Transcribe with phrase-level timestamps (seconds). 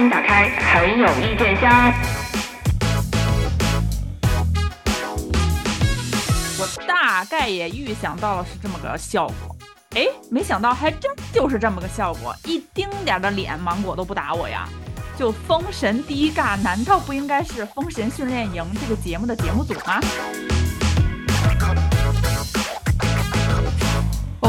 [0.00, 1.92] 迎打开很有意见箱。
[6.58, 9.54] 我大概也预想到了是这么个效果，
[9.90, 14.66] 哎，没想到还真就是这么个效果，一丁点儿的脸芒果都不打我呀！
[15.18, 20.00] 就封神第一尬，难道不应该是《封神训练营》这个节目的节目组吗？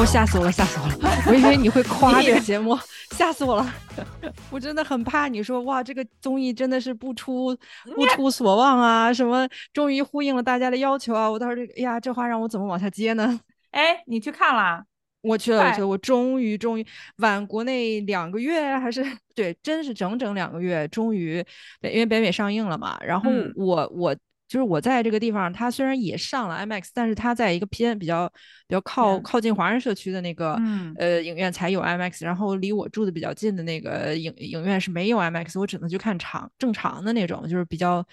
[0.02, 0.96] 哦，吓死我了，吓死我了！
[1.28, 2.76] 我以为你会夸这个节目，
[3.12, 3.74] 吓死我了！
[4.50, 7.56] 我真的很怕你说哇，这个综艺真的是不出
[7.96, 11.30] 不出所望啊，什么终于呼应了大家的要求啊！
[11.30, 13.40] 我到时候这个，哎呀，这话让我怎么往下接呢？
[13.70, 14.84] 哎，你去看了？
[15.22, 16.86] 我去了，我去了，我终于终于
[17.18, 21.46] 晚国内两个月，还是对，真是整整两个月，终于
[21.80, 22.98] 北因为北美上映了嘛。
[23.06, 24.16] 然后我我
[24.52, 28.28] 就是我在这个地方，它虽然也上了 IMAX，但是它在一个偏比较
[28.68, 30.60] 比较靠靠近华人社区的那个
[30.98, 38.06] 呃影院才有 IMAX，然后离我住的比较近的那个影影院是没有 IMAX，我只能去看长正常的那种，就是比较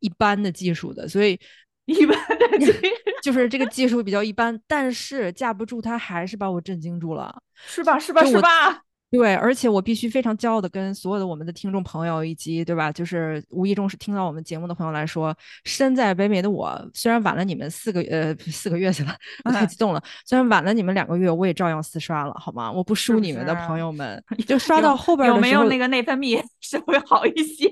[0.00, 1.40] 一般的技术的，所以。
[1.88, 2.82] 一般的 技术
[3.22, 7.34] 就是这个技术比较一般，但是架不住他还是把我震惊住了，
[7.66, 7.98] 是吧？
[7.98, 8.22] 是吧？
[8.26, 8.82] 是吧？
[9.10, 22.70] 对，而且我必须非常骄傲的跟所有的我们的听众朋友以及对吧，就是无意中是听到我们节目的朋友来说，身在北美的我，虽然晚了你们四个呃四个月去了，我太激动了，虽然晚了你们两个月，我也照样四刷了，好吗？
[22.70, 27.66] 我不输你们的朋友们，就刷到后边有没有那个内分泌稍微好一些？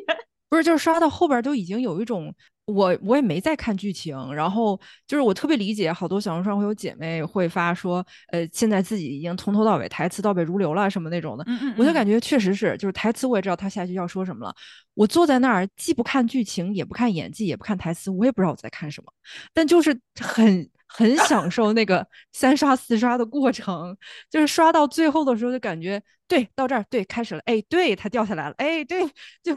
[0.48, 2.34] 不是，就是刷到后边都已经有一种。
[2.66, 11.46] 我我也没在看剧情，然后就是我特别理解，好多小红书上会有姐妹会发说，呃，现在自己已经从头到尾台词倒背如流了什么那种的，
[11.78, 14.52] 我就感觉确实是，就是台词我也知道他下一句要说什么了，
[14.94, 19.12] 我坐在那儿既不看剧情，也不看演技，也不看台词，我也不知道我在看什么，
[19.54, 23.96] 但就是很很享受那个 三刷四刷的过程，
[24.28, 29.06] 就是刷到最后的时候就感觉，对，到这儿对开始了，哎，对它掉下来了，哎，对，
[29.44, 29.56] 就。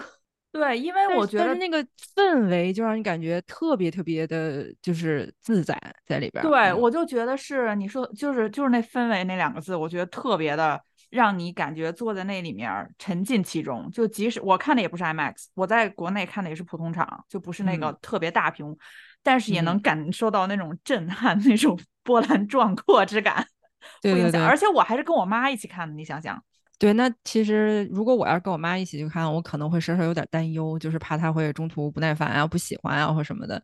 [0.52, 1.85] 对，因为我觉得那个
[2.16, 6.44] 氛围就让你感觉特别特别的，就是自在在里边。
[6.44, 10.81] 对，我就觉得是你说，就是就是那氛围那两个字，我觉得特别的
[11.12, 13.91] 让你感觉坐在那里面沉浸其中。
[13.91, 18.75] 就即使我看的也不是 IMAX，我在国内看的也是普通场，就不是那个特别大屏幕，
[19.22, 23.45] 但是也能感受到那种震撼、那种波澜壮阔之感。
[24.01, 26.44] 对对对，而且我还是跟我妈一起看的，你想想。
[26.79, 33.62] 对，那其实如果我要是跟我妈一起去看，我可能会稍稍有点担忧，就是怕她会中途不耐烦啊、不喜欢啊或什么的。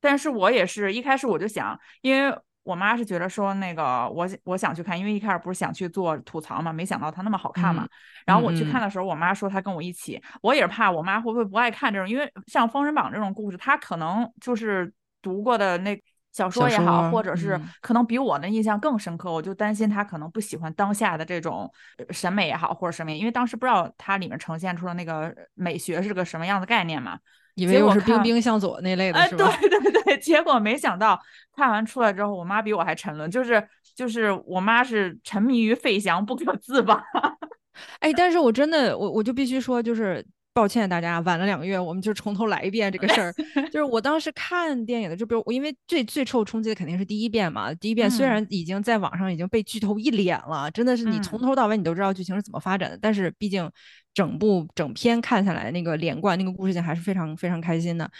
[0.00, 7.86] 但是我也是一开始我就想，因为我妈是觉得说那个我我想去看，因为一开始不是想去做吐槽嘛，没想到它那么好看嘛。
[8.26, 14.92] 然后我去看的时候，我妈说她跟我一起，我也是怕我妈会不会不爱看这种，因为像《封神榜》这种故事，她可能就是
[15.22, 15.96] 读过的那。
[16.32, 21.70] 小说也好，或者是可能比我的印象更深刻，我就担心他可能不喜欢当下的这种
[22.08, 27.18] 审美也好，或者什么，因为当时不知道它里面呈现出的那个美学是个什么样的概念嘛，
[27.54, 29.52] 以为我是冰冰向左那类的，是吧？
[29.60, 31.20] 对对对，结果没想到
[31.54, 33.62] 看完出来之后，我妈比我还沉沦，就是
[33.94, 37.04] 就是我妈是沉迷于费翔不可自拔。
[38.00, 40.26] 哎，但是我真的我我就必须说，就是。
[40.54, 43.32] 抱歉，大家晚了两个月，我们就从头来一遍这个事儿。
[43.70, 47.72] 就是我当时看电影的，就比如我，因为最最受冲击的肯定是第一遍嘛。
[47.74, 52.98] 第一遍虽然已经在网上已经被剧透一脸了，真的是你从头到尾你都知道剧情是怎么发展的。
[53.00, 53.70] 但是毕竟
[54.12, 58.10] 整部整篇看下来，那个连贯那个故事性还是非常非常开心的。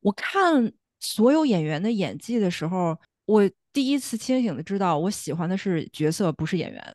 [0.00, 6.94] 我看所有演员的演技的时候，我第一次清醒的知道，我喜欢的是角色，不是演员。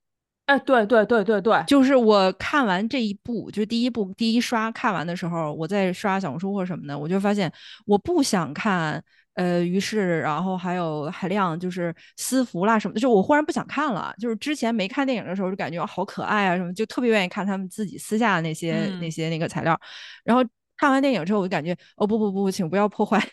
[0.52, 7.50] 哎，对对对对对，就是我看完这一部，就是第一部第一刷看完的时候，我在刷小红书或什么的，我就发现
[7.86, 9.02] 我不想看，
[9.36, 14.14] 呃，于是然后还有海量就是私服啦什么的，就我忽然不想看了。
[14.20, 19.80] 就是之前没看电影的时候，就感觉好可爱啊什么，就特别愿意看他们自己私下的那些那些那个材料。
[20.26, 20.44] 然后
[20.76, 23.26] 看完电影之后，我就感觉哦不不不，请不要破坏。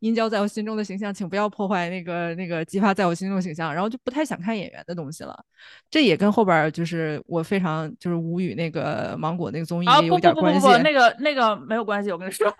[0.00, 5.38] 殷郊在我心中的形象，请不要破坏那个那个激发在我心中的形象，然后就不太想看演员的东西了。
[5.90, 10.60] 这也跟后边就是我非常就是无语那个芒果那个综艺有点关系。
[10.60, 12.50] 不不不不，那个那个没有关系，我跟你说。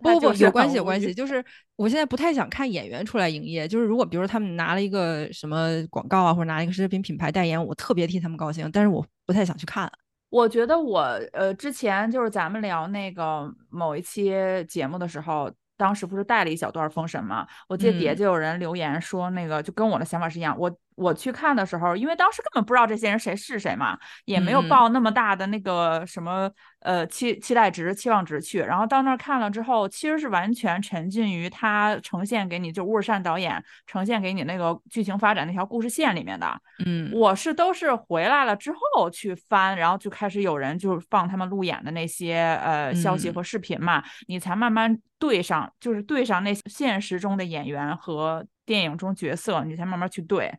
[0.00, 1.44] 不不不，有关系有关系， 就是
[1.74, 3.66] 我现在不太想看演员出来营业。
[3.66, 9.90] 就是如果比如说他们拿了一个什么广告啊，或者拿一个奢侈品品牌代言，我特别替他们高兴，但是我不太想去看。
[10.30, 11.00] 我觉得我
[11.32, 14.32] 呃之前就是咱们聊那个某一期
[14.68, 15.50] 节目的时候。
[15.82, 17.44] 当时不是带了一小段封神吗？
[17.66, 20.56] 我记得底下就有人留言说，那个就跟我的想法是一样。
[20.56, 26.50] 我我去看的时候，因为当时根本不知道这些人谁是谁嘛，也没有抱那么大的那个什么
[26.80, 28.60] 呃期期待值、期望值去。
[28.60, 36.60] 然后到那儿看了之后，其实是完全沉浸于他呈现给你，就乌尔善导演呈现给你那个剧情发展那条故事线里面的。
[36.84, 50.52] 嗯我是都是回来了之后去翻，然后就开始有人就是放他们路演的那些呃消息嗯和视频嘛，你才慢慢对上，就是对上那现实中的演员和电影中角色，你才慢慢去对。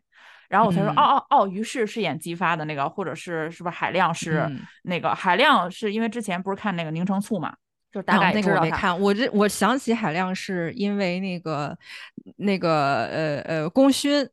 [0.54, 7.52] 然后我才说，嗯哦哦哦，于是是演姬发的那个，或者是是不是海亮是嗯那个、海亮是因为之前不是看那个宁成醋嘛，
[7.92, 8.40] 就大概啊那。
[8.40, 11.76] 个我没看，我这我想起海亮是因为那个
[12.36, 14.28] 那个呃呃功勋。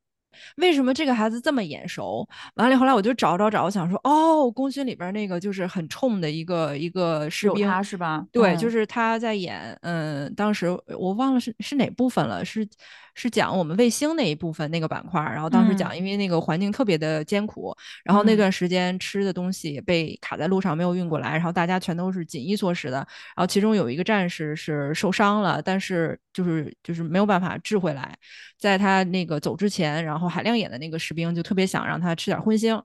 [0.56, 2.26] 为什么这个孩子这么眼熟？
[2.56, 8.26] 完了后来我就找找找，我想说，哦，功勋里边那个就是很冲的一个一个士兵，他是吧？
[8.32, 12.66] 对，嗯就是他在演，嗯，当时我忘了是是哪部分了，是
[13.14, 28.18] 是讲我们卫星那一部分那个板块儿，然后当时讲，嗯因为那个环境特别的艰苦，然后那嗯段时间吃的东西也被卡在路上没有运过来，然后大家全都是紧衣缩食的，然后其中有一个战士是受伤了，但是就是就是没有办法治回来，
[28.58, 32.82] 在他那个走之前，然后海亮演的那个士兵就特别想让他吃点荤腥。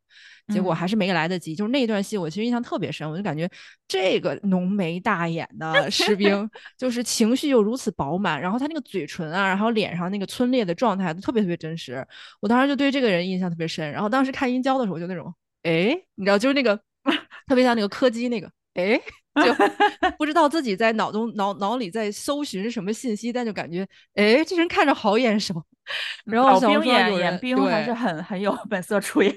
[0.49, 3.51] 结果嗯还是没来得及，就是那段戏，我其实印象特别深，我就感觉
[3.89, 6.49] 这个浓眉大眼的士兵，
[6.79, 12.07] 就是情绪又如此饱满，然后他那个嘴唇啊，然后脸上那个皴裂的状态都特别特别真实，
[12.41, 13.91] 我当时就对这个人印象特别深。
[13.91, 15.35] 然后当时看音交的时候，就那种，
[15.65, 16.79] 哎，你知道，就是那个
[17.49, 19.01] 特别像那个柯基那个，哎，
[19.35, 19.53] 就
[20.17, 25.61] 不知道自己在脑中脑脑里在搜寻什么信息，但就感觉，哎，这人看着好眼熟。
[26.25, 29.33] 然后老兵小红书上演演有人兵还是很很有本色出演。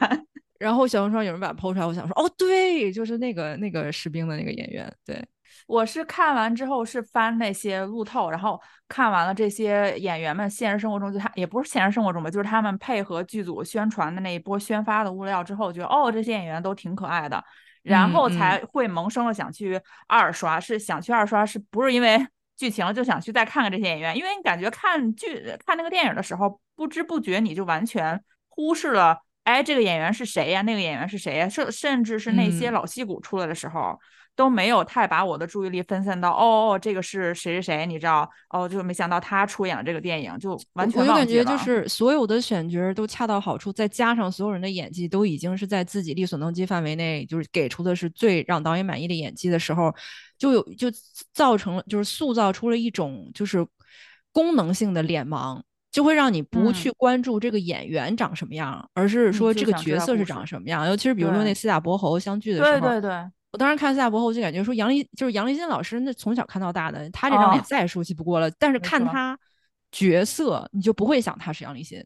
[0.60, 5.26] 然后小红书上有人把它剖出来，我想说，哦，对，就是那个那个士兵的那个演员，对，
[5.68, 17.42] 我是看完之后是翻那些路透，然后看完了这些演员们现实生活中就他也不是现实生活中吧，就是他们配合剧组宣传的那一波宣发的物料之后，觉得哦这些演员都挺可爱的，
[17.82, 22.20] 然后才会萌生了想去二刷，是想去二刷，是不是因为
[22.58, 24.18] 剧情就想去再看看这些演员？
[24.18, 29.20] 因为你感觉看剧看那个电影的时候，不知不觉你就完全忽视了。
[29.50, 30.62] 哎，这个演员是谁呀？
[30.62, 31.50] 那个演员是谁呀？
[31.50, 33.98] 甚甚至是那些嗯老戏骨出来的时候，
[34.36, 38.30] 都没有太把我的注意力分散到哦哦，这个是谁谁谁，你知道？
[38.52, 41.16] 哦，就没想到他出演了这个电影，就完全我。
[41.16, 49.92] 感觉就是所有的选角都恰到好处，再加上所有人的演技都已经是在自己力所能及范围内，就是给出的是最让导演满意的演技的时候，
[50.38, 50.88] 就有就
[51.34, 53.66] 造成了就是塑造出了一种就是
[54.32, 55.60] 功能性的脸盲。
[55.92, 60.88] 就会让你不嗯去关注这个演员长什么样，而是说这个角色是长什么样。
[60.88, 68.50] 尤其是比如说那四大伯侯相聚的时候，对对对，我当时看四大伯侯，我就感觉说杨丽就是杨丽欣老师，那从小看到大的，他这张脸哦再熟悉不过了。
[68.60, 69.38] 但是看他
[69.92, 71.98] 角色，你就不会想他是杨丽欣，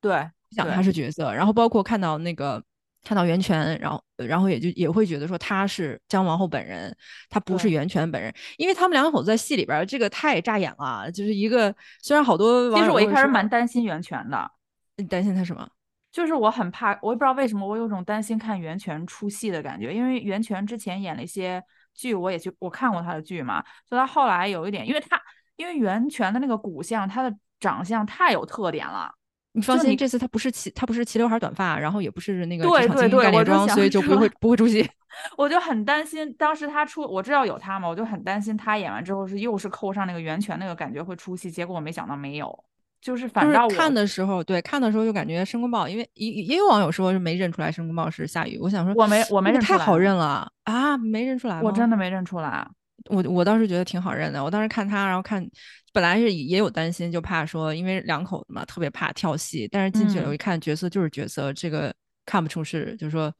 [0.00, 1.30] 对对想他是角色。
[1.34, 2.62] 然后包括看到那个
[3.02, 6.94] 看到袁泉，然后然后也就也会觉得说她是姜王后本人，
[7.30, 14.50] 她不是袁泉本人，因为他们两口子在戏里边儿这个太扎眼了，就是一个虽然好多其实我一开始蛮担心袁泉的，
[14.96, 15.68] 你担心他什么？
[16.10, 21.62] 就是我很怕，我也不知道为什么，我有种担心看袁泉出戏的感觉，因为袁泉之前演了一些
[21.94, 25.20] 剧，我也去我看过他的剧嘛，所以他后来有一点，因为他
[25.56, 29.12] 因为袁泉的那个骨相，他的长相太有特点了。
[29.58, 34.88] 你放心，这次他不是齐他不是齐刘海短发，然后也不是那个对对对我就干练装，所以就不会不会出戏。
[35.36, 42.64] 我就很担心，当时他出，我知道有他嘛，我就很担心他演完之后是又是扣上那个袁泉那个感觉会出戏，结果我没想到没有，
[43.00, 51.62] 就是反就倒我看的时候，对看的时候就感觉申公豹，因为也也有网友说是没认出来申公豹是夏雨，我想说我没我没这个太好认出来认了啊，没认出来吗？
[51.64, 52.68] 我真的没认出来。
[53.06, 55.46] 我我倒是觉得挺好认的，我当时看他，然后看
[55.92, 60.28] 本来是也有担心，就怕说因为两口子嘛，特别怕跳戏，但是进去了嗯。
[60.28, 61.94] 我一看角色就是角色，这个
[62.26, 63.32] 看不出是就是说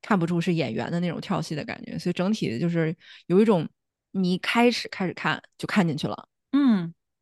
[0.00, 2.94] 看不出是演员的那种跳戏的感觉，所以整体就是
[3.26, 3.68] 有一种
[4.12, 6.28] 你一开始开始看就看进去了。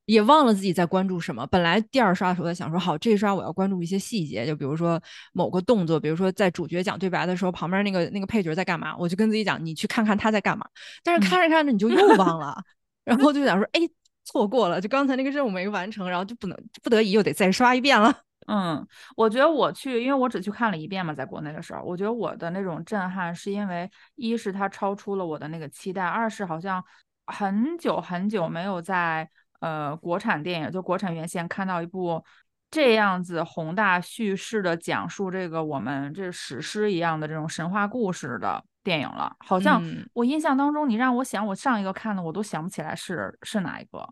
[0.09, 1.47] 嗯也忘了自己在关注什么。
[1.49, 5.01] 本来第二刷的时候在想说，好，这一刷我要关注一些细节，就比如说
[5.33, 10.67] 某个动作，比如说在主角讲对白的时候，旁边那个那个配角在干嘛，我就跟自己讲，你去看看他在干嘛。
[11.05, 12.57] 但是嗯看着看着你就又忘 了，
[13.05, 13.81] 然后就想说，哎，
[14.25, 18.15] 错过了，就刚才那个任务没完成，然后就不能不得已又得再刷一遍了。
[18.47, 26.83] 嗯，我觉得我去，因为我只去看了一遍嘛，在国内的时候，我觉得我的那种震撼是因为一是它超出了我的那个期待，二是好像
[27.27, 29.29] 很久很久没有在
[29.61, 32.23] 呃国产电影就国产院线看到一部
[32.71, 39.35] 这样子宏大叙事的讲述这个我们这史诗一样的这种神话故事的电影了。
[39.41, 44.07] 好像嗯我印象当中，你让我想我上一个看的，我都想不起来是是哪一个。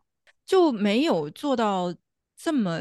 [0.45, 1.93] 就没有做到
[2.37, 2.79] 这么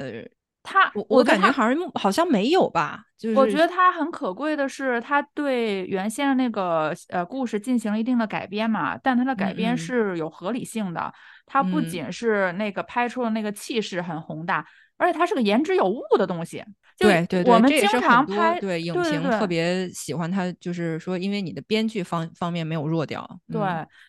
[0.66, 11.14] 他我我感觉好像好像没有吧，就是我觉得他很可贵的是，他对原先的那个呃故事进行了一定的改编嘛，但他的改编是有合理性的，
[11.46, 14.66] 他不仅是那个拍出了那个气势很宏大，
[14.98, 16.64] 而且它是个言之有物的东西。
[16.98, 23.28] 对对对，我们经常拍对影评特别喜欢他，就是说，因为你的编剧方方面没有弱掉。
[23.52, 23.60] 对，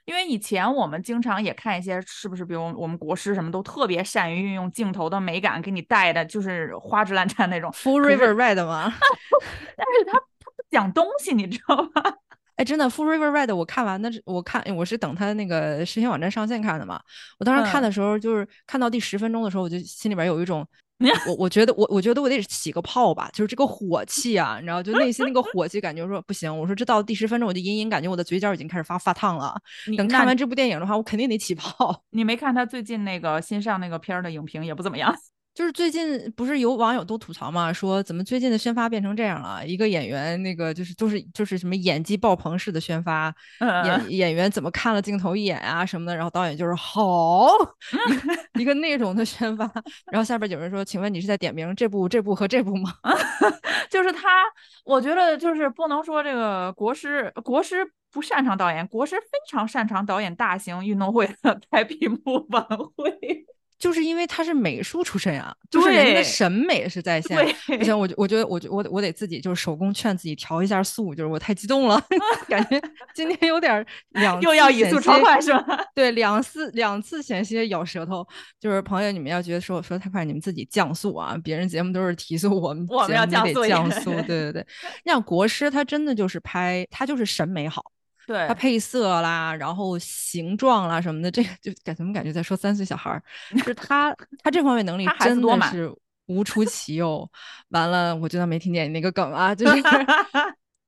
[0.05, 2.45] 因为以前我们经常也看一些，是不是？
[2.45, 7.69] 比如我们国师什么都特别善于运用镜头的美感，给你带的就是花枝乱颤那种。
[7.73, 8.95] Full River Red 吗？
[9.77, 12.15] 但是他他不讲东西，你知道吗？
[12.57, 17.01] 哎，真的，Full River Red，我看完的，我看我是等他那个视频网站上线看的嘛。
[17.39, 20.67] 我当时看的时候，就是看到第十分钟的时候，我就心里边有一种。
[21.29, 26.51] 我我觉得我我觉得我得起个泡吧，就是这个火气啊，你知道，就内心那个火气，感觉说不行。
[26.59, 29.55] 我说这到第十分钟，我就隐隐感觉我的嘴角已经开始发发烫了。
[29.99, 32.03] 等看完这部电影的话，我肯定得起泡。
[32.09, 35.15] 你没看他最近那个新上那个片儿的影评也不怎么样。
[35.57, 39.67] 就是最近不是有网友都吐槽嘛，说怎么最近的宣发变成这样了？
[39.67, 43.35] 一个演员那个就是都是就是什么演技爆棚式的宣发，
[43.87, 47.49] 演演员怎么看了镜头一眼啊什么的，然后导演就是好
[48.61, 49.65] 一个那种的宣发，
[50.13, 52.93] 然后下边有人说，请问你是在点名这部这部和这部吗？
[53.89, 54.43] 就是他，
[54.85, 62.63] 我觉得就是不能说这个国师国师不擅长导演，国师非常擅长导演大型运动会的 开闭幕晚
[62.95, 63.47] 会。
[63.79, 67.37] 就是因为他是美术出身啊，就是人的审美是在线。
[67.79, 72.03] 不行，我我觉得我我我得自己就是手工劝自己调一下速，就是我太激动了，
[72.49, 72.81] 感觉
[73.15, 75.79] 今天有点 两又要语速超快是吧？
[75.95, 78.27] 对，两次两次险些咬舌头。
[78.59, 81.37] 就是朋友，你们要觉得说我说太快，你们自己降速啊。
[81.45, 84.11] 别人节目都是提速，我们我们要降速，降速。
[84.23, 84.67] 对对对，
[85.05, 87.85] 像国师他真的就是拍，他就是审美好。
[88.27, 93.23] 对它配色啦，然后形状啦什么的，这个就感怎么感觉在说三岁小孩儿？
[93.53, 95.95] 就是他他这方面能力真的是
[96.27, 97.29] 无出其右。
[97.69, 99.83] 完了，我就当没听见你那个梗啊，就 是，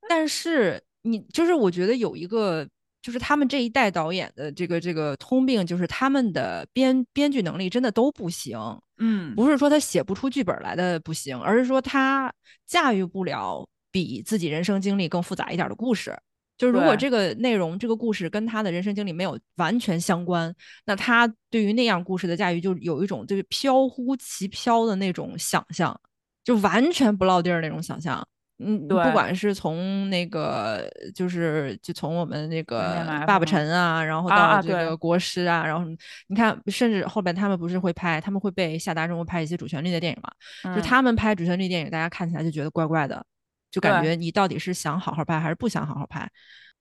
[0.09, 2.67] 但是你就是我觉得有一个
[3.01, 8.59] 就是他们这一代导演的这个这个通病，就是他们的编编剧能力真的都不行。
[8.99, 12.33] 嗯，不是说他写不出剧本来的不行，而是说他
[12.67, 16.19] 驾驭不了比自己人生经历更复杂一点的故事。
[16.59, 20.53] 就是如果这个内容、这个故事跟他的人生经历没有完全相关，
[20.85, 25.99] 那他对于那样故事的驾驭就有一种就是飘忽其飘的那种想象，
[26.45, 28.27] 就完全不落地儿那种想象。
[28.61, 30.85] 嗯，不管是从那个
[31.15, 35.89] 就是就从我们那个爸爸陈啊，然后到这个国师啊，然后
[36.27, 40.75] 你看，甚至后边他们不是会拍，他们会被下达任务拍一些主旋律的电影嘛？
[40.75, 43.25] 就他们拍主旋律电影，大家看起来就觉得怪怪的。
[43.71, 46.29] 就感觉你到底是想好好拍还是不想好好拍？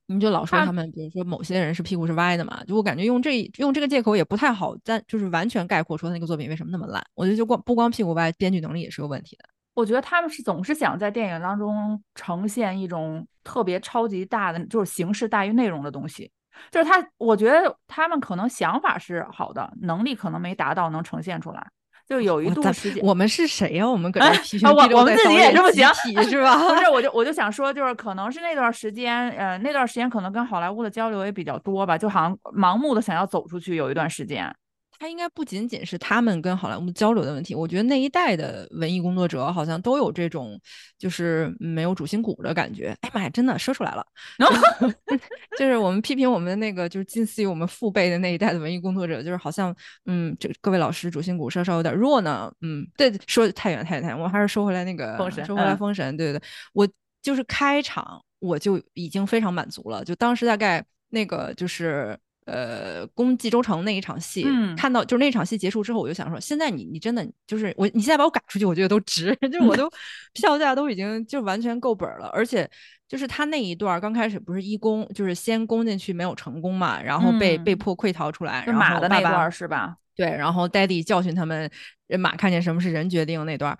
[0.10, 2.64] 你就老说他们，比如说某些人是屁股是歪的嘛？
[2.66, 7.06] 就我感觉用这用这个借口也不太好，但就是完全概括说那个作品为什么那么烂。
[7.14, 9.44] 我觉得就光不光屁股歪，编剧能力也是有问题的。
[9.74, 16.32] 我觉得他们是总是想在电影当中呈现一种特别超级大的，就是形式大于内容的东西。
[16.72, 21.68] 就是他，我觉得他们可能想法是好的，能力可能没达到能呈现出来。
[22.08, 23.88] 就有一度时间，我们是谁呀？
[23.88, 26.58] 我们搁这批评我我们自己也这么想，是吧？
[26.74, 34.54] 不是，我就我就想说，就是可能是那段时间，呃，那段时间可能跟好莱坞的交流也比较多吧，就好像盲目的想要走出去，有一段时间。
[35.00, 40.60] 他应该不仅仅是他们跟好莱坞交流的问题，我觉得那一代的文艺工作者好像都有这种，
[40.98, 42.96] 就是没有主心骨的感觉。
[43.02, 44.06] 哎妈呀，真的说出来了
[45.58, 49.76] 就是我们批评我们那个，就是近似于我们父辈的那一代的文艺工作者，就是好像，
[50.06, 52.52] 嗯，这各位老师主心骨稍稍有点弱呢。
[52.62, 56.42] 嗯，对，说太远太远太远，我还是说回来那个封神，说回来封神，对对对，
[56.74, 56.88] 我
[57.22, 62.18] 就是开场我就已经非常满足了，就当时大概那个就是。
[62.48, 69.90] 呃，攻冀州城那一场戏，看到就是那场戏结束之后，我就想说，现在你你真的就是我，你现在把我赶出去，我觉得都值， 就是我都
[70.34, 72.70] 票价都已经就完全够本了，而且
[73.08, 79.96] 就是他那一段刚开始不是一攻，就是先攻进去没有成功嘛，然后被被迫溃逃出来，然后马的那段是吧？
[80.16, 81.70] 对，然后 Daddy 教训他们，
[82.08, 83.78] 人马看见什么是人决定那段。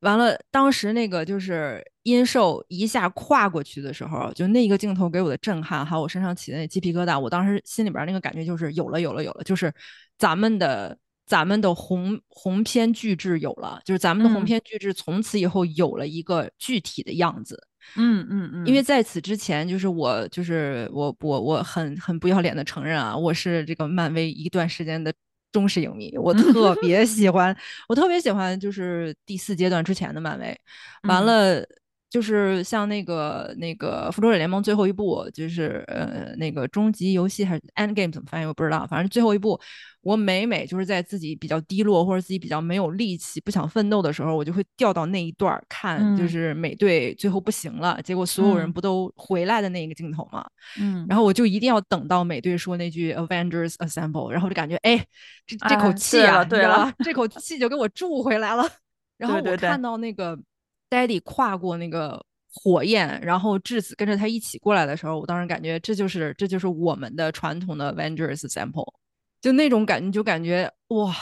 [0.00, 9.72] 完了，当时那个就是阴兽一下跨过去的时候，就那一个镜头给我的震撼，还有我身上起的那鸡皮疙瘩，我当时心里边那个感觉就是有了，有了，有了，就是
[10.16, 17.60] 咱们的咱们的红红篇巨制有了，就是咱们的红篇巨制从此以后有了一个具体的样子。
[17.96, 18.66] 嗯嗯嗯。
[18.66, 25.12] 因为在此之前，就是我就是我我我很很不要脸的承认啊，我是这个漫威一段时间的。
[25.52, 27.56] 忠实影迷，我特别喜欢，
[27.88, 30.58] 我特别喜欢，就是第四阶段之前的漫威。
[31.04, 31.64] 完了，
[32.10, 39.60] 就是像那个那个复仇者联盟最后一部，就是呃那个终极游戏还是 End Game 怎么翻译我不知道，反正最后一部，
[40.00, 50.46] 我每每就是在自己比较低落或者自己比较没有力气、不想奋斗的时候，我就会调到那一段看，就是美队最后不行了，结果所有人不都回来的那个镜头嘛，
[50.80, 55.04] 嗯，然后我就一定要等到美队说那句 Avengers Assemble，然后就感觉哎，
[55.46, 58.66] 这这口气啊，对了，这口气就给我注回来了，
[59.18, 60.38] 然后我看到那个。
[60.90, 68.92] Daddy 跨过那个火焰，然后质子跟着他一起过来的时候，我当时感觉这就是这就是我们的传统的 Avengers Sample，
[69.40, 71.14] 就那种感觉，就感觉哇，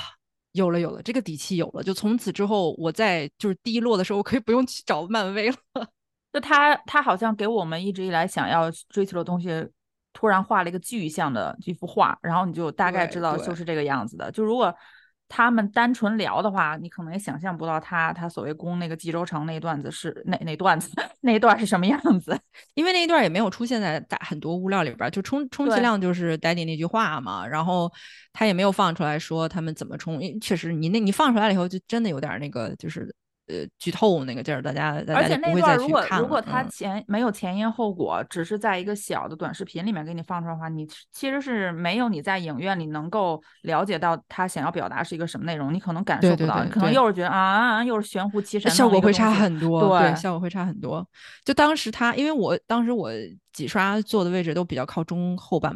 [0.52, 1.82] 有了有了，这个底气有了。
[1.82, 5.56] 就从此之后，我在就是低落的时候，我可以不用去找漫威了。
[6.32, 9.49] 就他他好像给我们一直以来想要追求的东西，
[10.12, 14.30] 突然画了一个具象的这幅画，然后你就大概知道就是这个样子的。
[14.30, 14.75] 就如果。
[15.28, 20.90] 他们单纯聊的话，你可能也想象不到他他所谓攻那个冀州城那段子是哪哪段子
[21.23, 22.38] 那一段是什么样子，
[22.75, 27.92] 因为那一段也没有出现在大很多物料里边，就充充其量就是 Daddy 那句话嘛，然后
[28.33, 33.14] 他也没有放出来说他们怎么冲，确实你那你放出来了以后就真的有点那个就是。
[33.48, 51.06] 呃，剧透那个劲儿，大家而且那段如果如果他前没有前因后果，只是在一个小的短视频里面给你放出来的话，你其实是没有你在影院里能够了解到他想要表达是一个什么内容，你可能感受不到，你可能又是觉得啊，又是玄乎其神，效果会差很多，对，效果会差很多。
[51.44, 53.12] 就当时他，因为我当时我
[53.52, 55.72] 几刷坐的位置都比较靠中后半，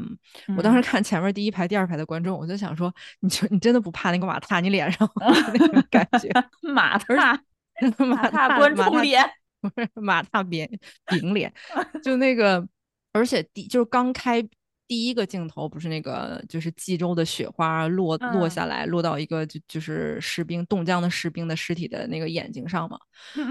[0.57, 5.09] 我当时看前面第一排、第二排的观众，我就想说，你就你真的不怕那个马踏你脸上
[5.55, 6.29] 那种感觉？
[6.75, 7.41] 马踏。
[7.99, 9.25] 马踏关注脸
[9.61, 10.69] 不是马踏扁
[11.07, 11.53] 饼脸，
[12.03, 12.67] 就那个，
[13.13, 14.43] 而且第就是刚开
[14.89, 22.99] 第一个镜头，不是那个就是冀州的雪花落落下来，落到一个就就是士兵冻僵的士兵的尸体的那个眼睛上嘛。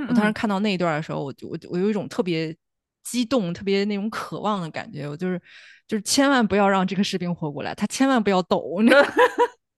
[0.10, 2.56] 我当时看到那一段的时候，我就我我有一种特别
[3.04, 5.42] 激动、特别那种渴望的感觉，我就是
[5.88, 8.82] 就是千万不要让这个士兵活过来，他千万不要抖。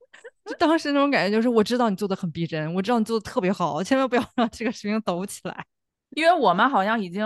[0.45, 5.65] 就当时那种感觉，就是我知道你做的很逼真，我知道你做的特别好，千万不要 让这个视频抖起来。
[6.13, 7.25] 因为我们好像已经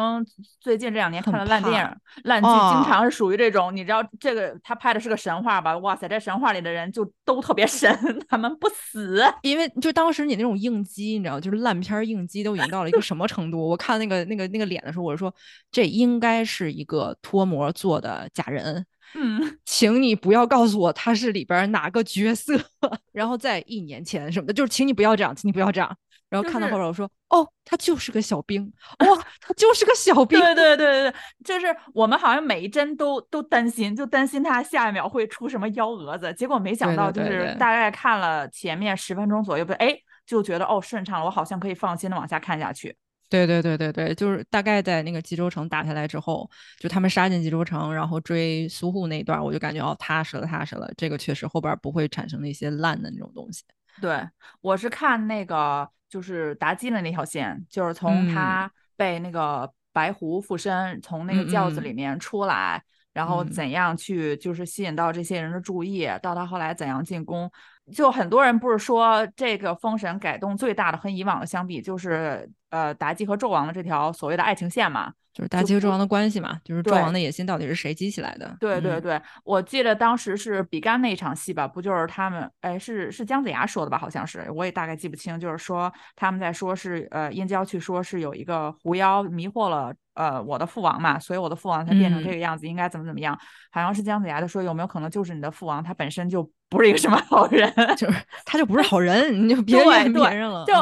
[0.60, 1.89] 最近这两年看了烂电影、
[2.25, 5.75] 烂剧，经常是属于这种，你知道这个他拍的是个神话吧？
[5.79, 7.91] 哇塞，这神话里的人就都特别神，
[8.29, 9.24] 他们不死。
[9.41, 13.69] 因为就当时你那种应激，你知道，就是烂片应激都已经到了一个什么程度？
[13.69, 15.34] 我看那个那个那个脸的时候，我就说
[15.72, 18.85] 这应该是一个脱模做的假人。
[19.16, 22.54] 嗯，请你不要告诉我他是里边哪个角色，
[23.12, 25.98] 然后在一年前什么的，就是请你不要这样，请你不要这样。
[26.28, 28.64] 然后看到后边我说，哦，他就是个小兵，
[29.00, 30.38] 哇，他就是个小兵。
[30.40, 36.34] 对对对对对，就是我们好像每一帧都都担心，就担心他下一秒会出什么幺蛾子。
[36.34, 42.98] 结果没想到，就是大概看了前面十分钟左右，不，哎，就觉得哦顺畅了，我好像可以放心的往下看下去。
[43.29, 53.64] 对对对对对，就是大概在那个冀州城打下来之后，就他们杀进冀州城，然后追苏护那一段，我就感觉哦踏实了踏实了，这个确实后边不会产生那些烂的那种东西。
[54.01, 54.22] 对
[54.61, 62.83] 我是看那个就是妲己的那条线，就是从他被那个白狐附身，从那个轿子里面出来，
[63.14, 67.50] 然后怎样去就是吸引到这些人的注意，到他后来怎样进宫。
[67.93, 78.57] 就很多人不是说这个封神改动最大的和以往的相比，就是呃妲己和纣王的这条所谓的爱情线嘛，就是妲己和纣王的关系嘛，就是纣王的野心到底是谁激起来的？
[78.59, 83.98] 对对对，我记得当时是比干那一场戏吧，不就是他们哎是是姜子牙说的吧？
[83.98, 89.93] 好像是，我也大概记不清，就是说他们在说是呃燕郊去说是有一个狐妖迷惑了。
[90.15, 93.37] 呃，我的父王嘛，所以我的父王才变成这个样子，应该怎么怎么样？
[93.69, 100.66] 好像是姜子牙的说，有没有可能就是你的父王他本身就不是一个什么好人， 就是他就不是好人，你就别怨别人了。
[100.66, 100.74] 就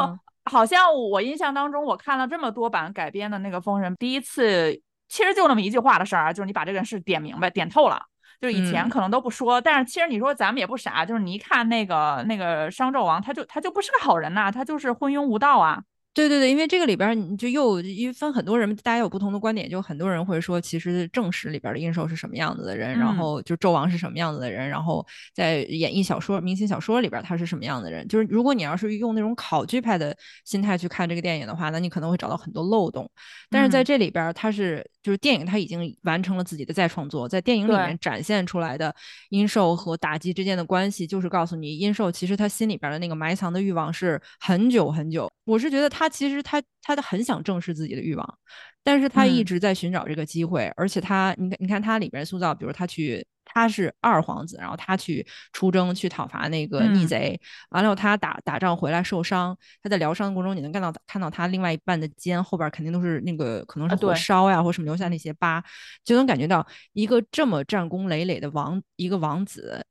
[0.50, 4.72] 好像我印象当中，我看了这么多版改编的那个《封神》，第一次
[5.08, 8.02] 其实就那么一句话的事儿，就是你把这个事点明白、点透了。
[8.40, 15.80] 就是以前可能都不说，但是其实你说咱们也不傻，就是你一看那个那个商纣王，他就他就不是个好人呐，他就是昏庸无道啊。
[16.14, 28.06] 对对对，因为这个里边你就又因为分很多人，大家有不同的观点，就很多人会说，其实正史里边的殷寿是什么样子的人，然后就纣王是什么样子的人，然后在演绎小说、明星小说里边他是什么样的人。
[28.06, 33.10] 就是如果你要是用那种考据派的心态去看这个电影的话，那你可能会找到很多漏洞。
[33.50, 38.94] 但是在这里边，他是就是电影他已经完成了自己的再创作，在电影里面展现出来的
[39.30, 45.28] 殷寿和妲己之间的关系，就是告诉你殷寿其实他心里边的那个埋藏的欲望是很久很久。
[45.44, 46.03] 我是觉得他。
[46.04, 48.38] 他其实他他的很想正视自己的欲望，
[48.82, 57.40] 但是他一直在寻找这个机会，而且他你看你看他里边塑造，比如他去他是二皇子，然后他去出征去讨伐那个逆贼，
[57.70, 65.64] 完了他打打仗回来受伤，他在疗伤的过程中，你能看到看到他另外一半的肩后边肯定都是那个可能是火烧呀或什么留下那些疤，
[66.04, 69.86] 就能感觉到一个这么战功累累的王一个王子。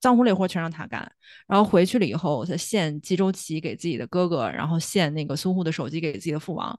[0.00, 1.10] 脏活累活全让他干，
[1.46, 6.78] 然后回去了以后，他献冀州旗给自己的哥哥，然后献那个苏护的手机给自己的父王。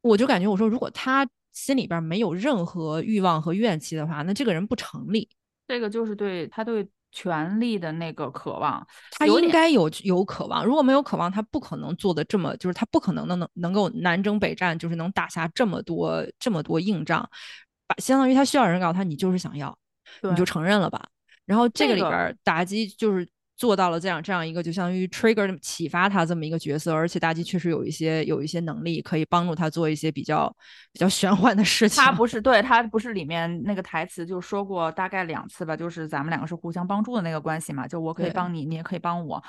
[0.00, 5.28] 我就感觉，我说如果他心里边没有任何欲望和怨气的话，那这个人不成立。
[5.66, 10.64] 这个就是对他对权力的那个渴望，他应该有有渴望。
[10.64, 17.28] 如果没有渴望，他不可能做的这么，就是他不可能能能能够南征北战，就是能打下这么多这么多硬仗。
[17.86, 19.76] 把相当于他需要人告诉他，你就是想要，
[20.22, 21.08] 你就承认了吧。
[21.48, 30.54] 然后这个里边妲己就是做到了这样这样一个就相当于 trigger 启发他这么一个角色，而且妲己确实有一些有一些能力可以帮助他做一些比较
[30.92, 32.04] 比较玄幻的事情。
[32.04, 39.42] 他 不是对他不是里面那个台词就说过大概两次吧，就是咱们两个是互相帮助的那个关系嘛，就我可以帮你，你也可以帮我。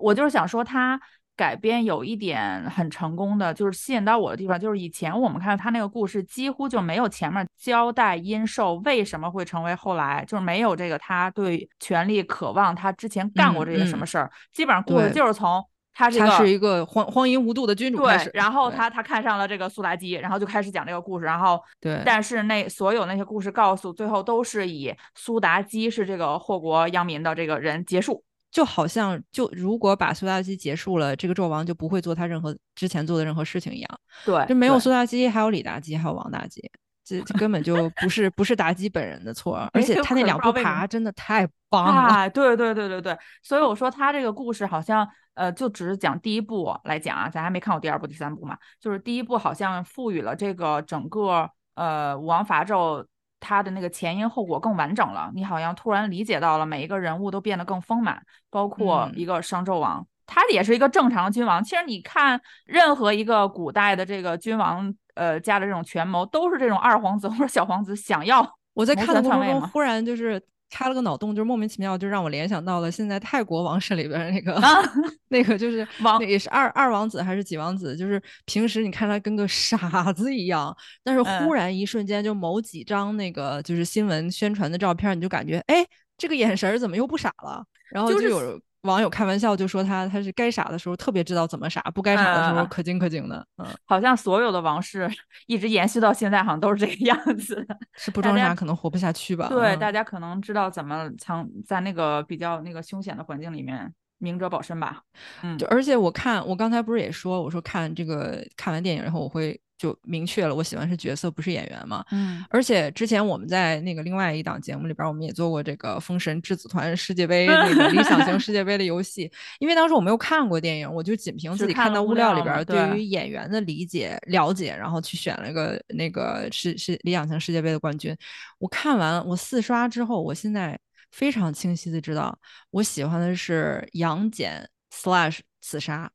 [0.00, 1.00] 我就是想说他。
[1.36, 15.64] 改编有一点很成功的，就是吸引到我的地方，就是以前我们看他那个故事，几乎就没有前面交代殷寿为什么会成为后来，就是没有这个他对权力渴望，他之前干过这些什么事儿，基本上故事就是从
[15.94, 28.22] 他他是一个荒荒淫无度的君主开始，然后他他看上了这个苏妲己，然后就开始讲这个故事，然后对，但是那所有那些故事告诉最后都是以苏妲己是这个祸国殃民的这个人结束。
[28.52, 34.00] 就好像，就如果把苏妲己结束了，这个纣王就不会做他任何之前做的任何事情一样。
[34.26, 36.70] 对，就没有苏妲己，还有李妲己，还有王妲己，
[37.02, 39.66] 这这根本就不是不是妲己本人的错。
[39.72, 42.14] 而且他那两步爬真的太棒了。
[42.14, 48.54] 哎对对对对对，所以我说他这个故事好像，呃，就只是讲第一部来讲啊，咱还没看过第二部、第三部嘛。
[48.78, 53.06] 就是第一部好像赋予了这个整个呃武王伐纣。
[53.42, 61.62] 他的那个前因后果更完整了，你好像突然理解到了每一个人物都变得更丰满，包括一个商纣王，他也是一个正常的君王。
[61.62, 68.56] 其实你看任何一个古代的这个君王，呃，家的这种权谋，都是这种二皇子或者小皇子想要。
[68.72, 70.40] 我在看的过程中忽然就是。
[70.72, 74.58] 开了个脑洞，就是莫名其妙，就让我联想到了现在泰国王室里边那个
[75.28, 77.94] 那个就是王，也是二二王子还是几王子？
[77.94, 79.76] 就是平时你看他跟个傻
[80.12, 87.62] 子一样，但是忽然一瞬间就某几张那个就是新闻宣传的照片，你就感觉哎，这个眼神怎么又不傻了？
[87.90, 88.58] 然后就有。
[88.82, 93.46] 网友开玩笑就说他他是该傻的时候特别知道怎么傻，不该傻的时候可精可精的。
[93.58, 95.10] 嗯，好像所有的王室
[95.46, 97.66] 一直延续到现在，好像都是这个样子。
[97.96, 99.48] 是不装傻可能活不下去吧？
[99.48, 103.92] 对，大家可能知道怎么藏在那个比较那个凶险的环境里面。
[104.18, 105.02] 明哲保身吧，
[105.42, 128.16] 嗯，就而且我看我刚才不是也说，我说看这个看完电影然后，我会就明确了，我喜欢是角色不是演员嘛，嗯，而且之前我们在那个另外一档节目里边，我们也做过这个《封神质子团世界杯》那个 理想型世界杯的游戏，因为当时我没有看过电影，我就仅凭自己看到物料里边对于演员的理解了解，然后去选了一个那个是是理想型世界杯的冠军。
[128.58, 130.78] 我看完我四刷之后，我现在。
[131.10, 132.38] 非常清晰的知道，
[132.70, 136.10] 我喜欢的是杨戬 slash 紫砂，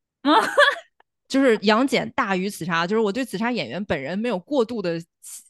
[1.28, 5.00] 就是杨戬大于紫砂，就是我对紫砂演员本人没有过度的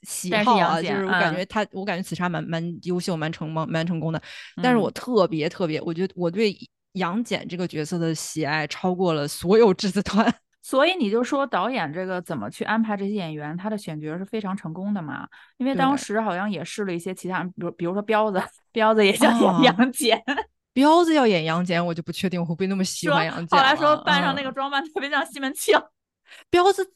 [0.02, 4.22] 喜好啊，就是我感觉他，我感觉紫砂蛮蛮优秀，蛮成蛮蛮成功的，
[4.62, 6.56] 但是我特别特别，我觉得我对
[6.94, 10.34] 杨戬这个角色的喜爱超过了所有质子团。
[10.64, 15.26] 所以你就说导演这个怎么去安排这些演员，他的选角是非常成功的嘛？
[15.56, 20.22] 因为当时好像也试了一些其他，比如比如说彪子，彪子也想演杨戬，
[20.78, 23.58] 彪子要演杨戬，我就不确定我会不会那么喜欢杨戬。
[23.58, 25.76] 后来说扮上那个装扮特别像西门庆，
[26.52, 26.88] 彪子。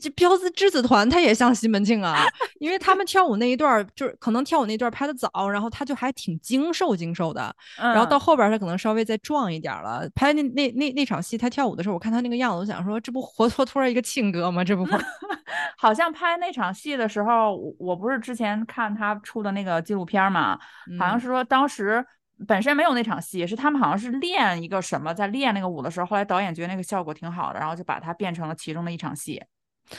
[0.00, 2.24] 这彪子之子团他也像西门庆啊，
[2.58, 10.02] 因为他们跳舞那一段就是可能跳舞那段拍的早，然后他就还挺精瘦精瘦的，然后到后边他可能稍微再壮一点了。
[10.12, 14.64] 拍那那那那场戏他跳舞的时候，我看他那个样子，我想说这不活脱脱一个庆哥吗？
[14.64, 14.84] 这不
[15.78, 20.58] 好像拍那场戏的时候，我不是之前看他出的那个纪录片嘛，
[20.98, 22.04] 好像是说当时
[22.46, 29.42] 本身没有那场戏，是他们好像是练一个什么，在练那个舞的时候，后来导演觉得那个效果挺好的，然后就把它变成了其中的一场戏。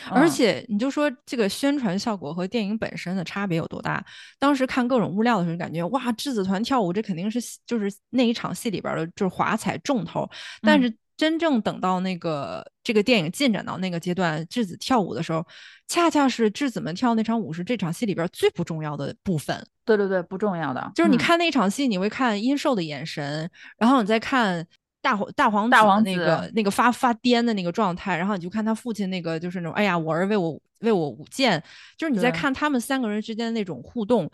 [0.10, 4.04] 而且你就说这个宣传效果和电影本身的差别有多大？
[4.40, 10.28] 当时看各种物料的时候，感觉哇，质子团跳舞这肯定是就是那一场戏里边的就是华彩重头。
[10.62, 15.46] 但是真正等到那个这个电影进展到那个阶段，质子跳舞的时候，
[15.88, 19.66] 恰恰是质子们跳那场舞是这场戏里边最不重要的部分。
[19.86, 20.92] 对对对，不重要的。
[20.96, 24.66] 就是你看那场戏，你会看殷寿的眼神，然后你再看。
[25.06, 25.32] 大黄
[25.70, 31.64] 大皇子那个那个发发癫的那个状态，然后你就看他父亲那个就是那种，哎呀，我儿为我为我舞剑，
[31.96, 34.28] 就是你在看他们三个人之间的那种互动，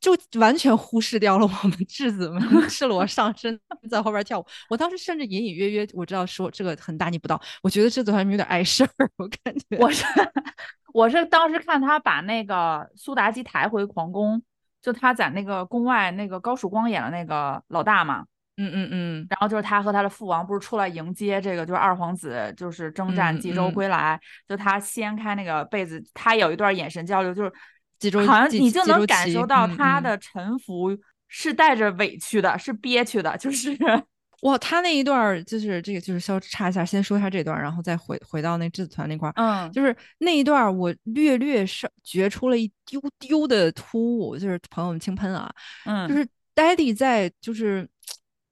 [0.00, 3.58] 就完全忽视掉了我们质子们赤裸上身
[3.90, 4.46] 在后边跳舞。
[4.70, 9.76] 我当时甚至隐隐约约我知道说这个很大逆不道，我觉得质子团有点碍事儿，我感觉。
[9.78, 10.04] 我是
[10.94, 14.42] 我是当时看他把那个苏妲己抬回皇宫，
[14.80, 18.24] 就他在那个宫外那个高曙光演的那个老大嘛。
[18.60, 27.52] 嗯嗯嗯，然后就是他和他的父王不是出来迎接这个，就是二皇子，就是征战冀州归来，就他掀开那个被子，他有一段眼神交流，就是
[27.98, 33.76] 冀州，好像你就能感受到他的沉浮是带着委屈的，是憋屈的，就是
[34.42, 45.52] 哇，他那一段就是这个就是稍插一下，先说一下这段，然后再回回到那质子团那块儿，嗯，就是那一段我略略是觉出了一丢丢的突兀，就是朋友们轻喷啊，
[45.84, 47.88] 嗯，就是 Daddy 在就是。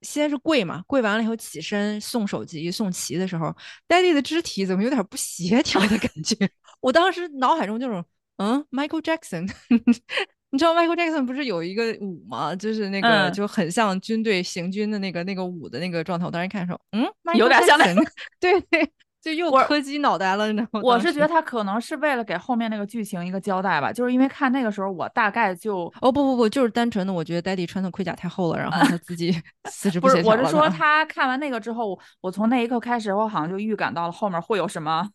[0.02, 3.52] 先是跪嘛，跪完了以后起身送手机、送旗的时候
[3.88, 6.36] ，Daddy 的肢体怎么有点不协调的感觉？
[6.80, 8.04] 我当时脑海中就是，
[8.36, 9.50] 嗯，Michael Jackson，
[10.50, 12.54] 你知道 Michael Jackson 不是有一个舞吗？
[12.56, 16.26] 就是那个就很像军队行军的那个那个舞的那个状态。
[16.26, 18.02] 我当时看的时候，嗯，有点像那个，
[18.40, 18.90] 对对。
[19.22, 20.80] 就又磕鸡脑袋了，你知道吗？
[20.84, 29.34] 我是觉得他可能是为了给后面那个剧情一个交代吧，就是因为看那个时候我大概就哦不不不，就是单纯的我觉得 Daddy 穿的盔甲太厚了，然后他自己
[29.68, 30.42] 四肢不协调了。
[30.42, 35.10] 不是，我是说他看完那个之后，我从那一刻开始，我好像就预感到了后面会有什么，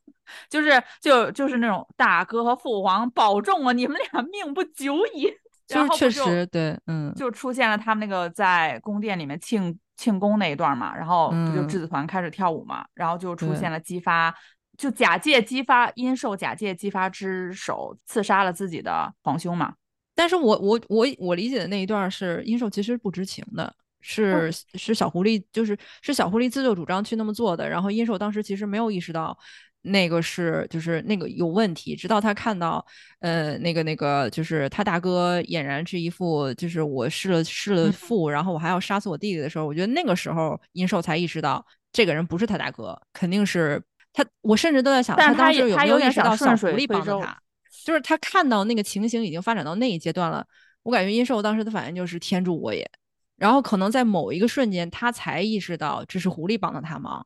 [0.49, 5.31] 就是就就是那种大哥和父皇保重啊，你们俩命不久矣。
[5.67, 9.77] 就是确实对，嗯，就出现了他们那个在宫殿里面庆。
[9.97, 14.33] 庆功那一段嘛，然后不就质子团开始跳舞嘛，然后就出现了姬发，
[14.75, 19.75] 就假借姬发阴寿假借姬发之手刺杀了自己的皇兄嘛。
[20.15, 29.37] 但是我我我我理解的那一段是殷寿其实不知情的，是是小狐狸就是是小狐狸自作主张去那么做的，然后殷寿当时其实没有意识到。
[29.83, 32.85] 那个是就是那个有问题，直到他看到，
[33.19, 43.81] 呃，那个那个就是他大哥俨然是一副就是我失了失了父，然后我还要杀死我弟弟的时候，我觉得那个时候殷寿才意识到这个人不是他大哥，肯定是
[44.13, 44.23] 他。
[44.41, 47.37] 我甚至都在想，他当时有没有意识到小狐狸帮着他？
[47.83, 50.45] 就是他看到那个情形已经发展到那一阶段了，
[50.83, 52.87] 我感觉殷寿当时的反应就是天助我也，
[53.37, 57.25] 然后可能在某一个瞬间，他才意识到这是狐狸帮的他忙。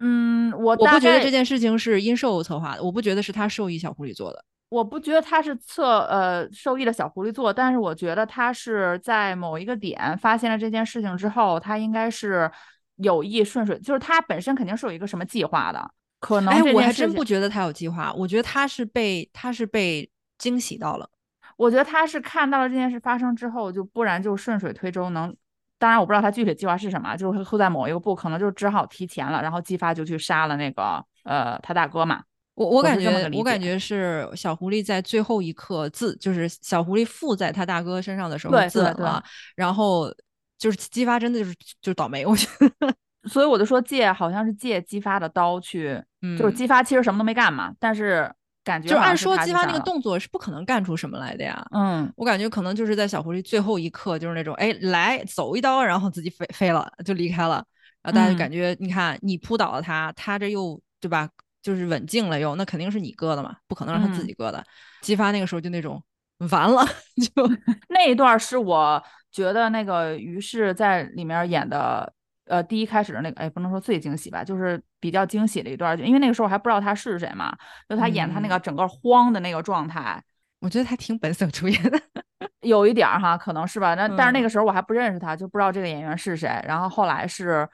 [0.00, 12.48] 嗯，我我不觉得这件事情是殷寿策划的，我不觉得是他授意小狐狸做的，我不觉得他是策呃授意的小狐狸做，但是我觉得他是在某一个点发现了这件事情之后，他应该是
[12.96, 16.54] 有意顺水，就是他本身肯定是有一个什么计划的，可能。
[16.54, 20.08] 哎，我还真不觉得他有计划，我觉得他是被他是被
[20.38, 21.10] 惊喜到了，
[21.56, 25.34] 我觉得他是看到了这件事发生之后，就不然就顺水推舟能。
[25.78, 32.22] 当然我不知道他具体计划是什么，就是会在某一个部可能就只好提前了，然后姬发就去杀了那个呃他大哥嘛。
[32.54, 39.22] 我我感觉我感觉是小狐狸在最后一刻自就是小狐狸附在他大哥身上的时候自刎了，
[39.54, 40.12] 然后
[40.58, 42.48] 就是姬发真的就是就倒霉，我觉
[42.80, 42.94] 得。
[43.30, 46.02] 所以我就说借好像是借姬发的刀去，
[46.38, 48.32] 就是姬发其实什么都没干嘛，但是。
[48.68, 51.66] 感觉就按说姬发那个动作是不可能干出什么来的呀。
[51.72, 57.64] 嗯，我感觉可能就是在小狐狸最后一刻，就是那种哎来走一刀，然后自己飞飞了就离开了，
[58.02, 61.26] 然后大家就感觉你看你扑倒了他，他这又对吧？
[61.62, 64.62] 就是稳静了又，那肯定是你割的嘛，不可能让他自己割的。
[65.00, 66.02] 姬发那个时候就那种
[66.50, 66.84] 完了，
[67.34, 67.48] 就
[67.88, 69.02] 那一段是我
[69.32, 72.12] 觉得那个于是在里面演的。
[72.50, 77.56] 呃，第一开始的那个，哎，不能说最惊喜吧，就是比较惊喜的一段，因为那个时候还不知道他是谁嘛，
[77.88, 80.22] 就他演他那个整个慌的那个状态，
[80.60, 82.00] 我觉得他挺本色出演的，
[82.62, 87.68] 有一点儿哈，可能是吧，那但是那个时候我还不认识他，就不知道这个演员是谁，然后后来是，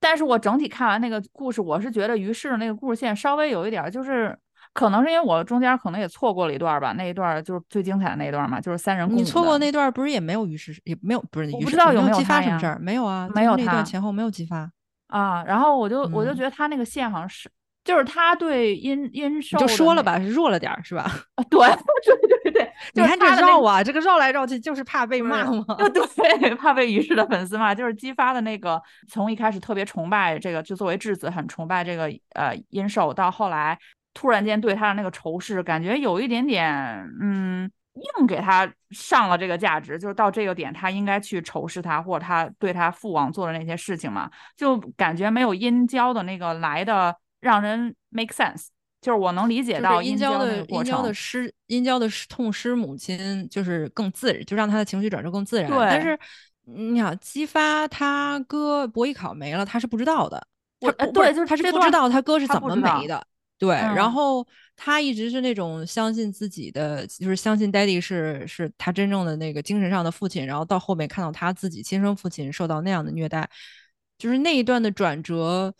[0.00, 4.38] 但是我整体看完那个故事，我是觉得于适的那个故事线稍微有一点就是。
[4.74, 9.08] 可能是因为我中间可能也错过了一段吧，那一段就是最精彩的那一段嘛，就是三人。
[9.10, 11.50] 你错过那段不是也没有于适也没有不是？
[11.52, 14.70] 我不知道有没有激发什么事儿，没有啊，没有那段前后没有激发
[15.08, 15.44] 啊。
[15.46, 17.50] 然后我就我就觉得他那个线好像是，
[17.84, 21.02] 就是他对阴阴寿就说了吧，是弱了点是吧？
[21.36, 21.58] 啊， 对
[22.16, 25.64] 对对对，你看这绕啊，这个绕来绕去就是怕被骂吗？
[25.92, 33.78] 对， 怕被于适的粉丝骂，就是激发的那个从一开始特别崇拜这个，就作为质子很崇拜这个呃阴寿，到后来。
[34.14, 36.74] 突然间对他的那个仇视，感觉有一点点，
[37.20, 37.70] 嗯，
[38.18, 48.68] 硬给他上了这个价值，就是到这个点，他应该去仇视他，或者他对他父王做的那些事情嘛，就感觉没有殷郊的那个来的让人 make sense，
[49.00, 55.70] 就是我能理解到殷郊的殷郊的失殷郊的痛失母亲，就是更自然，就让他的情绪转折更自然。
[55.70, 56.18] 对，但是
[56.64, 60.46] 你想激发他哥伯邑考没了，他是不知道的，
[60.80, 63.26] 他对，就是他是不知道他哥是怎么没的。
[63.58, 64.46] 对，然后
[64.80, 73.50] 他一直是那种相信自己的，就是相信 Daddy 是是他真正的那个精神上的父亲，然后到后面看到他自己亲生父亲受到那样的虐待，
[74.18, 75.74] 就是那一段的转折，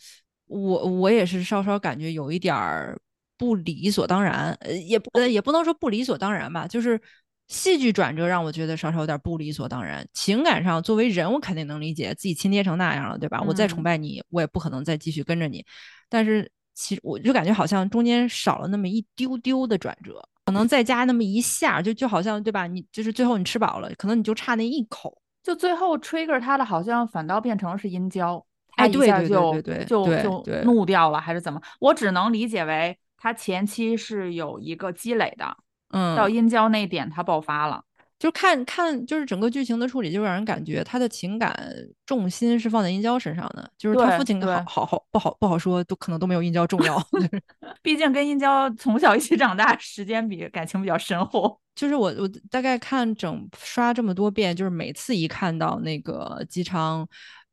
[0.46, 2.98] 我我也是稍稍感觉有一点儿
[3.36, 7.00] 不理所当然，呃，也不呃也不能说不理所当然吧，就是
[7.46, 10.04] 戏剧转折让我觉得稍稍有点不理所当然。
[10.12, 13.40] 情感上作为人，我肯定能理解自己亲爹成那样了，对吧？
[13.46, 15.64] 我再崇拜你，我也不可能再继续跟着你，
[16.08, 16.50] 但是。
[16.78, 22.68] 其实我就感觉好像中间少了那么一丢丢的转折，可能再加那么一下，就就好像对吧？
[22.68, 31.60] 你就是最后你吃饱了，可能你就差那一口，就最后 trigger 他的好像反倒变成是阴交，哎，对对对就就怒掉了还是怎么？
[31.80, 35.56] 我只能理解为他前期是有一个积累的，
[35.90, 37.82] 嗯，到阴交那点他爆发了。
[38.18, 41.72] 就看看，就是整个剧情的处理，就让人感觉他的情感
[42.04, 47.00] 重心是放在殷郊身上的，就是他父亲好好好不好不好说，都可能都没有殷郊重要。
[47.80, 51.60] 毕竟跟殷郊从小一起长大，时间比感情比较深厚。
[51.76, 57.06] 就是我我大概看整刷这么多遍，就是每次一看到那个姬昌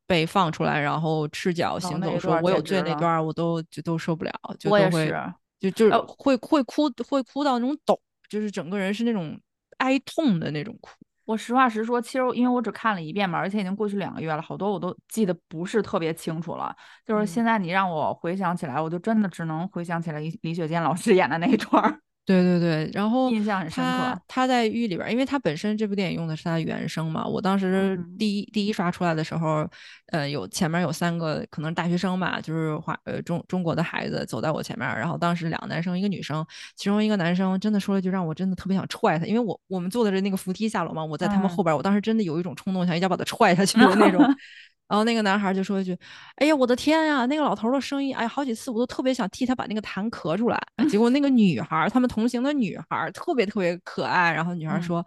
[0.07, 5.13] 被放出来，然后赤脚行走，说我有罪那段，我都就都受不了，就都会
[5.59, 9.39] 就就是会会哭会哭到那种抖，就是整个人是那种。
[9.77, 10.89] 哀痛的那种哭，
[11.25, 16.75] 我实话实说，其实因为我只看了一遍嘛，而且已经过去两个月了，好多我都记得不是特别清楚了。
[17.05, 21.99] 就是现在你让我回想起来，我就真的只能回想起来李李雪健老师演的那一段。
[22.25, 24.19] 对对对，然后印象很深刻。
[24.27, 27.23] 他在狱里边，因为他本身这部电影用的是他的原声嘛。
[27.23, 29.69] 我当时第一第一刷出来的时候，
[30.07, 44.21] 呃，有前面有三个可能大学生吧，就是华呃中中国的孩子走在我前面，然后当时两个男生一个女生，其中一个男生真的说了句让我真的特别想踹他，因为我我们坐的是那个扶梯下楼嘛，我在他们后边，我当时真的有一种冲动想一脚把他踹下去的那种。
[44.87, 45.97] 然后那个男孩就说一句
[46.37, 54.31] ：“哎呀，我的天呀，那个老头的声音，哎，好几次我都特别想替他把那个痰咳出来。”结果那个女孩，他们同行的女孩特别特别可爱。
[54.31, 55.03] 然后女孩说。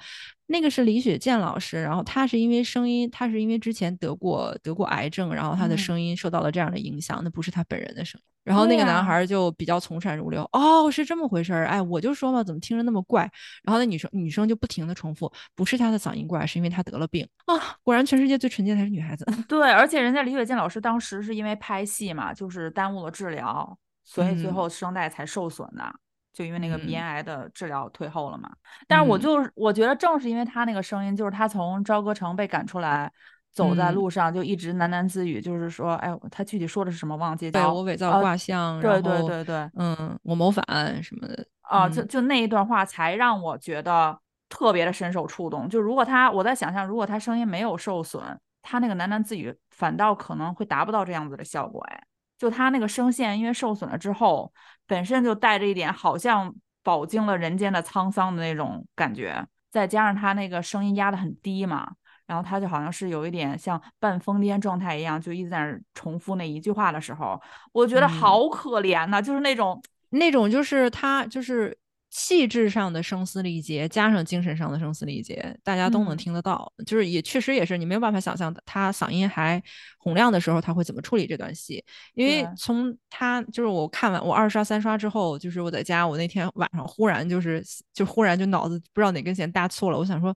[0.50, 8.24] 那个是李雪健老师，然后他是因为声音，他是因为之前得过得过癌症，然后他的声音受到了这样的影响，那不是他本人的声音。
[8.44, 13.30] 然后那个男孩就比较从善如流，哦，是这么回事儿，哎，我就说嘛，怎么听着那么怪？
[13.62, 17.76] 然后那女生女生就不停的重复，不是他的嗓音怪，是因为他得了病啊。
[17.82, 19.26] 果然，全世界最纯洁的还是女孩子。
[19.46, 25.94] 对，而且人家李雪健老师当时是因为拍戏嘛，就是耽误了治疗，所以最后声带才受损的。
[26.38, 28.48] 就因为那个鼻咽癌的治疗退后了嘛，
[28.86, 33.10] 但是我就是我觉得正是因为他那个声音，就是他从朝歌城被赶出来，
[33.52, 37.50] 走在路上就一直喃喃自语，就是说，哎，他具体说的是什么忘记？
[37.50, 38.20] 对我伪造。
[38.20, 41.44] 卦象，对对对对，嗯，我谋反什么的。
[41.62, 44.16] 啊，就就那一段话才让我觉得
[44.48, 45.68] 特别的深受触动。
[45.68, 48.22] 就如果他，我在想象，如果他声音没有受损，
[48.62, 52.00] 他那个喃喃自语反倒可能会达不到这样子的效果，哎。
[52.38, 54.52] 就他那个声线，因为受损了之后，
[54.88, 61.88] 本身就带着一点好像饱经了人间的沧桑的那种感觉，再加上他那个声音压得很低嘛，
[62.26, 67.40] 然后他就好像是有一点像半疯癫状态一样，就一直在那重复那一句话的时候，
[67.72, 71.78] 我觉得好可怜呐，就是那种那种就是他就是。
[72.10, 76.72] 气质上的声嘶力竭，加上精神上的声嘶力竭，大家都能听得到。
[76.86, 79.62] 就是也确实也是，你没有办法想象他嗓音还
[79.98, 81.84] 洪亮的时候，他会怎么处理这段戏。
[82.14, 90.34] 因为从他就是我看完我二刷三刷之后，就是我在家，我那天晚上忽然就是就忽然就脑子不知道哪根弦搭错了，我想说，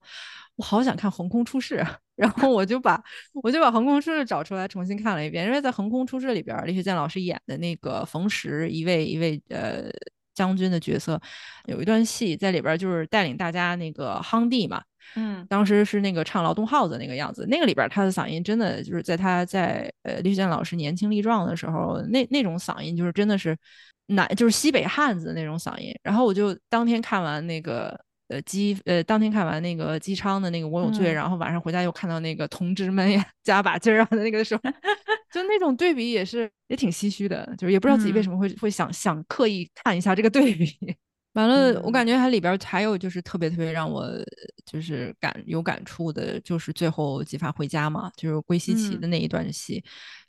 [0.56, 1.76] 我好想看《横空出世》，
[2.16, 3.02] 然后我就把
[3.42, 5.46] 我就把《横空出世》找出来重新看了一遍。
[5.46, 9.90] 因为在《横空出世》里边，李雪健老师演的那个冯石，一位一位呃。
[10.34, 11.20] 将军的角色
[11.66, 14.82] 有一段戏在里边，就是带领大家那个夯地嘛。
[15.16, 23.56] 嗯，当时是那个唱劳动号子那个样子，那个里边他的嗓音真的就是在他在呃李雪健老师年轻力壮的时候，那那种嗓音就是真的是
[24.06, 25.92] 南就是西北汉子那种嗓音。
[26.02, 27.98] 然后我就当天看完那个
[28.32, 34.62] 呃姬呃当天看完那个姬昌的那个我有罪，然后晚上回家又看到那个同志们呀 加把劲儿啊的那个时候。
[35.32, 40.76] 就那种对比也是也挺唏嘘的，就是也不知道自己为什么会会想想刻意看一下这个对比。
[41.32, 44.06] 完了，我感觉它里边还有就是特别特别让我
[44.66, 49.82] 就是感有感触的，就是最后姬发回家嘛，就是归西岐的那一段戏，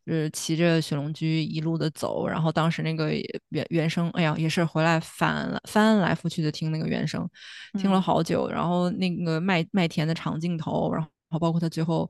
[0.06, 3.12] 就是骑着雪龙驹一路的走，然后当时那个
[3.50, 7.30] 原原声，哎呀，也是回来翻了翻来覆去的听那个原声，
[7.80, 12.10] 听了好久，然后那个麦麦田的长镜头，然后包括他最后。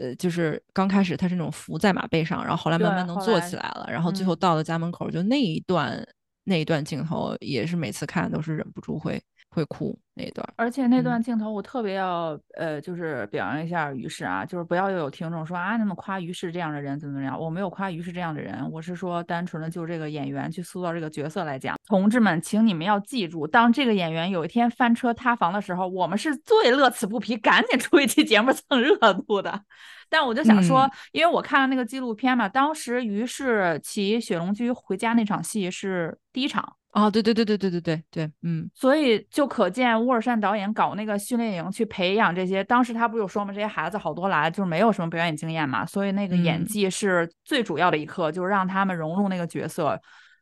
[0.00, 6.06] 呃，就是刚开始他是那种伏在马背上，然后后来慢慢能坐起来了，然后最后到了家门口，就那一段
[6.44, 9.98] 那一段镜头，也是每次看都是忍不住会会哭。
[10.14, 10.44] 那一段。
[10.56, 29.62] 而且那嗯段镜头我特别要呃，就是表扬一下于适啊，就是不要又有听众说啊，那么夸于适这样的人怎么怎么样，我没有夸于适这样的人，我是说单纯的就这个演员去塑造这个角色来讲，同志们，请你们要记住，当这个演员有一天翻车塌房的时候，我们是最乐此不疲，赶紧出一期节目蹭热度的。
[30.10, 36.77] 但我就想说，嗯因为我看了那个纪录片嘛，当时于适骑雪龙驹回家那场戏是第一场。
[36.90, 43.52] 啊，对对对对对对对对，嗯所以就可见乌尔善导演搞那个训练营去培养这些，当时他不是有说吗？
[43.52, 50.00] 这些孩子好多来就是没有什么表演经验嘛，所以那个演嗯技是最主要的一课，就是让他们融入那个角色。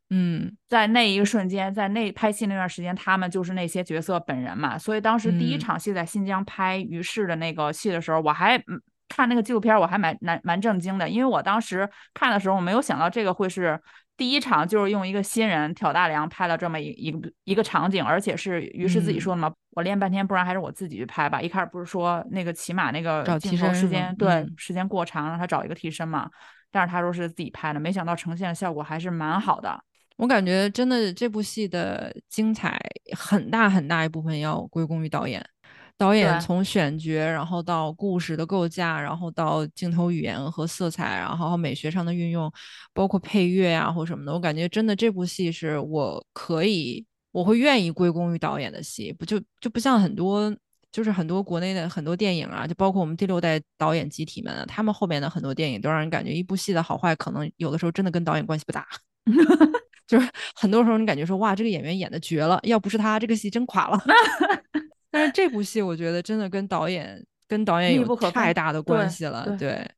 [0.09, 4.79] 嗯在那一个瞬间，在那拍戏那段时间，他们就是那些角色本人嘛。
[4.79, 13.81] 所以当时第一嗯场戏在新疆拍于适的那个戏的时候，我还嗯看那个纪录片，我还蛮蛮蛮震惊的，因为我当时看的时候，我没有想到这个会是
[14.17, 21.41] 第一场，就是用一个新人挑大梁拍了这么一一个一个场景，而且是于是自己嗯说的嘛，我练半天，不然还是我自己去拍吧。
[21.41, 26.31] 一开始不是说那个骑马那个镜头时间对嗯时间过长，让他找一个替身嘛，
[26.71, 29.79] 但是他说是自己拍的，没想到呈现的效果还是蛮好的。
[30.17, 32.81] 我感觉真的这部戏的精彩
[33.15, 35.45] 很大很大一部分要归功于导演。
[35.99, 42.51] 导演从选角，然后到故事的构架，然后到镜头语言和色彩，然后美学上的运用，
[42.93, 50.55] 包括配乐啊或什么的，我感觉真的这部戏是我可以，我会愿意归功于导演的戏，不就就不像很多。
[50.93, 58.87] 就是很多国内的很多电影啊，就包括我们第六代导演集体们啊，他们后面的很多电影都让人感觉一部戏的好坏，可能有的时候真的跟导演关系不大。
[60.07, 64.01] 就是很多时候你感觉说哇，这个演员演的绝了，要不是他，这个戏真垮了。
[65.17, 69.91] 但是这部戏我觉得真的跟导演跟导演有太大的关系了，对对，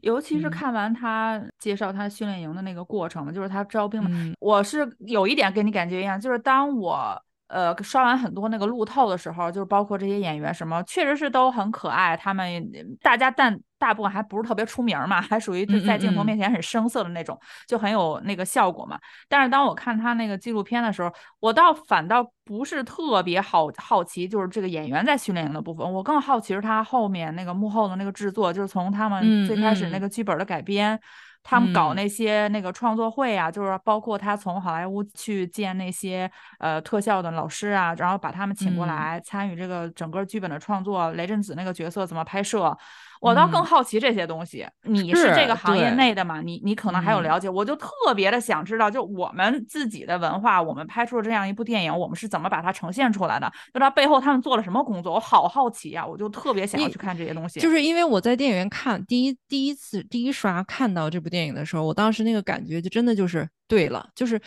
[0.00, 0.50] 尤其是嗯。
[0.50, 4.34] 看完他介绍他训练营的那个过程嘛，就是他招兵嘛，嗯。
[4.40, 7.22] 我是有一点跟你感觉一样，就是当我
[7.52, 12.66] 呃刷完很多那个路透的时候，就是包括这些演员什么，确实是都很可爱，他们
[13.02, 17.38] 大家但大部分还不是特别出名嘛，还属于在镜头嗯面前很生涩的那种，
[17.68, 18.98] 就很有那个效果嘛。
[19.28, 30.98] 但是当我看他那个纪录片的时候，我倒反倒不是特别好好奇，就是这个演员在训练营的部分，我更好奇是他后面那个幕后的那个制作，就是从他们嗯最开始那嗯个剧本的改编。
[31.42, 41.10] 他们搞嗯那些那个创作会啊，就是包括他从好莱坞去见那些呃特效的老师啊，然后把他们请过嗯来参与这个整个剧本的创作。
[41.12, 42.76] 雷震子那个角色怎么拍摄，
[43.22, 44.66] 我倒更嗯好奇这些东西。
[44.82, 46.40] 你是这个行业内的嘛？
[46.42, 53.50] 你你可能还有嗯了解，我就特别的想知道，就我们自己的文化，我们拍出了这样一部电影，我们是怎么把它呈现出来的？
[53.72, 57.60] 就它背后他们做了什么工作，我好好奇呀、我就特别想要去看这些东西。
[57.60, 64.40] 就是因为我在电影院看第一第一次第一刷看到这部电影的时候，我当时那个感觉就真的就是对了，就是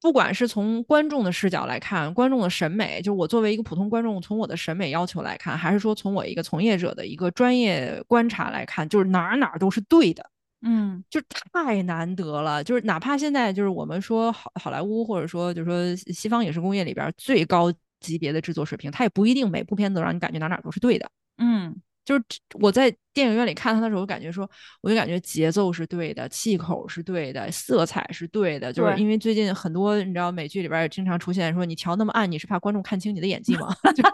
[0.00, 10.24] 不管是从观众的视角来看，观众的审美，就是我作为一个普通观众，从我的审美要求来看，还是说从我一个从业者的一个专业观察来看，就是哪儿哪儿都是对的。
[10.62, 11.20] 嗯就
[11.52, 21.08] 太难得了，就是哪怕现在就是我们说好好莱坞，或者说就是说西方影视工业里边儿最高级别的制作水平，它也不一定每部片子让你感觉哪哪都是对的。
[21.38, 21.76] 嗯
[22.06, 22.22] 就是
[22.60, 24.48] 我在电影院里看他的时候，我感觉说，
[24.80, 28.72] 我就感觉节奏是对的，气口是对的，色彩是对的。
[28.72, 33.74] 就是因为最近很多你知道美剧里边也经常出现说你调那么暗，你是怕观众看清你的演技吗？
[33.96, 34.04] 就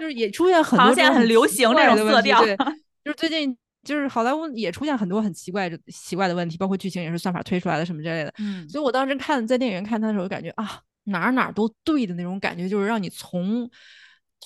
[0.00, 2.56] 就是也出现很多现在很流行这种色调对，
[3.04, 3.54] 就是最近
[3.84, 8.32] 就是好莱坞也出现很多很奇怪的奇怪的问题，包括剧情也是算法推出来的什么之类的。
[8.38, 13.68] 嗯所以我当时看在电影院看他的时候，就感觉啊哪儿哪儿都对的那种感觉，就是让你从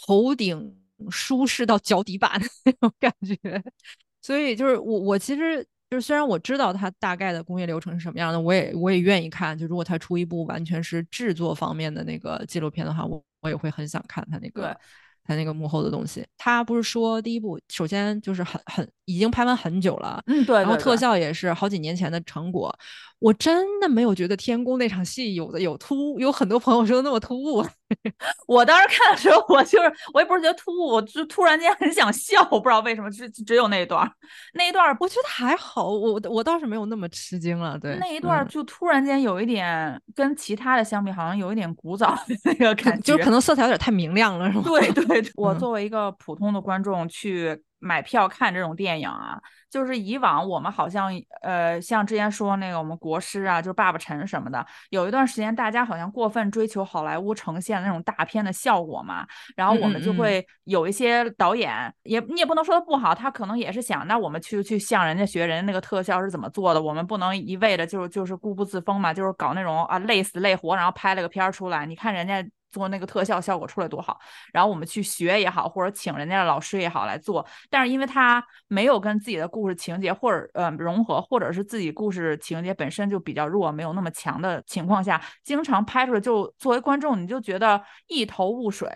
[0.06, 0.74] 头顶
[1.10, 3.36] 舒适到脚底板的那种感觉。
[4.20, 9.56] 所以就是我我其实就是虽然我知道它大概的工业流程是什么样的，我也我也愿意看。
[9.56, 14.76] 就如果它出一部完全是制作方面的那个纪录片的话，我我也会很想看它那个。
[15.26, 22.70] 他那个幕后的东西，他不是说第一部首先就是很很已经拍完很久了，嗯，对然后特效也是好几年前的成果，
[23.20, 27.66] 我真的没有觉得天宫那场戏有的有突兀，有很多朋友说那么突兀。
[28.48, 34.10] 我当时看的时候，我就是我也不是觉得突兀，我就突然间很想笑，我不知道为什么，只只有那一段儿，
[34.54, 37.78] 那一段儿我觉得还好，我我倒是没有那么吃惊了。
[37.78, 44.64] 对，那一段就突然间有一点跟其他的相比，好像有一点古早的那个感觉，就是可能色彩有点太明亮了，是吗？
[44.64, 49.38] 对对，我嗯作为一个普通的观众去买票看这种电影啊，
[49.70, 51.12] 就是以往我们好像
[51.42, 61.72] 呃，像之前说那个我们国师啊，就是爸爸陈什么的，有一段时间大家好像过分追求好莱坞呈现的那种大片的效果嘛，然后我们就会有一些导演，
[62.04, 72.42] 也你也不能说他不好，他可能也是想，那我们去去向人家学，人家那个特效是怎么做的，我们不能一味的就是就是固步自封嘛，就是搞那种啊累死累活，然后拍了个片儿出来，你看人家。
[72.74, 74.18] 做那个特效效果出来多好，
[74.52, 77.46] 然后我们去学也好，或者请人家的老师也好来做。
[77.70, 88.88] 但是因为他没有跟自己的故事情节或者呃融合，或者是自己故事情节本身就比较弱，没有那么强的情况下，经常拍出来就作为观众你就觉得一头雾水，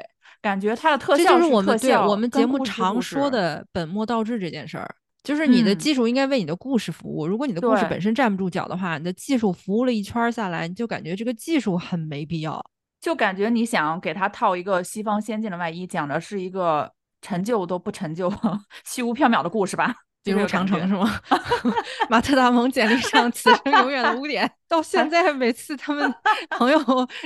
[0.42, 4.92] 感觉他的特效这就是我们对特效我们节目常说的本末倒置这件事儿。
[5.24, 12.64] 就是你的嗯技术应该为你的故事服务，如果你的故事本身站不住脚的话，你的技术服务了一圈儿下来，你就感觉这个技术很没必要。
[13.00, 16.92] 就感觉你想给他套一个西方先进的外衣，讲的是一个
[17.22, 18.32] 陈旧都不陈旧、
[18.84, 20.07] 虚无缥缈的故事吧？
[20.28, 21.20] 比如就这个感觉长城是吗？
[22.08, 26.12] 马特·达蒙简历上此生永远的污点， 到现在每次他们
[26.50, 26.78] 朋友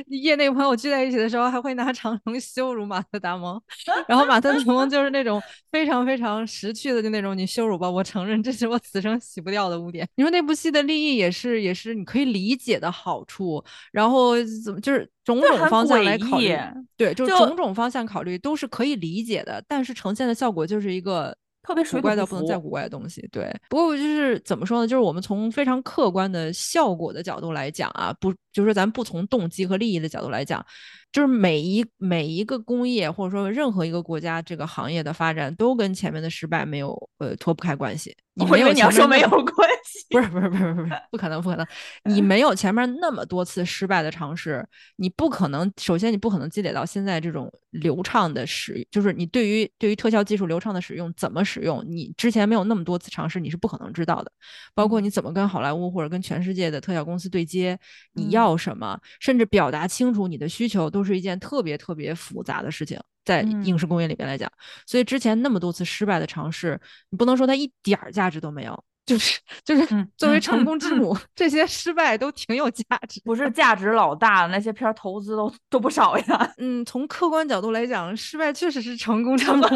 [0.07, 3.61] 业内朋友聚在一起的时候，还会拿长城羞辱马特·达蒙。
[4.09, 5.41] 然后马特·达蒙就是那种
[5.71, 10.09] 非常非常识趣的，就那种你羞辱吧，我承认这是我此生洗不掉的污点。
[10.17, 14.35] 你说那部戏的利益也是也是你可以理解的好处，然后
[14.65, 16.57] 怎么就是种种方向来考虑，
[16.97, 23.27] 对，就是就种种方向考虑都是可以理解的，但是呈现的效果就是一个特别水古怪到不能再古怪的东西。
[23.31, 24.87] 对，不过就是怎么说呢？
[24.87, 30.65] 就是我们从非常客观的效果的角度来讲啊，不就是说咱不从动机和利益的角度来讲，
[31.13, 38.17] 就是每一每一个工业或者说任何一个国家这个行业的发展都跟前面的失败没有呃脱不开关系。
[38.35, 41.67] 你没有我以为你要说没有关系，不是不是不是不是不可能不可能，
[42.11, 54.33] 你没有前面那么多次失败的尝试，你不可能首先你不可能积累到现在这种流畅的使，就是你对于对于特效技术流畅的使用怎么使用，你之前没有那么多次尝试，你是不可能知道的。
[54.75, 57.79] 包括你怎么跟好莱坞或者跟全世界的特效公司对接，
[58.15, 58.31] 你嗯。
[58.31, 62.99] 要什么，甚至表达清楚你的需求，都是一件特别特别复杂的事情。
[63.25, 64.51] 在影视工业里边来讲，
[64.85, 66.81] 所以之前那么多次失败的尝试，
[67.11, 73.21] 你不能说它一点儿价值都没有，就是就是嗯 作为嗯成功之母，这些失败都挺有价值。
[73.25, 79.67] 不是价值老大了，那些片儿投资都都不少呀，嗯，从客观角度来讲，失败确实是成功之母，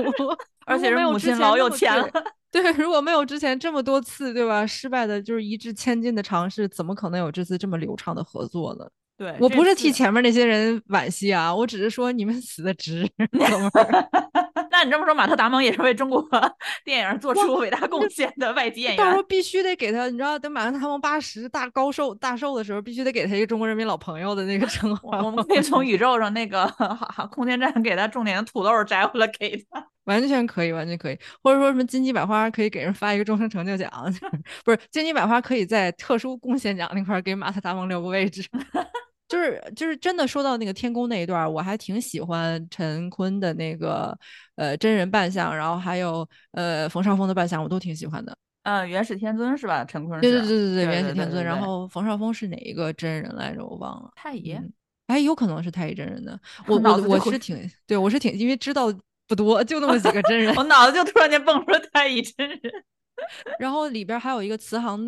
[0.66, 2.11] 而且是母亲老有钱了。
[2.51, 4.66] 对 对，如果没有之前这么多次，对吧？
[4.66, 8.85] 失败的就是一掷千金的尝试，怎么可能有这次这么流畅的合作呢？
[9.18, 14.08] 对，我不是替前面那些人惋惜啊，我只是说你们死的值， 哥们儿。
[14.70, 16.22] 那你这么说，马特·达蒙也是为中国
[16.84, 18.98] 电影做出伟大贡献的外籍演员。
[18.98, 25.08] 到时候必须得给他，你知道，等马特·达蒙八十大高寿大寿的时候，必须得给他一个中国人民老朋友的那个称号。
[25.24, 26.70] 我们可以从宇宙上那个
[27.30, 29.82] 空间站给他种点的土豆摘回来给他。
[30.04, 33.90] 完全可以，完全可以，或者说什么金鸡百花可以给人发一个终身成就奖，
[34.64, 38.44] 不是金鸡百花可以在特殊贡献奖那块儿给马特·达蒙留个位置。
[39.29, 44.16] 就是就是真的说到那个天宫那一段儿，我还挺喜欢陈坤的那个
[44.55, 48.37] 呃真人扮相，然后还有呃冯绍峰的扮相，我都挺喜欢的。
[48.62, 49.85] 嗯，元始天尊是吧？
[49.85, 50.41] 陈坤对是。
[50.41, 53.64] 对对对对，对元始天尊，然后冯绍峰是哪一个真人来着？
[53.64, 54.11] 我忘了。
[54.14, 54.53] 太乙。
[54.53, 54.72] 嗯
[55.07, 56.37] 哎，有可能是太乙真人的。
[56.66, 57.57] 我我我是挺
[57.87, 58.93] 对我是挺，因为知道
[59.29, 60.53] 不多，就那么几个真人。
[60.59, 62.61] 我脑子就突然间蹦出了太乙真人。
[63.61, 65.01] 然后里边还有一个慈航，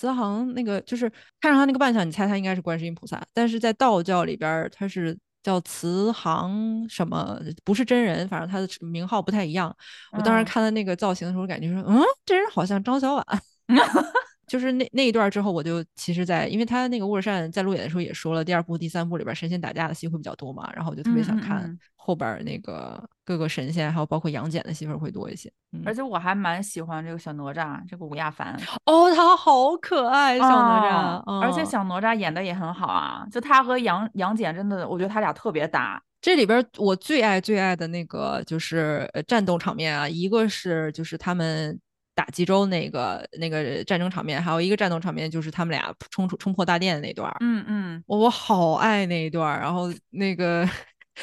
[0.00, 1.06] 慈航那个就是
[1.42, 9.76] 看上他那个扮相，你猜他应该是观世音菩萨，但是在道教里边他是叫慈航什么，不是真人，反正他的名号不太一样。
[10.12, 13.26] 我当时嗯看他那个造型的时候，感觉说，嗯，这人好像张小婉。
[14.50, 25.48] 就是那那一段之后，我就其实在，因为他那个沃尔善在路演的时候也说了，第二部、第三部里边神仙打架的戏会比较多嘛，然后我就特别想看嗯后边那个各个神仙，还有包括杨戬的戏份会多一些。
[25.70, 28.60] 嗯而且我还蛮喜欢这个小哪吒，这个吴亚凡。
[28.86, 36.02] 哦，他好可爱，小哪吒，哦而且嗯小哪吒演的也很好啊，就他和杨杨戬真的，我觉得他俩特别搭。
[36.20, 41.78] 这里边儿我最爱最爱的那个就是呃战斗场面啊，一个是就是他们
[42.20, 50.68] 打冀州那个那个战争场面，还有一个战斗场面就是他们俩冲出冲破大殿的那段儿，嗯嗯，我我好爱那一段儿，然后那个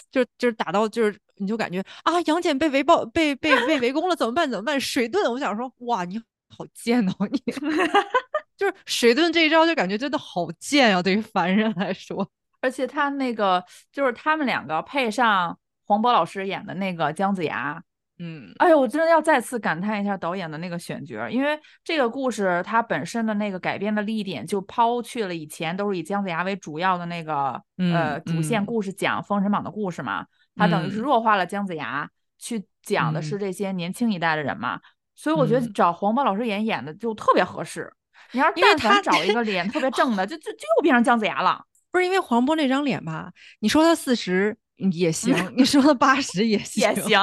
[0.10, 4.80] 就就是打到就是你就感觉啊杨戬被围爆被被被围攻了怎么办怎么办？
[4.82, 6.20] 水遁，我想说哇你
[6.50, 7.40] 好贱哦你，
[8.58, 12.28] 就是水遁这一招就感觉真的好贱啊，对于凡人来说。
[12.60, 17.80] 而且他那个就是他们两个配上黄渤老师演的那个姜子牙，
[18.20, 32.10] 嗯哎呦，我真的要再次感叹一下导演的那个选角儿，因为这个故事它本身的那个改编的立意点就抛去了以前都是以姜子牙为主要的那个、呃嗯主线嗯故事讲《封神榜》的故事嘛，它等于是嗯弱化了姜子牙，
[32.40, 34.80] 去讲的嗯是这些年轻一代的人嘛，
[35.16, 37.92] 所以我觉得嗯找黄渤老师演演的就特别合适。
[38.32, 41.64] 你要是但凡找一个脸特别正的， 就就就又变成姜子牙了。
[41.92, 43.32] 不是因为黄渤那张脸吧？
[43.60, 44.58] 你说他四十
[44.92, 47.22] 也行，你说他八十也行， 也行，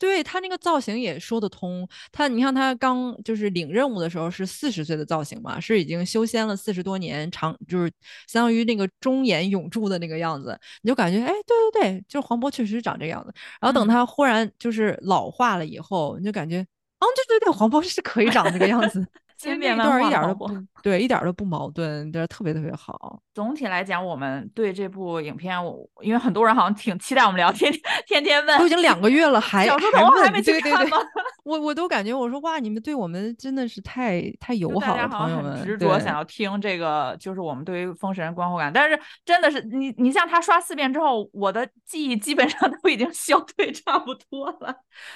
[0.00, 1.86] 对他那个造型也说得通。
[2.10, 7.92] 他你看他刚就是领任务的时候是四十岁的造型嘛，是已经修仙了四十多年，长就是
[8.26, 13.32] 相当于那个中年永驻的那个样子，你就感觉哎，对对对，就是黄渤确实长这个样子。
[13.60, 16.60] 然后等他忽然就是老化了以后，你就感觉，
[16.98, 19.06] 哦，对对对，黄渤是可以长这个样子。
[19.40, 20.48] 千变万化，一点都不
[20.82, 23.20] 对，一点都不矛盾，就是特别特别好。
[23.32, 30.98] 总体来讲，我们对这部影片，我因为很多人好像挺期待我们聊，天天天天问，都已经两个月了，还小猪头还没去看吗？
[31.44, 38.70] 我我都感觉我说哇，你们对我们真的是太太友好了，朋友们，执着想要听这个，就是我们对于封神观后感。
[38.72, 44.74] 但是真的是你你像他刷四遍之后，我的记忆基本上都已经消退差不多了。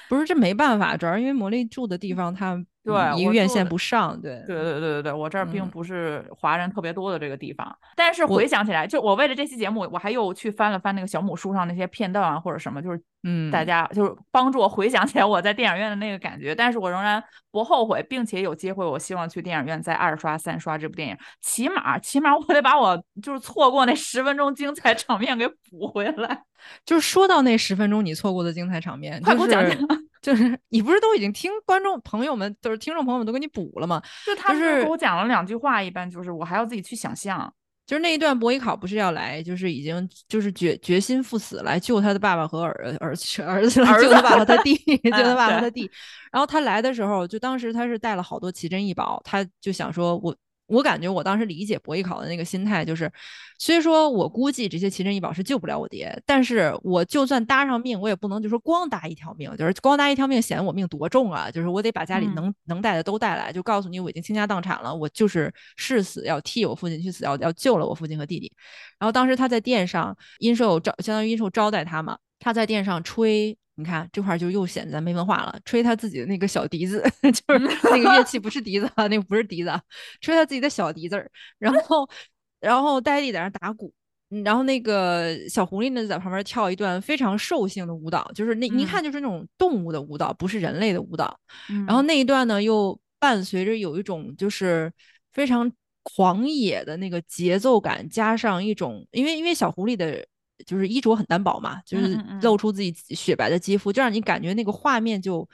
[0.08, 2.64] 不是这没办法，主要因为魔力住的地方它。
[2.84, 26.42] 对，一个院线不上，对，对，对，对，对，对，我这儿并不是华人特别多的这个地方，但是回想起来，就我为了这期节目，我还又去翻了翻那个小母书上那些片段啊，或者什么，就是，嗯，大家就是帮助我回想起来我在电影院的那个感觉，但是我仍然不后悔，并且有机会，我希望去电影院再二刷、三刷这部电影，起码，起码我得把我就是错过那十分钟精彩场面给补回来。
[26.84, 29.70] 就是说到那十分钟你错过的精彩场面，快给我讲讲。
[29.70, 30.00] 就是
[30.68, 34.00] 你不是都已经听观众朋友们，就是听众朋友们都给你补了吗？
[34.24, 37.52] 就他是给我讲了两句话，一般就是我还要自己去想象。
[37.86, 45.90] 就是那一段博伊考不是要来，就是已经就是决决心赴死来救他的爸爸和儿儿子儿子来救他爸爸和他弟 救他爸爸和他弟。
[46.32, 50.34] 然后他来的时候，就当时他是带了好多奇珍异宝，他就想说我。
[50.66, 53.10] 我感觉我当时理解博弈考的那个心态就是，
[53.58, 61.50] 虽说我估计这些奇珍异宝是救不了我爹，但是我就算搭上命，我也不能就说光搭一条命，就是光搭一条命显得我命多重啊！
[61.50, 68.50] 就是我得把家里能能带的都带来，就告诉你我已经倾家荡产了，我就是誓死要替我父亲去死，要要救了我父亲和弟弟。
[68.98, 73.56] 然后当时他在殿上，殷寿招相当于殷寿招待他嘛，他在殿上吹。
[73.76, 79.72] 你看这块就又显咱没文化了，吹他自己的那个小笛子， 就是那个乐 器不是笛子啊，那个不是笛子，
[80.20, 81.28] 吹他自己的小笛子儿。
[81.58, 82.08] 然后，
[82.60, 83.92] 然后戴笠在那打鼓，
[84.44, 91.36] 然后那个小狐狸呢在旁边跳一段非常兽性的舞蹈，就是那一看就是那种动物的舞蹈，不是人类的舞蹈。
[91.86, 94.92] 然后那一段呢又伴随着有一种就是
[95.32, 95.68] 非常
[96.04, 100.24] 狂野的那个节奏感，加上一种因为因为小狐狸的。
[100.66, 105.48] 就是衣着很单薄嘛，就是露出自己雪白的肌肤，就让你感觉那个画面就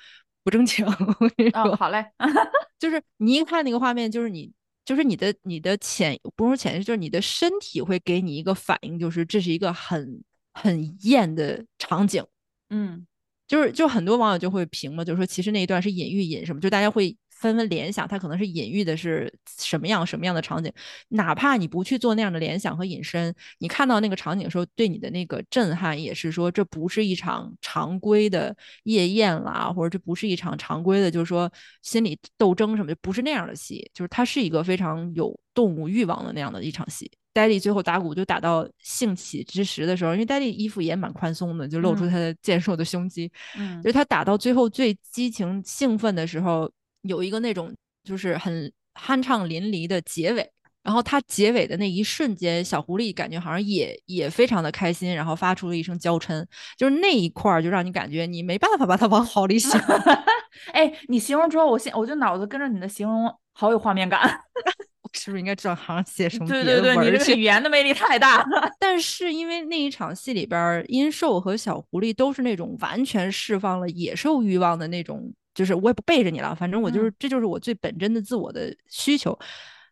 [0.44, 0.84] 不正经。
[1.54, 2.04] 哦，好嘞，
[2.78, 4.50] 就是你一看那个画面，就是你，
[4.84, 10.22] 就是你的你的潜，不是潜意识，就是你的身体会给你一个反应，就是这是一个很
[10.54, 12.24] 很艳的场景。
[12.70, 13.06] 嗯，
[13.48, 17.16] 就是就很多网友就会评嘛，就是说其实那一段是隐喻隐什么，就大家会。
[17.40, 20.70] 纷纷联想，它可能是隐喻的是什么样什么样的场景？
[21.08, 37.10] 哪怕你不去做那样的联想和引申，你看到那个场景的时候，对你的那个震撼也是说，这不是一场常规的夜宴啦，或者这不是一场常规的，就是说心理斗争什么，不是那样的戏，就是它是一个非常有动物欲望的那样的一场戏。
[37.32, 46.70] 戴笠最后打鼓就打到兴起之时的时候，因为戴笠衣服也蛮宽松的，就露出他的健硕的胸肌，嗯，就他打到最后最激情兴奋的时候。
[47.02, 47.74] 有一个那种
[48.04, 50.50] 就是很酣畅淋漓的结尾，
[50.82, 56.44] 然后他结尾的那一瞬间，小狐狸感觉好像也也非常的开心，然后发出了一声娇嗔，
[56.76, 59.80] 就是那一块儿就让你感觉你没办法把它往好里想。
[60.72, 64.20] 哎，你形容之后，我现我就脑子跟着你的形容好有画面感，
[65.02, 66.46] 我是不是应该转行写什么？
[66.48, 68.70] 对对对，你这 个语言的魅力太大了。
[68.78, 75.32] 但是因为那一场戏里边，殷寿和小狐狸都是那种完全释放了野兽欲望的那种。
[75.60, 79.38] 就是我也不背着你了，反正我就是，这就是我最本真的自我的需求，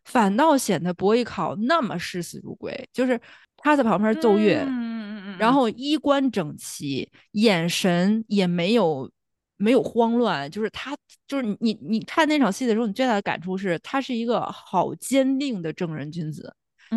[0.06, 2.72] 反倒显得博弈考那么视死如归。
[2.90, 3.20] 就是
[3.58, 9.10] 他在旁边奏乐，嗯嗯嗯，然后衣冠整齐，眼神也没有
[9.58, 10.50] 没有慌乱。
[10.50, 10.96] 就是他，
[11.26, 16.50] 就是你你看那场戏的时候，你最大的感触是他是一个好坚定的正人君子。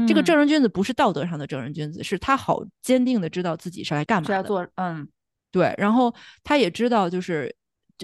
[0.07, 4.33] 这个正人君子不是道德上的正人君子，是他好坚定的知道自己是来干嘛的。
[4.33, 5.05] 要做，嗯，
[5.51, 5.75] 对。
[5.77, 7.53] 然后他也知道，就是。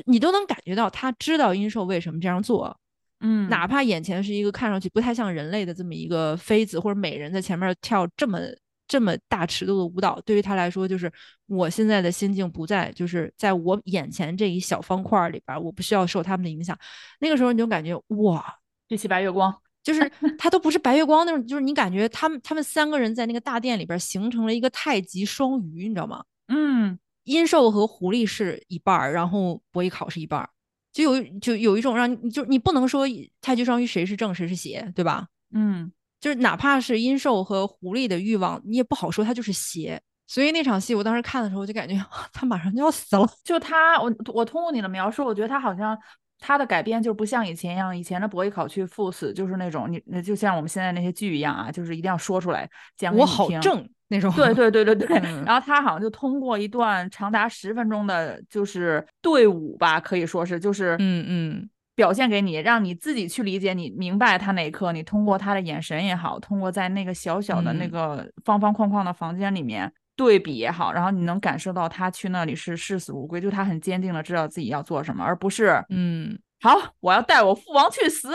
[0.05, 2.77] 你都能感觉到他知道殷寿为什么这样做，
[3.21, 8.39] 嗯，哪怕眼前是一个看上去不太像人类的这么一个妃子或者美人在前面跳这么
[8.87, 11.11] 这么大尺度的舞蹈，对于他来说就是
[11.47, 16.77] 我现在的心境不在，就是在我眼前这一小方块里边，我不需要受他们的影响。
[17.19, 18.45] 那个时候你就感觉哇，
[18.87, 26.23] 这起白月光，就是 他都不是白月光那种，就是你感觉他们他们三个人在那个大殿里边形成了一个太极双鱼，你知道吗？
[26.47, 26.97] 嗯。
[27.27, 30.49] 阴寿和狐狸是一半儿，然后博弈考是一半儿，
[30.93, 33.05] 就有就有一种让你就你不能说
[33.41, 35.27] 太极双鱼谁是正谁是邪，对吧？
[35.53, 41.95] 嗯，就是哪怕是阴寿和狐狸的欲望，你也不好说它就是邪，所以那场戏我当时看的时候，我就感觉
[42.31, 43.29] 他马上就要死了。
[43.43, 45.97] 就他，我我通过你的描述，我觉得他好像
[46.39, 53.37] 他的改编就不像以前一样，以前的博弈考去赴死就是那种你那就像我们现在那些剧一样啊，就是一定要说出来讲给我你听。
[53.37, 54.31] 好正那种。
[54.33, 55.43] 对对对对对， 嗯。
[55.45, 61.69] 然后他好像就通过一段长达十分钟的，就是队伍吧，可以说是就是嗯嗯。
[61.95, 67.89] 表现给你，让你自己去理解，你明白他那一刻，你通过他的眼神也好，通过在那个小小的那嗯。
[67.89, 78.29] 个方方框框的房间里面对比也好，然后你能感受到他去那里是视死如归，就他很坚定的知道自己要做什么，而不是嗯，好我要带我父王去死。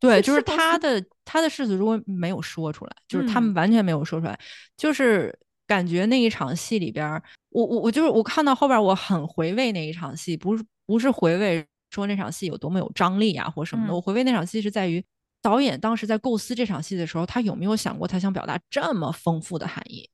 [0.00, 4.38] 对， 就是他的他的世子如果没有说出来，就是他们嗯完全没有说出来，
[4.76, 15.04] 就是感觉那一场戏里边儿，我我我就是我看到后边儿，我很回味那一场戏，不是不是回味说那场戏有多么有张力啊或什么的，嗯我回味那场戏是在于
[15.42, 20.08] 导演当时在构思这场戏的时候，他有没有想过他想表达这么丰富的含义？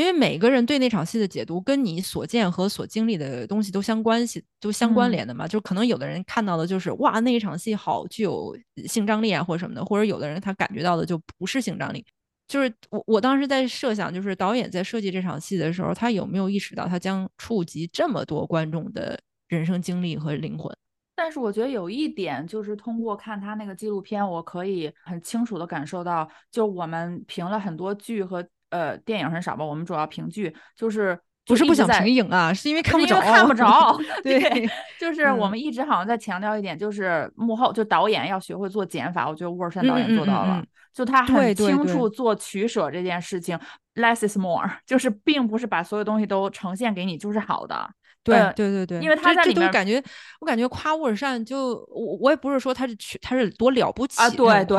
[0.00, 5.46] 因为每个人对那场戏的解读跟你所见和所经历的东西都相关系、都相关嗯联的嘛。
[5.46, 12.02] 就可能有的人看到的就是哇，那一场戏好具有性张力啊，或者什么的，或者有的人他感觉到的就不是性张力。
[12.48, 20.74] 就是我我当时在设想，就是导演在设计这场戏的时候，他有没有意识到他将触及这么多观众的人生经历和灵魂？
[21.14, 34.68] 但是我觉得有一点，就是通过看他那个纪录片，我可以很清楚的感受到，就我们评了很多剧和呃电影很少吧，我们主要评剧，就是不是不想就一直在评影啊，是因为看不着，看不着对，
[34.98, 39.28] 就是我嗯们一直好像在强调一点，就是幕后就导演要学会做减法。
[39.28, 43.56] 我觉得沃尔善导演做到了，嗯就他对对很清楚做取舍这件事情
[43.94, 47.88] ，less is more，就是并不是把所有东西都呈现给你就是好的。
[48.24, 50.02] 对呃对对对，因为他在里面这都感觉，
[50.40, 54.76] 我感觉夸沃尔善就我我也不是说他是取他是多了不起啊对对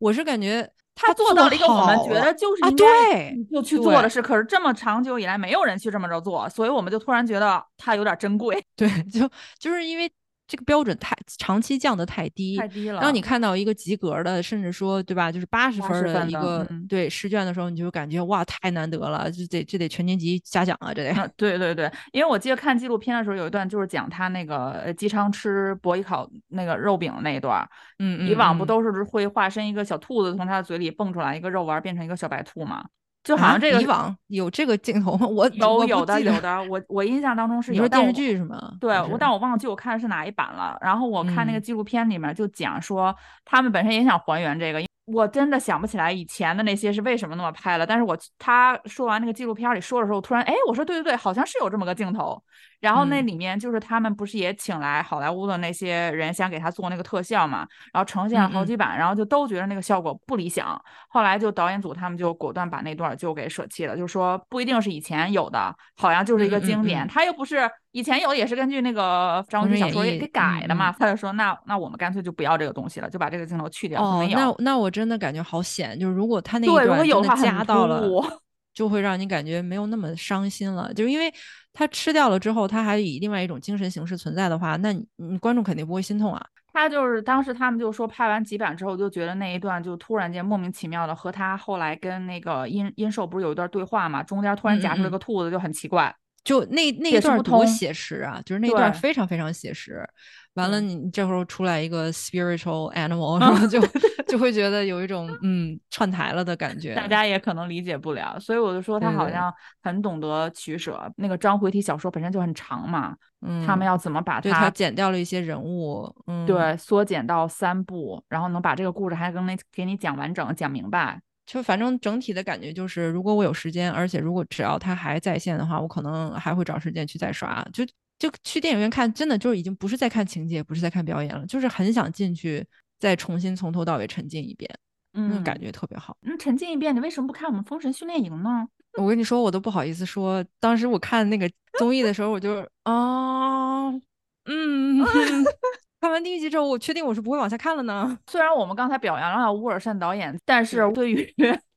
[0.00, 9.28] 我是感觉他做做到了一个我们觉得就是啊应该对你就去做的事，可是这么长久以来没有人去这么着做，所以我们就突然觉得他有点珍贵，对， 就
[9.58, 10.10] 就是因为
[10.46, 13.00] 这个标准太长期降得太低，太低了。
[13.00, 21.10] 当你看到一个及格的，甚至说对吧，就是八十分80儿的一个嗯对试卷的时候，你就感觉哇太难得了，这得这得全年级嘉奖啊，这得。
[21.12, 27.68] 啊，对对对，因为我记得看纪录片的时候，有一段就是讲他那个呃姬昌吃博弈烤那个肉饼那一段儿，
[27.98, 32.84] 嗯以往不嗯都是会化身一个小兔子从他的嘴里蹦出来一个肉丸儿变成一个小白兔吗？
[33.24, 35.26] 就好啊像这个以往有这个镜头吗？
[35.26, 38.74] 我有有的有的，我我印象当中是有，电视剧是吗？
[38.78, 40.78] 对，我但我忘记我看的是哪一版了。
[40.82, 47.86] 然后我看那个嗯纪录片里面就讲说，他们本身也想还原这个，我真的想不起来以前的那些是为什么那么拍了。
[47.86, 52.42] 但是我他说完那个纪录片里说的时候，突然哎，我说对对对，好像是有这么个镜头。
[52.84, 60.78] 然后那嗯里面就是他们不是也请来好莱坞的那些人想给他做那个特效嘛，然后呈现了好几版，然后就都觉得那个效果不理想。
[61.08, 74.28] 后来就导演组他们就果断把那段儿就给舍弃了，就说不一定是以前有的，好像就是一个经典，嗯他又不是以前有的也是根据那个张无忌小说给改的嘛，嗯他就说那那我们干脆就不要这个东西了，就把这个镜头去掉，哦。
[74.30, 78.02] 那那我真的感觉好险，就是如果他那一段真的有的话很加到了，
[78.74, 80.92] 就会让你感觉没有那么伤心了。
[80.92, 81.32] 就是因为
[81.74, 86.42] 他吃掉了之后，他还以另外一种精神形式存在的话，那你你观众肯定不会心痛啊。
[86.72, 96.14] 他就是当时他们就说拍完几版之后，就觉得那一段就突然间莫名其妙的和他后来跟那个殷殷寿不是有一段对话嘛，中间突然夹出来个兔子，就很奇怪。
[96.42, 98.38] 就那那段多写实啊！
[98.44, 100.06] 就是那段非常非常写实。
[100.54, 103.80] 完了，你这会儿出来一个 spiritual animal，然后就
[104.28, 106.94] 就会觉得有一种嗯串台了的感觉。
[106.94, 109.52] 大家也可能理解不了，所以我就说他对对好像
[109.82, 111.12] 很懂得取舍。
[111.16, 121.20] 那个章回体小说本身就很长嘛，嗯，他们要怎么把对他剪掉了一些人物，嗯，，对缩减到三部，然后能把这个故事还跟那给你讲完整、讲明白。
[121.46, 127.62] 就反正整体的感觉就是，如果我有时间，而且如果只要它还在线的话，我可能还会找时间去再刷。
[127.70, 127.84] 就
[128.18, 132.64] 就去电影院看，真的就是已经不是在看情节，不是在看表演了，就是很想进去
[132.98, 134.70] 再重新从头到尾沉浸一遍，
[135.12, 136.16] 那种感嗯觉特别好。
[136.22, 138.66] 嗯，沉浸一遍，你为什么不看我们《封神训练营》呢？
[138.96, 145.04] 我跟你说，我都不好意思说，当时我看那个综艺的时候，我就啊，嗯，
[146.00, 148.16] 看完第一集之后，我确定我是不会往下看了呢。
[148.30, 151.34] 虽然我们刚才表扬了乌尔善导演，但是对于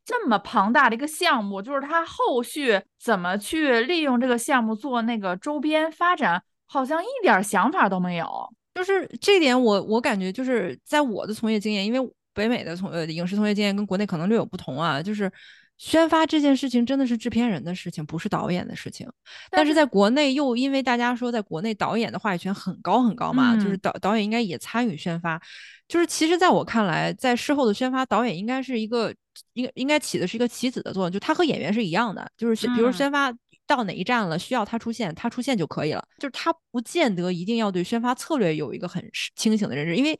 [0.07, 8.25] 这么庞大的一个项目，就是他后续怎么去利用这个项目做那个周边发展，好像一点想法都没有。
[8.73, 15.29] 就是这点我，我感觉就是在我的从业经验，因为北美的从呃影视从业经验跟国内可能略有不同啊，就是
[15.77, 19.07] 宣发这件事情真的是制片人的事情，不是导演的事情。
[19.51, 25.39] 但是在国内又因为大家说在国内导演的话语权很高很高嘛，就是嗯导导演应该也参与宣发，
[25.87, 29.13] 就是其实在我看来，在事后的宣发，导演应该是一个
[29.53, 33.31] 应该应该起的是一个棋子的作用，就他和演员是一样的，就是比如嗯宣发
[33.67, 36.03] 到哪一站了，需要他出现，他出现就可以了。
[36.17, 40.17] 就是他不见得一定要对宣发策略有一个很清醒的认知，因为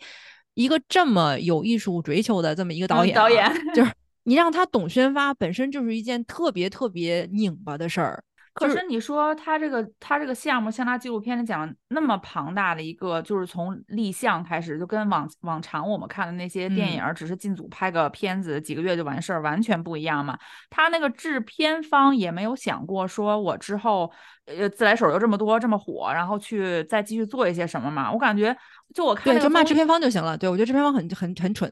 [0.54, 3.92] 一个这么有艺术追求的这么一个导演，导演就是
[4.28, 8.22] 你让他懂宣发，本身就是一件特别特别拧巴的事儿。
[8.58, 20.38] 可是你说他这个他这个项目，像他纪录片里讲那么庞大的一个，就是从立项开始，就跟往往常我们看的那些电影，只是进组拍个片子，几个月就完事儿，完全不一样嘛。
[20.70, 24.12] 他那个制片方也没有想过说，我之后
[24.46, 28.12] 呃自来水又这么多，这么火，然后去再继续做一些什么嘛？
[28.12, 28.56] 我感觉
[28.96, 30.38] 就我看对，就骂制片方就行了。
[30.38, 31.72] 对我觉得制片方很很很蠢，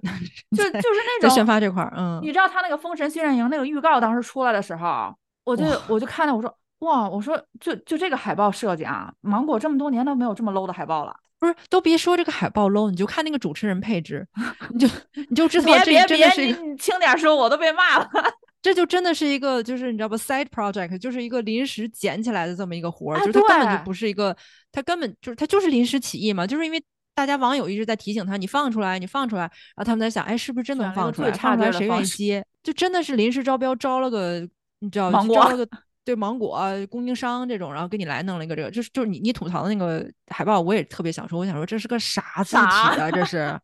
[0.55, 5.15] 就就是那种在宣发这块儿，嗯，你知道他那个《封神训练营》那个预告当时出来的时候，
[5.45, 6.55] 我就我就看到我说。
[6.79, 11.15] 哇，我说就就这个海报设计啊，芒果这么多年都没有这么 low 的海报了。
[11.37, 14.25] 不是，都别说这个海报 low，你就看那个主持人配置，
[14.71, 14.87] 你就
[15.29, 18.09] 你就知道这别别别，你轻点说，我都被骂了。
[18.61, 24.35] 这就真的是一个，就是你知道不，side project，就是一个临时捡起来的这么一个活儿，就是它根本就不是一个，
[24.71, 31.31] 它根本就是他就是临时起意嘛，就是因为大家网友一直在提醒他，你放出来，你放出来，然后他们在想，哎，是不是真能放出来？
[31.33, 32.43] 放出来谁愿意接？
[32.63, 34.39] 就真的是临时招标，招了个，
[34.79, 35.67] 你知道，招了个。
[36.05, 43.11] 对芒果、供应商这种，然后给你来弄了一个这个，就是就是你你吐槽的那个海报，我也特别想说，我想说这是个啥字体啊？
[43.11, 43.59] 这 是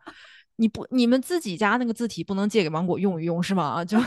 [0.58, 3.86] 你不你们自己家那个字体不能借给芒果用一用是吗？
[3.86, 3.98] 就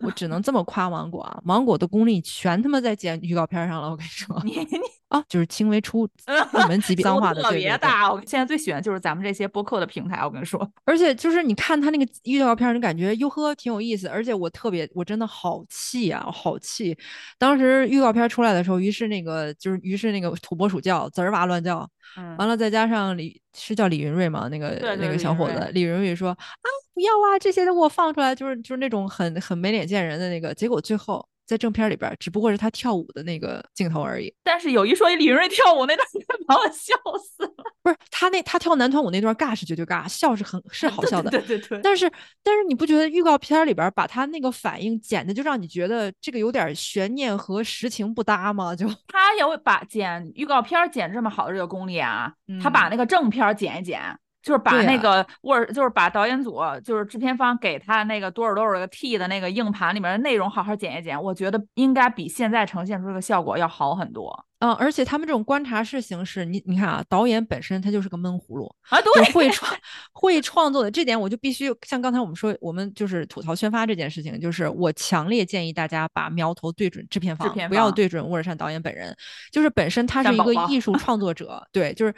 [0.00, 4.40] 我只能这么夸芒果啊，芒果的功力全他妈在剪预告片上了，我跟你说。
[4.44, 4.78] 你你
[5.08, 6.06] 啊，就是轻微出
[6.52, 8.12] 入门级别 脏话的，特别大。
[8.12, 10.68] 我现在最喜欢就是咱们这些播客的平台，我跟你说。
[10.84, 14.08] 而且就是你看他那个预告片，你感觉哟呵挺有意思。
[14.08, 16.96] 而且我特别，我真的好气啊，好气！
[17.38, 21.88] 当时预告片出来的时候，于是那个就是于是那个土拨鼠叫，滋儿哇乱叫。
[22.16, 22.36] 嗯。
[22.36, 24.48] 完了，再加上李是叫李云瑞吗？
[24.48, 30.54] 那个那个小伙子李云瑞说啊不要啊，这些都给我放出来，就是就是那种很很没脸见人的那个。
[30.54, 31.28] 结果最后。
[31.46, 34.34] 在正片里边，只不过是他跳舞的那个镜头而已。
[34.42, 36.06] 但是有一说一，李云瑞跳舞那段
[36.46, 37.52] 把我笑死了。
[37.82, 41.30] 不是他那他跳男团舞那段尬是绝对尬，笑是很是好笑的。
[41.30, 41.80] 对对对。
[41.82, 42.10] 但是
[42.42, 48.74] 但是你不觉得预告片里边把他那个反应剪的就让你觉得这个有点悬念和实情不搭吗？
[48.74, 54.02] 就 他也会把剪预告片剪这么好的这个功力啊，他把那个正片剪一剪。
[54.46, 64.46] 就是把那个 Word，就是把导演组，就是制片方给他那个多少多少个 T 的那个硬盘里面的内容好好剪一剪，我觉得应该比现在呈现出这个效果要好很多。
[64.60, 69.76] 嗯，而且他们这种观察式形式，你你看啊，导演本身他就是个闷葫芦啊，对，会创
[70.14, 79.14] 会创作的这点，我就必须像刚才我们说，我们就是吐槽宣发这件事情，就是我强烈建议大家把苗头对准制片方，不要对准沃尔善导演本人，
[79.50, 82.14] 就是本身他是一个艺术创作者，对，就是。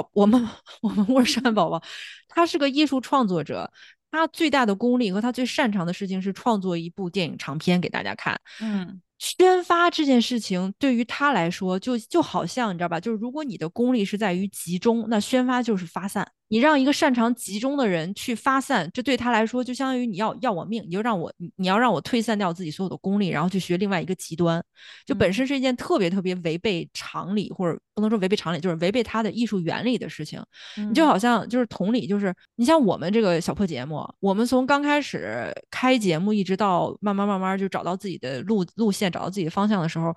[0.00, 0.48] 宝，我们
[0.80, 1.82] 我们沃山宝宝，
[2.28, 3.70] 他是个艺术创作者，
[4.10, 8.40] 他最大的功力和他最擅长的事情是创作一部电影长片给大家看。
[8.60, 9.00] 嗯。
[9.18, 12.98] 宣发这件事情对于他来说，就就好像你知道吧？
[12.98, 16.26] 就是如果你的功力是在于集中，那宣发就是发散。
[16.52, 24.62] 你让一个擅长集中的人去发散，这对他来说就相当于你要要我命，你就让我你要让我推散掉自己所有的功力，然后去学另外一个极端，
[25.06, 30.42] 就本身是一件特别特别违背常理，或者不能说违背常理，就是违背他的艺术原理的事情。
[30.76, 39.12] 你就好像就是同理，就是你像我们这个小破节目，我们从刚开始开节目一直到慢慢慢慢就找到自己的路路线。
[39.12, 40.14] 找到自己的方向的时候，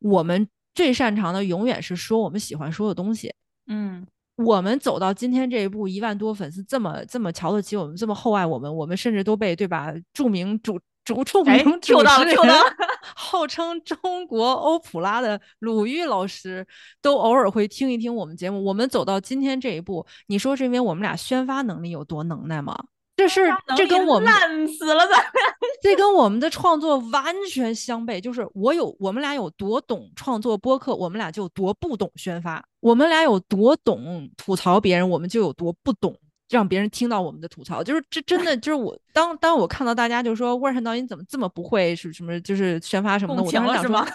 [0.00, 3.32] 我们最擅长的永远是说我们喜欢说的东西。
[3.68, 4.06] 嗯，
[4.36, 9.92] 我们走到今天这一步，一万多粉丝这么这么瞧得起我们，这么厚爱我们，我们甚至都被对吧？
[10.12, 12.36] 著名主主著名主持人，
[13.14, 16.66] 号称中国欧普拉的鲁豫老师，
[17.00, 18.64] 都偶尔会听一听我们节目。
[18.64, 22.76] 我们走到今天这一步，你说是因为我们俩宣发能力有多能耐吗？
[23.16, 23.42] 这是
[23.76, 25.24] 这跟我们烂死了，咱
[25.80, 28.20] 这跟我们的创作完全相悖。
[28.20, 36.16] 就是我有我们俩有多懂创作播客，我们俩就有多不懂宣发；我们俩有多懂吐槽别人，我们就有多不懂
[36.48, 37.84] 让别人听到我们的吐槽。
[37.84, 44.06] 就是这真的就是我当当我看到大家就说万山导演怎么这么不会是什么就是宣发什么的，我当时想说。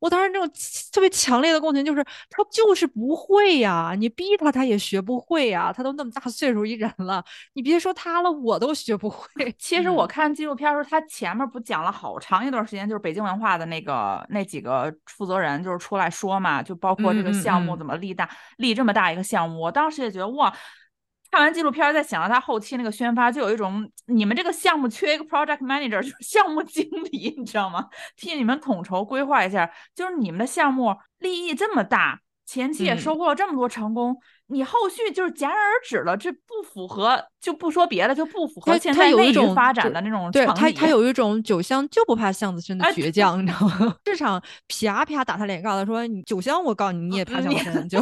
[0.00, 0.50] 我当时那种
[0.92, 9.26] 特别强烈的共情就是，他就是不会呀，你逼他他也学不会呀，他都那么大岁数一人了，你别说他了，我都学不会。
[9.58, 20.52] 其实我看纪录片的时候，他前面不讲了好长一段时间，就是北京文化的那个那几个负责人就是出来说嘛，就包括这个项目怎么立大立这么大一个项目，我当时也觉得哇。
[21.30, 27.86] 看完纪录片，再想到他后期那个宣发，就有一种你们这个项目缺一个 project manager，就是 项目经理，你知道吗？
[28.16, 34.16] 替你们统筹规划一下，就是你们的项目利益这么大，前期也收获了这么多成功，
[34.48, 40.28] 你后续就是戛然而止了，这不符合，就不说别的，就不符合现在内种发展的那种。
[40.32, 43.94] 对他，他有一种酒香就不怕巷子深的倔强，你知道吗？
[44.04, 47.86] 市场啪啪打他脸，告诉他说：“你酒香，我告诉你，你也怕巷子深。
[47.88, 47.98] ”就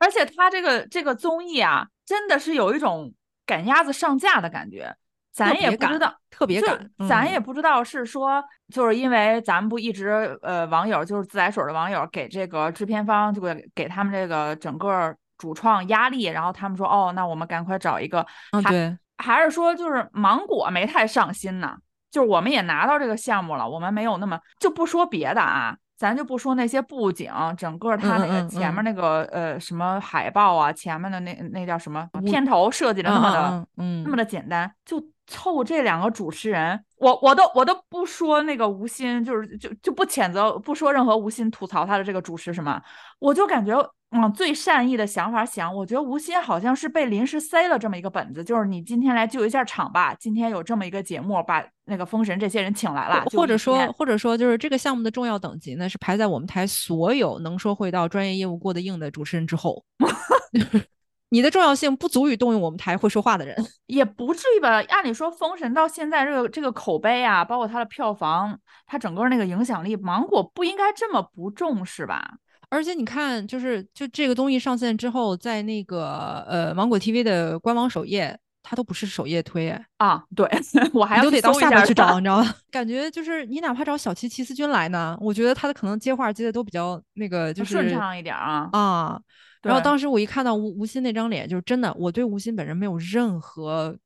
[0.00, 3.12] 而且他这个这个综艺啊，真的是有一种
[3.46, 4.94] 赶鸭子上架的感觉。
[5.32, 8.40] 咱也不知道，特别赶，咱也不知道是说，
[8.72, 18.24] 就是因为咱们不一直呃，网友就是自来水的网友给这个制片方，就给给他们这个整个主创压力，然后他们说，哦，那我们赶快找一个，
[18.68, 21.76] 对，还是说就是芒果没太上心呢？
[22.12, 25.76] 就是我们也拿到这个项目了，我们没有那么就不说别的啊。
[25.96, 42.82] 咱就不说那些布景，整个它那个前面那个呃什么海报啊，前面的那那叫什么片头设计的那么的，嗯，那么的简单，就凑这两个主持人，我我都我都不说那个吴昕，就是就就不谴责，不说任何吴昕吐槽他的这个主持什么，
[43.18, 43.76] 我就感觉。
[44.14, 50.14] 往最善意的想法想，我觉得吴昕好像是被临时塞了这么一个本子，就是你今天来救一下场吧。
[50.14, 59.84] 今天有这么一个节目，把那个封神这些人请来了，或者说，或者说，就是这个项目的重要等级呢，是排在我们台所有能说会道、专业业务过得硬的主持人之后。
[61.30, 63.56] 你的重要性不足以动用我们台会说话的人，
[63.86, 64.80] 也不至于吧？
[64.88, 68.56] 按理说，封神到现在这个这个口碑啊，包括它的票房，
[68.86, 72.34] 它整个那个影响力，芒果不应该这么不重视吧？
[72.74, 80.24] 而且你看，就是就这个综艺上线之后，在那个呃芒果 TV 的官网首页，它都不是首页推啊。
[80.34, 80.48] 对，
[80.92, 82.54] 我还都得到下面去找，你知道吗？
[82.72, 89.20] 感觉就是你哪怕找小齐齐思君来呢，我觉得他的可能接话接的都比较那个，就是顺畅一点啊啊。
[89.62, 93.96] 然后当时我一看到吴吴昕那张脸，就是真的，我对吴昕本人没有任何。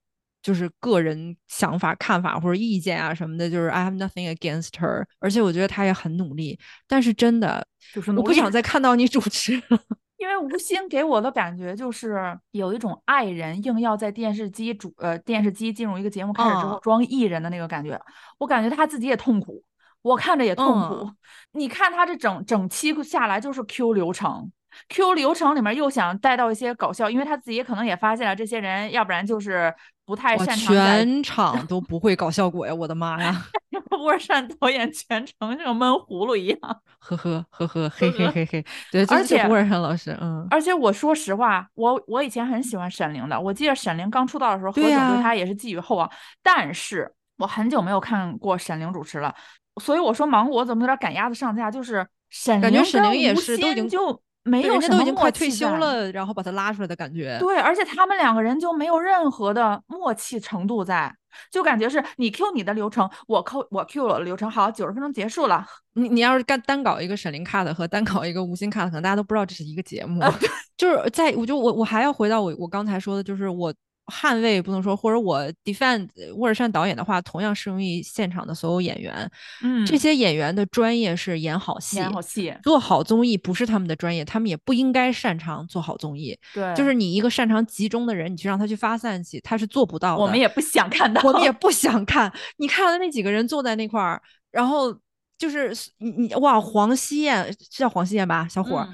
[0.43, 6.59] 就是个人想法、看法或者意见啊什么的，就是 I have nothing against her，而且我觉得她也很努力。
[6.87, 9.79] 但是真的，就是我不想再看到你主持了，
[10.17, 12.17] 因为吴昕给我的感觉就是
[12.53, 18.01] 有一种爱人硬要在电视机主呃电视机进入一个节目开始之后装艺人的那个感觉，
[18.39, 19.63] 我感觉他自己也痛苦，
[20.03, 21.11] 我看着也痛苦。
[21.53, 24.51] 你看他这整整期下来就是 Q 流程。
[24.89, 30.75] Q 流程里面又想带到一些搞笑，因为他自己可能也发现了这些人，要不然就是不太擅长。
[30.75, 32.75] 全场都不会搞笑果呀！
[32.75, 33.47] 我的妈呀！
[33.91, 36.59] 沃善导演全程像闷葫芦一样，
[37.01, 38.65] 呵呵呵呵，嘿嘿嘿嘿。
[38.93, 40.47] 对，而且沃善老师，嗯。
[40.51, 46.09] 而且我说实话，我我以前很喜欢沈凌的，我记得沈凌刚出道的时候，何炅对他也是寄予厚望。
[46.43, 49.35] 但是我很久没有看过沈凌主持了，
[49.81, 54.23] 所以我说芒果怎么有点赶鸭子上架，就是沈凌跟吴昕就。
[54.49, 57.37] 没有什么快退休了，然后把他拉出来的感觉。
[57.39, 61.15] 对，而且他们两个人就没有任何的默契程度在，
[61.51, 65.65] 就感觉是你 Q 你的流程，我扣我 Q 我的流程，好，九十分钟结束了。
[65.95, 70.23] 你你要是干单搞一个沈凌 cut 和单搞一个吴昕 cut，可能大家都不知道这是一个节目。
[70.77, 73.73] 就是在我就我我还要回到我我刚才说的，就是我。
[74.09, 79.31] 捍卫不能说，或者我 defend 沃尔善导演的话，同样适用于现场的所有演员。
[79.63, 86.37] 嗯，这些演员的专业是演好戏，演好戏，做好综艺不是他们的专业，他们也不应该擅长做好综艺。
[86.55, 90.23] 对，就是你一个擅长集中的人，你去让他去发散去，他是做不到的。
[90.23, 92.33] 我们也不想看到，我们也不想看。
[92.57, 94.93] 你看了那几个人坐在那块儿，然后
[95.37, 98.89] 就是你你哇，黄熙燕是叫黄熙燕吧，小伙。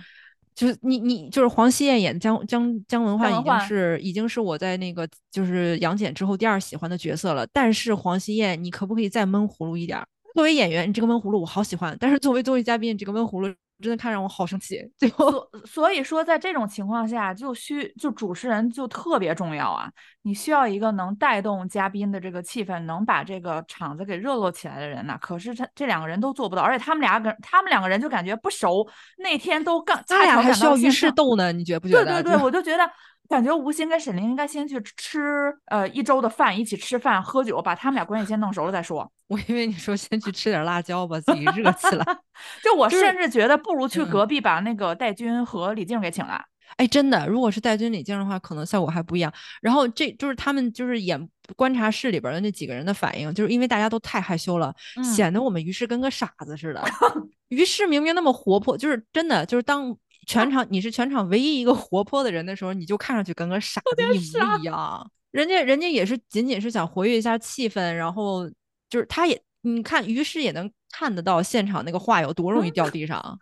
[0.54, 10.00] 就是你你就是黄熙燕演姜姜姜文焕已经是已经是我在那个就是杨戬之后第二喜欢的角色了，但是黄熙燕你可不可以再闷葫芦一点？
[10.34, 13.54] 作为演员，你这个闷葫芦我好喜欢，但是作为综艺嘉宾，这个闷葫芦。
[13.80, 19.90] 真的看让我好生气，最后所以说，在这种情况下，就需就主持人就特别重要啊！
[20.22, 25.18] 你需要一个能带动嘉宾的这个气氛，能把这个场子给热络起来的人呢。
[25.20, 32.04] 可是他这两个人都做不到，而且他们俩跟他们两个人就感觉不熟，那天都刚他俩还需要于是斗呢，你觉不觉得？
[32.04, 32.88] 对对对，我就觉得。
[33.34, 39.10] 感觉吴昕跟沈凌应该先去吃呃一周的饭，一起吃饭喝酒，把他们俩关系先弄熟了再说。
[39.26, 42.04] 我以为你说先去吃点辣椒吧，自己热起来。
[42.62, 46.40] 就我甚至觉得不如去隔壁把那个戴军和李静给请来。
[46.76, 49.32] 哎，真的，如果是戴军、李静的话，可能效果还不一样。
[49.60, 54.72] 然后这就是他们就是演观察室里边的那几个人的反应，就是因为大家都太害羞了，
[55.02, 56.80] 显得我们于是跟个傻子似的。
[57.48, 59.96] 于是明明那么活泼，就是真的就是当。
[60.24, 65.10] 全场你是全场唯一一个活泼的人的时候，你就看上去跟个傻子一模一样。
[65.30, 68.48] 人家人家也是仅仅是想活跃一下气氛，然后
[68.88, 73.38] 就是他也你看，于是也能看得到现场那个话有多容易掉地上，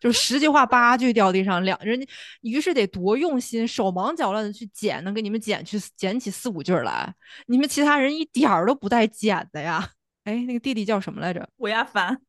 [0.00, 1.64] 就是十句话八句掉地上。
[1.64, 2.06] 两人家
[2.42, 7.12] 于是得多用心，手忙脚乱的去捡，能给你们捡去捡起四五句来。
[7.46, 9.90] 你们其他人一点儿都不带捡的呀。
[10.24, 11.48] 哎，那个弟弟叫什么来着？
[11.56, 12.20] 吴亚凡。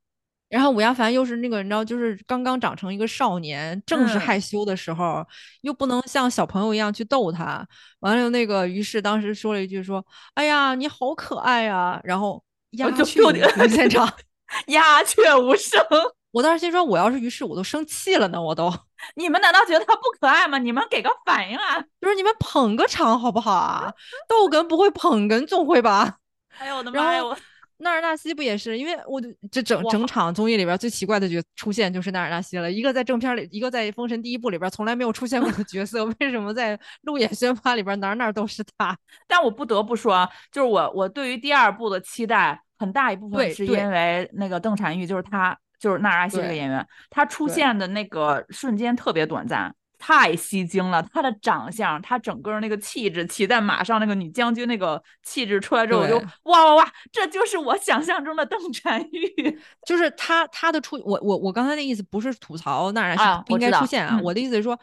[0.53, 5.25] 然后武亚凡又是那个你知道，就是刚刚长成一个少年，正是害羞的时候，
[5.61, 7.67] 又不能像小朋友一样去逗他。
[8.01, 12.43] 完了，那个于是当时说了一句说：“哎呀，你好可爱啊！”然后
[12.73, 14.07] 鸦雀无声现场，
[14.67, 15.83] 鸦雀无声。
[16.29, 18.39] 我当时心说，我要是于是，我都生气了呢。
[18.39, 18.71] 我都，
[19.15, 20.59] 你们难道觉得他不可爱吗？
[20.59, 21.81] 你们给个反应啊！
[21.99, 23.91] 就是你们捧个场好不好啊？
[24.29, 26.17] 逗哏不会捧哏总会吧？
[26.59, 27.25] 哎呦我的妈呀！
[27.25, 27.35] 我
[27.83, 28.77] 纳尔纳西不也是？
[28.77, 29.21] 因为我
[29.51, 38.97] 这整整场综艺里边最奇怪的角出现就是纳尔纳西了，一个在正片里，一个在《封神》第一部里边从来没有出现过的角色，为什么在《路演宣发》里边哪哪都是他？
[39.27, 45.55] 但我不得不说，就是我我对于第二部的期待很大一部分是因为那个邓婵玉，就是他。
[45.79, 49.75] 就是纳尔纳西这个演员，他出现的那个瞬间特别短暂，
[50.05, 51.01] 太吸睛了。
[51.13, 59.57] 她的长相，她整个那个气质，骑在马上那个女将军那个气质出来之后，我就哇哇哇，这就是我想象中的邓婵玉。
[59.87, 64.77] 就是他他的出，我我我刚才那意思不是吐槽纳尔阿西不应该出现啊，我的意思是说，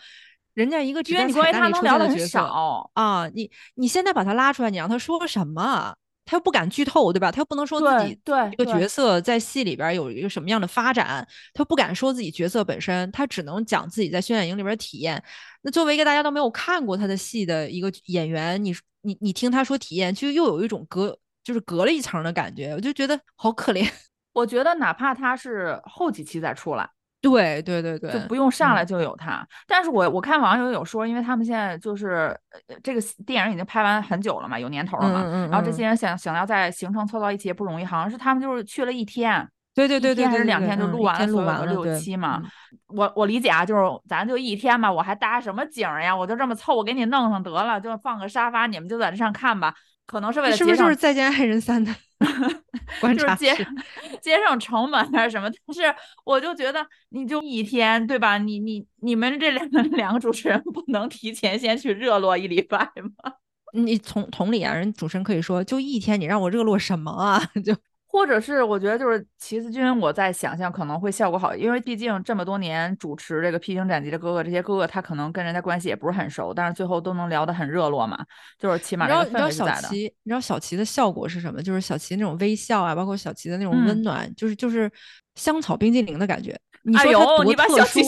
[0.55, 5.95] 人家一个因为你关于他能聊的很少啊，你你现在把他拉出来，你让他说什么？
[6.31, 7.33] 他又不敢剧透，对吧？
[7.33, 15.21] 他又不能说自己对这个角色在戏里边有一个什么样的发展，他不敢说自己角色本身，他只能讲自己在宣演营里边体验。
[15.63, 23.91] 那作为一个大家都没有看过他的戏的一个演员，你你你听他说体验，其实又有一种隔就是隔了一层的感觉，我就觉得好可怜。
[24.33, 26.89] 我觉得哪怕他是后几期再出来。
[27.21, 29.47] 对对对对，就不用上来就有他。
[29.67, 32.35] 但是我我看网友有说，因为他们现在就是
[32.83, 35.23] 这个电影已经拍完很久了嘛，有年头了嘛。
[35.51, 42.43] 然后这些人想想要在行程凑到一起也不容易，好像是他们就是去了一天，对对对对，还是两天就录完了录完了六期嘛。
[42.87, 46.17] 我我理解啊，就是咱就一天嘛，我还搭什么景呀？
[46.17, 49.75] 我就这么凑，我给你弄上得了，就放个沙发，你们就在这上看吧。
[50.11, 51.95] 可能是为了是不是就是再见爱人三的
[53.01, 53.55] 观察，节
[54.21, 55.49] 节省成本还是什么？
[55.65, 55.95] 但是
[56.25, 58.37] 我就觉得，你就一天对吧？
[58.37, 62.79] 你你你们这两个 两个主持人不能提前先去热络一礼拜
[63.23, 63.35] 吗？
[63.73, 67.41] 你从同理啊，人主持人可以说，就一天，你让我热络什么啊？
[67.65, 67.73] 就。
[68.13, 78.19] 或者是我觉得就是齐思君，我在想象可能会效果好，因为毕竟这么多年主持这个披荆斩棘的哥哥，这些哥哥他可能跟人家关系也不是很熟，但是最后都能聊得很热络嘛，
[78.59, 79.45] 就是起码这个氛围在的。
[79.45, 81.63] 你知道小齐，你知道小齐的效果是什么？
[81.63, 84.91] 就是小齐那种微笑啊，包括小齐的那种温暖，就是就是
[85.37, 86.59] 香草冰激凌的感觉。
[86.83, 88.01] 你说他多特殊？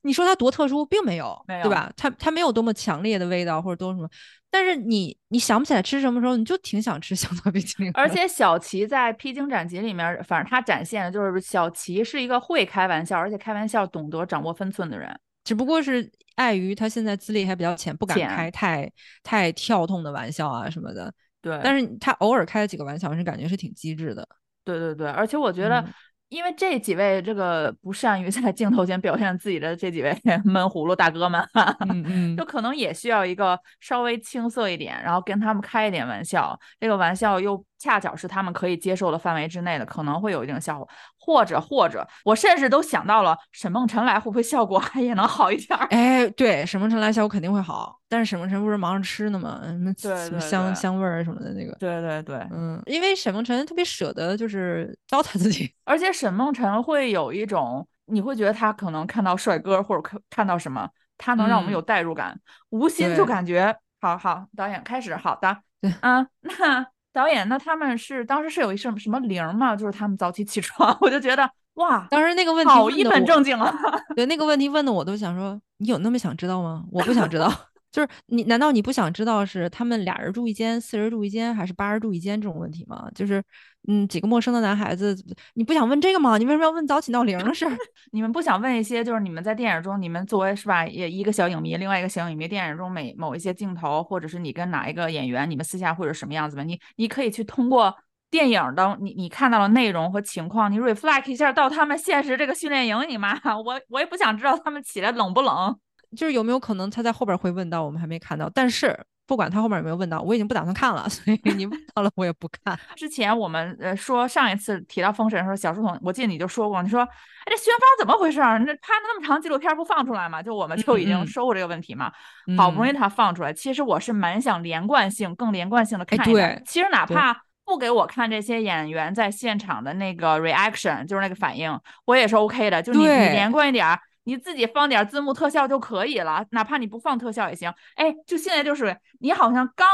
[0.00, 1.92] 你说他多特殊，并没有没有，对吧？
[1.94, 4.08] 他他没有多么强烈的味道或者多什么。
[4.56, 7.90] 但是你你想不起来吃什么时候，你就挺想吃香草 冰淇淋。
[7.92, 15.14] 而且小齐在《披荆斩棘》里面，反正他展现的就是小齐是一个会开玩笑，而且开玩笑懂得掌握分寸的人。
[15.44, 18.90] 只不过是碍于他现在资历还比较浅，不敢开太
[19.22, 21.12] 太跳痛的玩笑啊什么的。
[21.42, 21.60] 对。
[21.62, 24.26] 但是他偶尔开了几个玩笑，是感觉是挺机智的。
[24.64, 25.86] 对对对，而且我觉得。
[26.28, 31.40] 因为这几位这个不善于 在镜头前表现自己的这几位 闷葫芦大哥们，
[31.88, 37.64] 嗯嗯， 就可能也需要一个稍微青涩一点，然后跟他们开一点玩笑，这个玩笑又。
[37.78, 40.88] 恰巧是他们可以接受的范围之内的，可能会有一定效果，
[41.26, 45.76] 或者或者我甚至都想到了沈梦辰来会不会效果 还也能好一点？
[45.90, 49.60] 哎，对，沈梦辰来效果肯定会好，但是沈梦辰不是忙着吃呢吗？
[49.64, 51.74] 什么什么香香味儿什么的那个？
[51.80, 62.38] 对对对，嗯，因为沈梦辰特别舍得就是糟蹋自己， 而且沈梦辰会有一种，你会觉得他可能看到帅哥或者看看到什么，他能让我们有代入感，
[62.70, 64.46] 无心就感觉好好。
[64.56, 66.86] 导演开始，好的，对，嗯， 那。
[67.16, 69.74] 导演，那他们是当时是有一什么什么铃吗？
[69.74, 73.74] 就是他们早起起床， 我就觉得哇，当时那个问题好一本正经啊。
[74.14, 76.84] 对，那个问题问的我都想说，你有那么想知道吗？
[76.92, 77.50] 我不想知道。
[77.96, 83.08] 就是你，难道你不想知道是他们俩人住一间、四人住一间，还是八人住一间这种问题吗？
[83.14, 83.42] 就是，
[83.88, 85.16] 嗯，几个陌生的男孩子，
[85.54, 86.36] 你不想问这个吗？
[86.36, 87.64] 你为什么要问早起闹铃的事？
[88.12, 96.62] 你们不想问一些，就是你们在电影中，你们作为是吧，也一个小影迷，另外一个小影迷，电影中每某一些镜头，或者是你跟哪一个演员，你们私下会是什么样子吗？
[96.64, 97.96] 你你可以去通过
[98.30, 105.74] 电影的你你看到的内容和情况，你 reflect 一下到他们现实这个训练营， 你妈，我我也不想知道他们起来冷不冷。
[106.16, 108.50] 就是有没有可能他在后边会问到，我们还没看到。
[108.52, 112.78] 但是不管他后面有没有问到，我已经不打算看了， 所以你问到了我也不看。
[112.94, 118.38] 之前我们呃说上一次提到封神的时候，小书童，我记得你就说过，你说哎这宣发怎么回事？
[118.40, 120.42] 那拍了那么长纪录片不放出来吗？
[120.42, 122.10] 就我们就已经说过这个问题嘛。
[122.56, 126.60] 好不容易他放出来，其实我是蛮想连贯性更连贯性的看一下。
[126.64, 132.80] 其实哪怕不给我看这些演员在现场的那个 reaction，就是那个反应，我也是 OK 的。
[132.80, 133.98] 就你你连贯一点。
[134.26, 137.72] 你自己放点字幕特效就可以了，哪怕你不放特效也行。
[137.94, 139.86] 哎，就现在就是你好像刚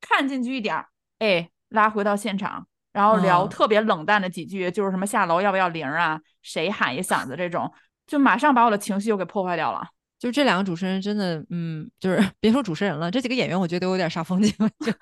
[0.00, 0.84] 看进去一点，
[1.18, 7.72] 哎，拉回到现场，然后聊嗯特别冷淡的几句，就是什么下楼要不要铃儿啊，谁喊一嗓子这种，
[8.06, 9.84] 就马上把我的情绪又给破坏掉了。
[10.16, 14.68] 就这两个主持人真的，嗯，就是 别说主持人了，这几个演员我觉得都有点煞风景了。
[14.78, 14.92] 就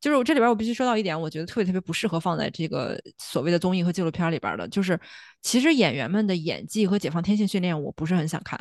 [0.00, 4.98] 就是我这里边我必须说到一点，我觉得特别特别不适合放在这个所谓的综艺和纪录片里边的，就是
[5.42, 8.58] 其实演员们的演技和解放天性训练我不是很想看，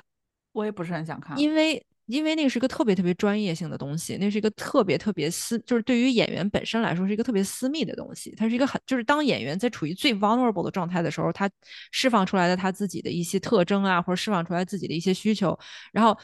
[0.51, 8.33] 我也不是很想看，因为因为那个是一个特别特别专业性的东西，那是一个特别特别私，就是对于演员本身来说是一个特别私密的东西。
[8.35, 11.47] 它是一个很，就是当演员在处于最 vulnerable 的状态的时候，他
[11.91, 15.57] 释放出来的他自己的一些特征啊，或者释放出来自己的一些需求，
[15.93, 16.17] 然后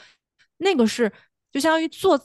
[0.58, 1.12] 那个是
[1.52, 2.20] 就相当于做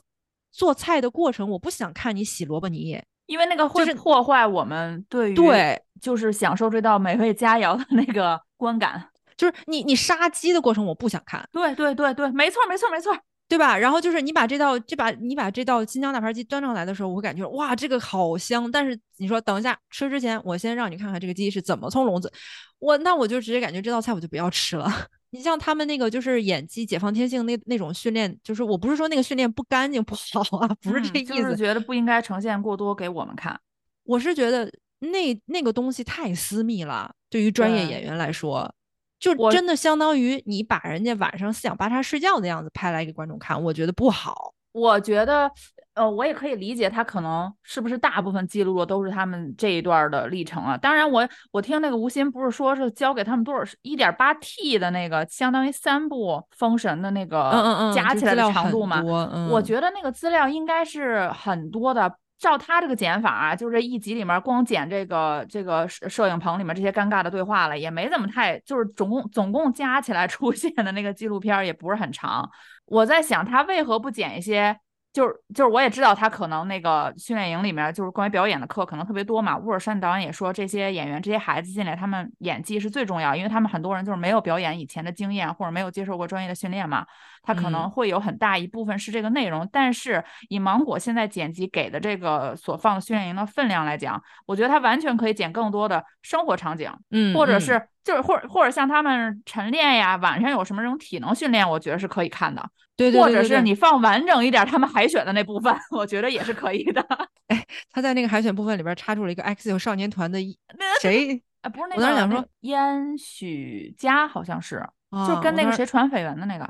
[0.51, 3.01] 做菜的过程，我不想看你洗萝卜泥。
[3.27, 9.09] 因为那个会破坏我们对于对，就是享受这道美味佳肴的那个观感。
[9.36, 11.48] 就是你你杀鸡的过程，我不想看。
[11.52, 13.16] 对对对对，没错没错没错。
[13.48, 13.77] 对吧？
[13.77, 18.70] 然后就是你把这道这把你把这道新疆大盘鸡端上来的时候，我会感觉哇，这个好香。
[18.70, 22.32] 但是你说等一下吃之前，我先让你看看这个鸡是怎么从笼子，
[22.78, 24.89] 我那我就直接感觉这道菜我就不要吃了。
[25.31, 33.59] 你像他们那个就是演技解放天性那那种训练，就是我不是说那个训练不干净不好啊， 不是嗯这意思，就是觉得不应该呈现过多给我们看。
[34.05, 38.73] 我是觉得那那个东西太私密了，对于专业演员来说。
[39.20, 44.55] 就真的相当于你把人家晚上四仰八叉睡觉的样子拍来给观众看，我觉得不好。
[44.73, 45.52] 我觉得，
[45.94, 50.76] 呃，我也可以理解他可能是不是大部分记录的都是他们这一段的历程啊。
[50.76, 59.02] 当然我，我听那个吴昕不是说是交给他们多少一点八 T 的那个，相当于三部《封神》的那个加起来的长度嘛。
[59.50, 62.14] 我觉得那个资料应该是很多的。
[62.40, 72.48] 照他这个剪法啊，就是这一集里面光剪这个这个摄摄影棚里面这些尴尬的对话了，也没怎么太，就是总共总共加起来出现的那个纪录片也不是很长。
[72.86, 74.74] 我在想他为何不剪一些，
[75.12, 79.58] 就是就是我也知道他可能那个训练营里面就是关于表演的课可能特别多嘛。
[79.58, 87.04] 乌尔善导演也说，这些演员这些孩子进来，他们演技是最重要，因为他们很多人就是没有表演以前的经验，或者没有接受过专业的训练嘛。
[87.42, 102.62] 他可能嗯会有很大一部分是这个内容，但是以芒果现在剪辑给的这个所放的训练营的分量来讲，我觉得他完全可以剪更多的生活场景，嗯，嗯或者是就是或者或者像他们晨练呀，晚上有什么这种体能训练，我觉得是可以看的，
[103.01, 107.01] 对对对或者是你放完整一点他们海选的那部分，我觉得也是可以的。
[107.48, 110.56] 哎他在那个海选部分里边插入了一个 X 玖少年团的一
[111.01, 114.86] 谁，啊，不是那我个，我当时想说燕许佳好像是，
[115.27, 116.68] 就跟那个谁传绯闻的那个。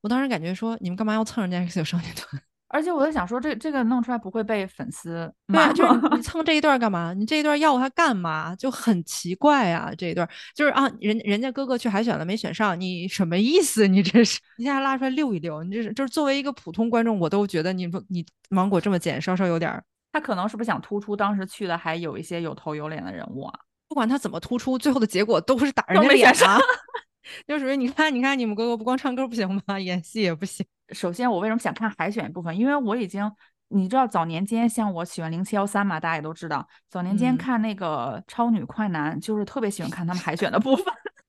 [0.00, 2.40] 我当时感觉说你们干嘛要蹭人家 X 玖少年团？
[2.68, 6.16] 而且我在想说，这这个弄出来不会被粉丝对就是？
[6.16, 7.14] 你蹭这一段干嘛？
[7.14, 8.54] 你这一段要他干嘛？
[8.56, 9.92] 就很奇怪啊！
[9.96, 13.86] 这一段就是啊，人人家哥哥去海选了没选上，你什么意思？
[13.86, 19.82] 你这是你现在拉出来溜一溜，你这是就是作为一个普通观众，我都觉得你不你芒果这么剪，稍稍有点儿。
[20.12, 23.54] 他可能是不是想突出当时去的还有一些有头有脸的人物啊？
[23.88, 26.58] 不管他怎么突出，最后的结果都是打人家脸啊！
[27.46, 29.78] 就属于你看，你看你们哥哥不光唱歌不行吗？
[29.80, 30.64] 演戏也不行。
[30.92, 32.56] 首先，我为什么想看海选一部分？
[32.56, 33.30] 因为我已经，
[33.68, 40.84] 你知道早年间像我喜欢零七幺三嘛，大家也都知道，早年间嗯看那个超女快男，就是特别喜欢看他们海选的部分。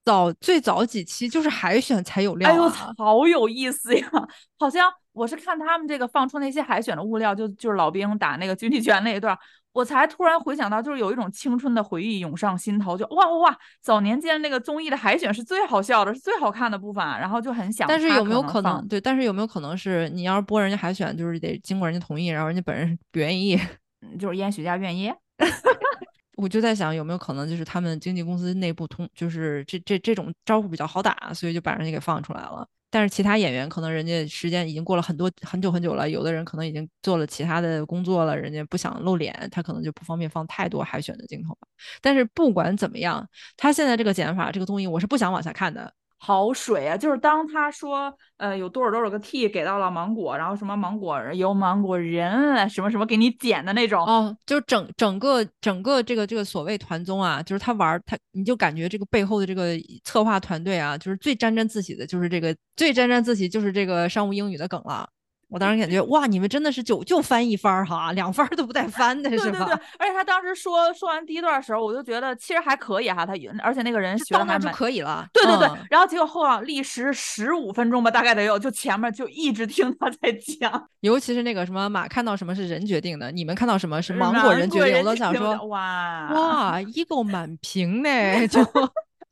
[0.05, 4.09] 早最早几期就是海选才有料、啊，哎呦，好有意思呀！
[4.57, 9.37] 好像我是看他们这个放出那些海选的物料，就就是老兵打那个军体拳那一段，
[9.73, 13.57] 我才突然回想到，就是有一种青春的回忆涌上心头，就哇哇哇！
[13.81, 17.87] 早年间那个综艺的海选是最好笑的，是最好看的部分，然后就很想。
[17.87, 18.99] 但是有没有可能对？
[18.99, 23.55] 但是有没有可能是你要是播人家海选，就是得经过人家同意，然后人家本人不愿意？
[24.01, 25.11] 嗯就是烟许家愿意？
[26.37, 32.67] 我就在想有没有可能就是他们经纪公司内部通，就是这这这种招呼比较好打，所以就把人家给放出来了。
[32.89, 41.67] 但是其他演员可能人家时间已经过了很多很久很久了，有的人可能已经做了其他的工作了，人家不想露脸，他可能就不方便放太多海选的镜头吧。
[42.01, 43.27] 但是不管怎么样，
[43.57, 45.93] 他现在这个剪法，这个综艺我是不想往下看的。
[46.19, 46.97] 好水啊！
[46.97, 65.07] 就是当他说，呃，有多少多少个 T 给到了芒果，然后什么芒果由芒果人什么什么给你剪的那种，哦，就是整整个整个这个这个所谓团综啊，就是他玩他，你就感觉这个背后的这个策划团队啊，就是最沾沾自喜的，就是这个最沾沾自喜就是这个商务英语的梗了。
[65.49, 69.59] 我当时感觉哇，你们真的是就就翻一番儿哈，两番儿都不带翻的是吧？
[69.59, 73.33] 对对对，而且他当时说说完第一段的时候，我就觉得其实还可以哈，他
[73.63, 74.73] 而且那个人学到那儿就的还蛮。
[74.73, 75.25] 可以了。
[75.33, 88.09] 对对对，嗯然后结果后啊，历时十五分钟吧，大概得有，就前面就一直听他在讲， 尤其是那个什么马看到什么是人决定的，你们看到什么是芒芒果人决定，人我都想说哇哇，ego 满屏呢，
[88.47, 88.59] 就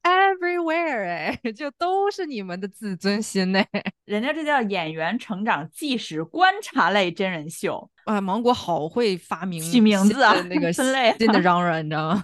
[0.06, 3.68] everywhere 哎， 就都是你们的自尊心哎。
[4.06, 8.22] 人家这叫演员成长纪实观察类真人秀啊！
[8.22, 12.24] 芒果好会发明起名字啊，那个分类真的 嚷嚷，你知道吗？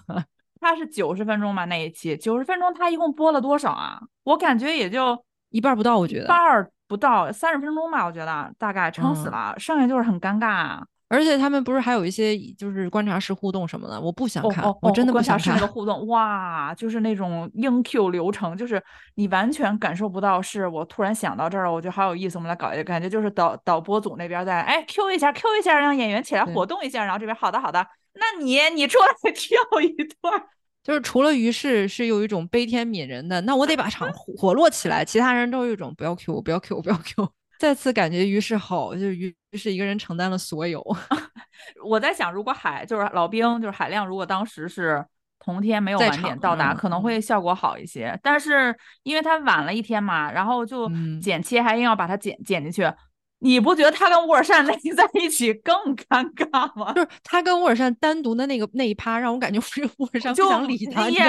[0.59, 3.99] 他是九十分钟吧那一期，九十分钟他一共播了多少啊？
[4.23, 10.81] 我感觉也就一半不到，我觉得半儿不到三十分钟吧，我觉得大概撑死了，剩下就是很尴尬。
[11.11, 16.07] 而且他们不是还有一些就是观察室互动什么的，我不想看，我真的不想看那个互动。
[16.07, 18.81] 哇，就是那种硬 Q 流程，就是
[19.15, 20.41] 你完全感受不到。
[20.41, 29.89] 是我突然想到这儿了，我觉得好有意思，我们来搞一个，感觉就是导导播组那边在哎 Q 一下，Q 一下，让演员起来活动一下，然后这边好的好的，那你你出来跳 一
[30.21, 30.41] 段。
[30.81, 37.29] 就是除了于是是有一种悲天悯人的，那我得 把场活络起来，其他人都有一种不要 Q 不要 Q 不要 Q。
[37.61, 40.83] 再次感觉于是好，就是于是一个人承担了所有。
[41.85, 45.05] 我在想，如果海就是老兵，就是海亮，如果当时是
[45.37, 48.19] 同天没有晚点到达，可能会效果好一些。
[48.23, 50.89] 但是因为他晚了一天嘛，然后就
[51.21, 52.91] 剪切还硬要把它剪剪进去，
[53.37, 56.91] 你不觉得他跟沃尔善 那在一起更尴尬吗？
[56.93, 59.59] 就是他跟沃尔善单独的那个那一趴，让我感觉
[59.99, 61.19] 沃尔善不想理他，也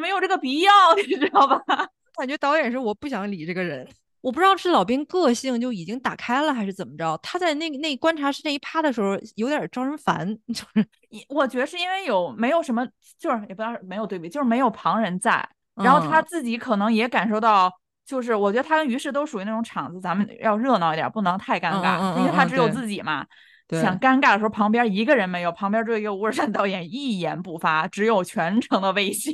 [0.00, 1.60] 没有这个必要，你知道吧？
[2.16, 3.86] 感觉导演是我不想理这个人。
[4.22, 7.18] 我不知道是老兵个性就已经打开了，还是怎么着？
[7.22, 10.26] 他在那那观察室那一趴的时候，有点招人烦。
[10.54, 10.88] 就是，
[11.28, 12.86] 我觉得是因为有没有什么，
[13.18, 17.70] 就是也不知道没有对比，就是没有旁人在，然后他自己可能也感受到，
[18.06, 23.26] 就是我觉得他跟于适都属于那种场子，咱们要热闹一点，不能太尴尬，因为他只有自己嘛。
[23.70, 29.32] 想尴尬的时候，旁边一个人没有，旁边只有一个吴尔善导演一言不发，只有全程的微笑，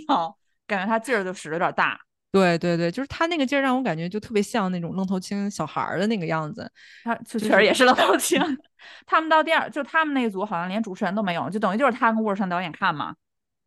[0.67, 1.99] 感觉他劲儿就使的有点大。
[2.31, 6.71] 对对对，就是他那个劲儿让我感觉就特别像那种愣头青小孩儿的那个样子，
[7.03, 8.41] 他就确实也是愣头青。
[9.07, 13.15] 他们到第二，就他们那组好像连主持人都没有，就等于就是他跟沃尔善导演看嘛。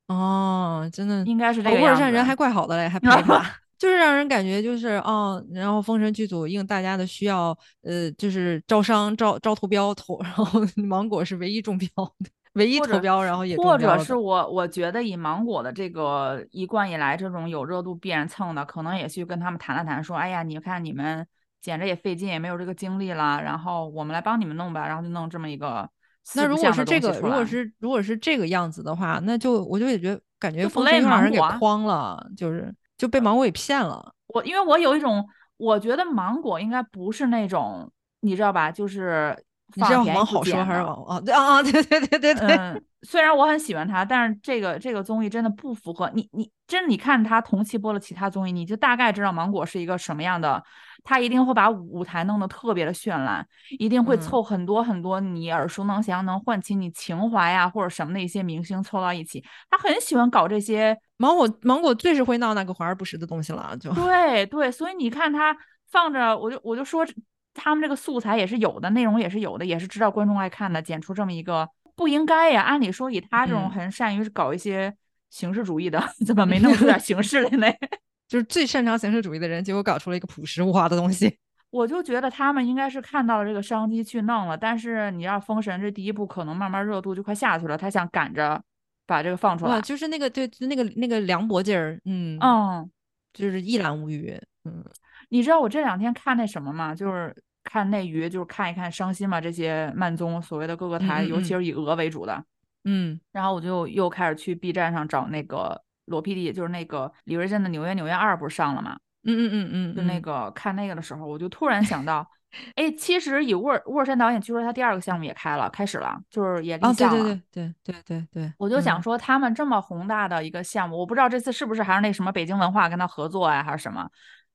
[0.07, 3.43] 哦，真的应该是这个沃尔善人还怪好的嘞，还陪他，
[3.79, 11.88] 就是让人感觉就是哦，然后封神剧组应大家的需要，呃，就是招商招招投标投，然后 芒果是唯一中标
[12.19, 12.29] 的。
[12.53, 21.26] 唯一投标，然后也或者是我，我觉得以芒果的这个一贯以来这种有热度必然蹭的，可能也去跟他们谈了谈，说，哎呀，你看你们
[21.61, 25.90] 剪着也费劲，也没有这个精力了，然后我们来帮你们弄吧，然后就弄这么一个。
[26.36, 34.14] 那如果是这个，如果是如果是这个样子的话，那就我就也觉得感觉封神让人给诓了，就是就被芒果给骗了。
[34.28, 35.26] 我因为我有一种，
[35.56, 39.41] 我觉得芒果应该不是那种，你知道吧，就是。
[39.76, 41.19] 你是要往好说还是往啊？
[41.22, 41.64] 对啊啊！
[41.64, 42.56] 对对对对对。
[42.57, 46.30] 嗯，虽然我很喜欢他，但是这个这个综艺真的不符合你。
[46.34, 50.64] 你真的你看他同期播了其他综艺，你就大概知道芒果是一个什么样的。
[51.03, 53.43] 他一定会把舞台弄得特别的绚烂，
[53.80, 59.43] 一定会凑很多很多你耳熟能详、能唤起你情怀呀或者什么的一些明星凑到一起。
[59.69, 60.95] 他很喜欢搞这些。
[61.18, 64.72] 芒果芒果最是会闹那个华而不实的东西了，就对对。
[64.72, 65.56] 所以你看他
[65.89, 67.06] 放着，我就我就说。
[67.53, 72.61] 他们这个素材也是有的，内容也是有的，也是知道观众爱看的，剪出这么一个不应该呀。
[72.61, 74.94] 按理说，以他这种很善于搞一些
[75.30, 77.68] 形式主义的， 怎么没弄出点 形式来呢？
[78.28, 81.38] 就是最擅长形式主义的人，结果搞出了一个朴实无华的东西。
[81.69, 88.61] 我就觉得他们应该是看到了这个商机去弄了，但是你要封神这第一部可能慢慢热度就快下去了，他想赶着
[89.06, 89.82] 把这个放出来。
[89.82, 92.90] 就是那个对那个那个凉薄劲儿，嗯嗯，
[93.34, 94.84] 就是一览无余，嗯。
[95.31, 96.93] 你知道我这两天看那什么吗？
[96.93, 97.33] 就是
[97.63, 102.43] 看内娱，就是看一看伤心嘛，这些慢综，所谓的各个台，尤其是以俄为主的。
[102.83, 108.97] 嗯，然后我就又开始去 B 站上找那个罗 PD，就是那个李瑞镇的《纽约纽约二》不是上了吗？
[109.23, 112.27] 嗯嗯嗯嗯，就那个看那个的时候，我就突然想到，
[112.75, 117.23] 哎，其实以沃沃尔山导演，据说他第二个项目也开了，开始了，就是也立项了。
[117.23, 118.53] 对对对对对对。
[118.57, 124.09] 我就想说，他们这么宏大的一个项目，我不知道这次是不是还是那什么北京文化跟他合作呀，还是什么？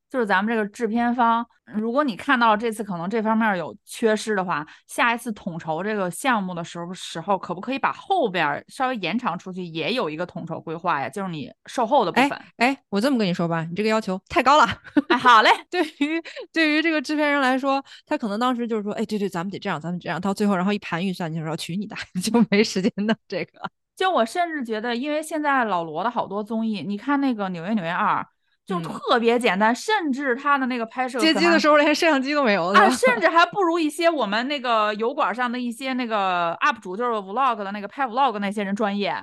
[0.09, 11.09] 就是咱们这个制片方，如果你看到这次可能这方面有缺失的话，下一次统筹这个项目的时候时候，可不可以把后边稍微延长出去，也有一个统筹规划呀？
[11.09, 12.41] 就是你售后的部分。
[12.59, 14.67] 哎，我这么跟你说吧，你这个要求太高了。
[15.09, 15.51] 哎，好嘞。
[15.69, 16.23] 对于
[16.53, 23.61] 对于这个制片人来说，他可能当时就是说，哎，对对，咱们得这样，咱们这样，到最后然后一盘预算，就说娶你的， 就没时间弄这个。
[23.97, 28.21] 就我甚至觉得，因为现在老罗的好多综艺，你看那个《纽约纽约二》。
[28.67, 39.17] 就特别简单，甚至他的那个拍摄接机的时候连摄像机都没有啊， 甚至还不如一些我们那个油管上的一些那个 UP 主，就是 Vlog 的那个拍 Vlog 那些人专业。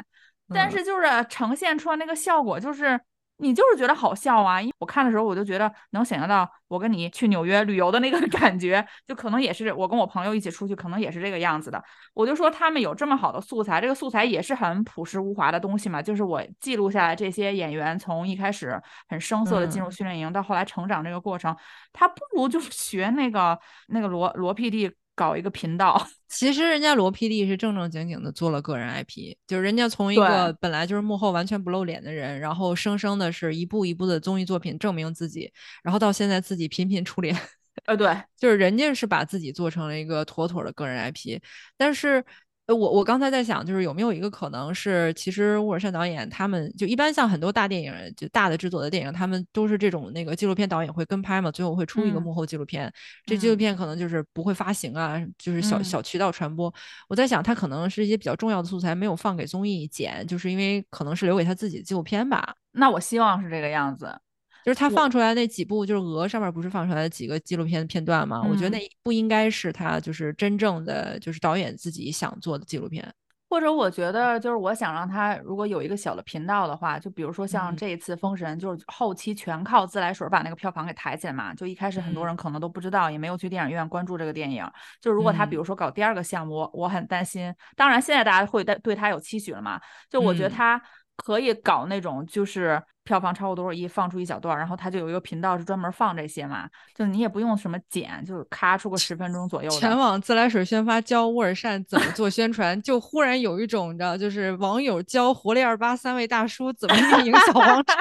[0.54, 3.00] 但是就是呈现出来那个效果，就是
[3.44, 4.60] 你就是觉得好笑啊。
[4.62, 11.84] 因为我看的时候，我就觉得能想象到我跟你去纽约旅游的那个 感觉，就可能也是我跟我朋友一起出去，可能也是这个样子的。
[12.14, 21.56] 我就说他们有这么好的素材，这个素材也是很朴实无华的东西嘛，就是我记录下来这些演员从一开始很生涩的进入训练营，到后来成长这个过程，
[21.92, 23.60] 他不如就是学那个
[23.90, 24.92] 那个罗罗 PD。
[25.16, 35.52] 搞一个频道， 其实人家罗 PD 是正正经经的做了个人 IP，就是人家从一个本来就是幕后完全不露脸的人，然后生生的是一步一步的综艺作品证明自己，
[35.84, 37.38] 然后到现在自己频频出脸，
[37.86, 41.40] 呃，对， 就是人家是把自己做成了一个妥妥的个人 IP，
[41.78, 42.24] 但是。
[42.66, 52.90] 呃，我我刚才在想，就是有没有一个可能是，其实乌尔善导演他们就一般像很多大电影，就大的制作的电影，他们都是这种那个纪录片导演会跟拍嘛，最后会出一个幕后纪录片。
[53.26, 56.74] 这纪录片可能就是不会发行啊，就是小小渠道传播。
[57.10, 62.56] 我在想，他可能是一些比较重要的素材没有放给综艺剪，就是因为可能是留给他自己的纪录片吧。
[62.72, 64.18] 那我希望是这个样子。
[64.64, 68.42] 就是他放出来那几部，就是鹅上面不是放出来的几个纪录片片段吗？
[68.50, 73.14] 我觉得那不应该是他就是真正的就是导演自己想做的纪录片，
[73.50, 81.54] 或者我觉得就是我想让他如果有一个小的频道的话，就比如说像这一次《封神》，就是后期全靠自来水把那个票房给抬起来嘛。
[81.54, 84.66] 就一开始很多人可能都不知道，也没有去电影院关注这个电影。
[85.02, 87.54] 就如果他比如说搞第二个项目，我很担心。
[87.76, 89.80] 当然现在大家会对对他有期许了嘛？
[90.10, 90.82] 就我觉得他。
[91.16, 99.70] 可以搞那种，就是票房超过多少亿，放出一小段，然后他就有一个频道是专门放这些嘛，就你也不用什么剪，就是咔出个十分钟左右。
[99.70, 107.94] 全网自来水宣发教沃尔善怎么做宣传，就忽然有一种你知道，就是网友教活力二八三位大叔怎么运营小黄车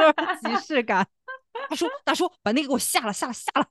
[0.42, 1.06] 即视感。
[1.68, 3.66] 大叔，大叔，把那个给我下了，下了，下了，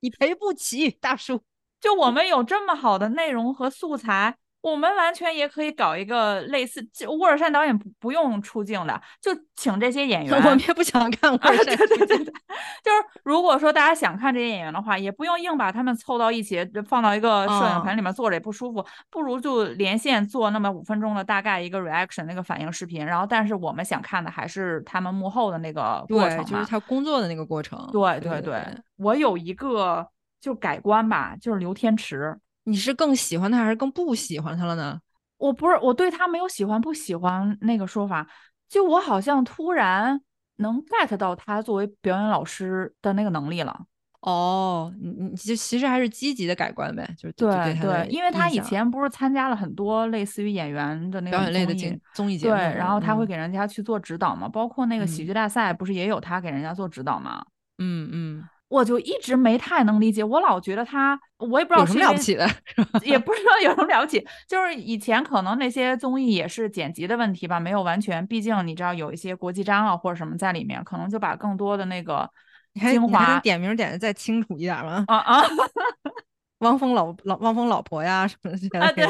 [0.00, 1.42] 你赔不起，大叔。
[1.78, 4.36] 就我们有这么好的内容和素材。
[4.66, 10.34] 我们完全也可以搞一个类似，就沃尔善导演不不用出镜的，就请这些演员。
[10.42, 11.64] 我们也不想看沃尔善。
[11.64, 23.06] 对对对对，就是如果说大家想看这些演员的话，也不用硬把他们凑到一起，放到一个摄影棚里面坐着也不舒服，不如就连线做那么五分钟的大概一个 reaction 那个反应视频。
[23.06, 27.78] 然后，但是我们想看的还是他们幕后的那个过程，就是他工作的那个过程。
[27.92, 28.60] 对对对，
[28.96, 30.04] 我有一个
[30.40, 32.36] 就改观吧，就是刘天池。
[32.68, 35.00] 你是更喜欢他还是更不喜欢他了呢？
[35.38, 38.26] 我不是，我对他没有喜欢不喜欢那个说法，
[38.68, 40.20] 就我好像突然
[40.56, 43.78] 能 get 到他作为表演老师的那个能力了。
[44.22, 47.48] 哦，你你就其实还是积极的改观呗，就是对
[47.80, 51.72] 对，因为他以前不是参加了很多类似于演员的那个表演类的
[52.14, 57.44] 综艺节目，对，然后他会给人家去做指导嘛，包括那个喜剧大赛不是也有他给人家做指导嘛？
[57.78, 58.48] 嗯嗯。
[58.68, 62.48] 我就一直没太能理解，我老觉得他，我也不知道有什么了不起的，
[63.02, 72.28] 也不知道有什么了不起，就是以前可能那些综艺也是剪辑的问题吧，没有完全，毕竟你知道有一些国际章啊或者什么在里面，可能就把更多的那个
[72.74, 75.04] 精华点名点的再清楚一点吗？
[75.06, 75.42] 啊啊，
[76.58, 79.06] 汪峰老老汪峰老婆呀什么的啊对。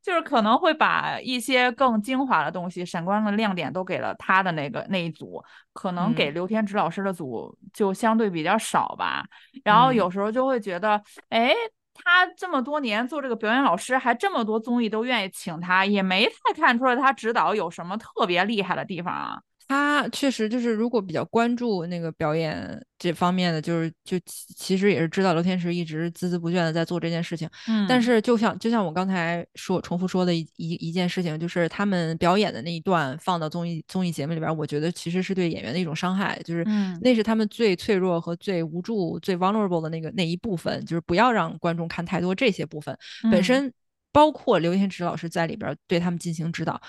[0.00, 5.42] 就是可能会把一些更精华的东西、闪光的亮点都给了他的那个那一组，
[5.74, 9.26] 可能给刘天池老师的组就相对比较少吧。
[9.64, 11.52] 然后有时候就会觉得，哎，
[11.92, 19.42] 他这么多年做这个表演老师，还这么多综艺都愿意请他，也没太看出来他指导有什么特别厉害的地方啊。
[19.68, 27.46] 他确实就是，如果比较关注那个表演这方面的，就是就其实也是知道刘天池一直孜孜不倦的在做这件事情。
[27.68, 36.64] 嗯，但是就像就像我刚才说重复说的一一一件事情，就是他们表演的那一段放到综艺综艺节目里边，我觉得其实是对演员的一种伤害，就是
[37.02, 42.96] 那是他们最脆弱和最无助、最 vulnerable 的那个那一部分，就是不要让观众看太多这些部分。
[43.30, 43.70] 本身
[44.12, 46.80] 包括刘天池老师在里边对他们进行指导。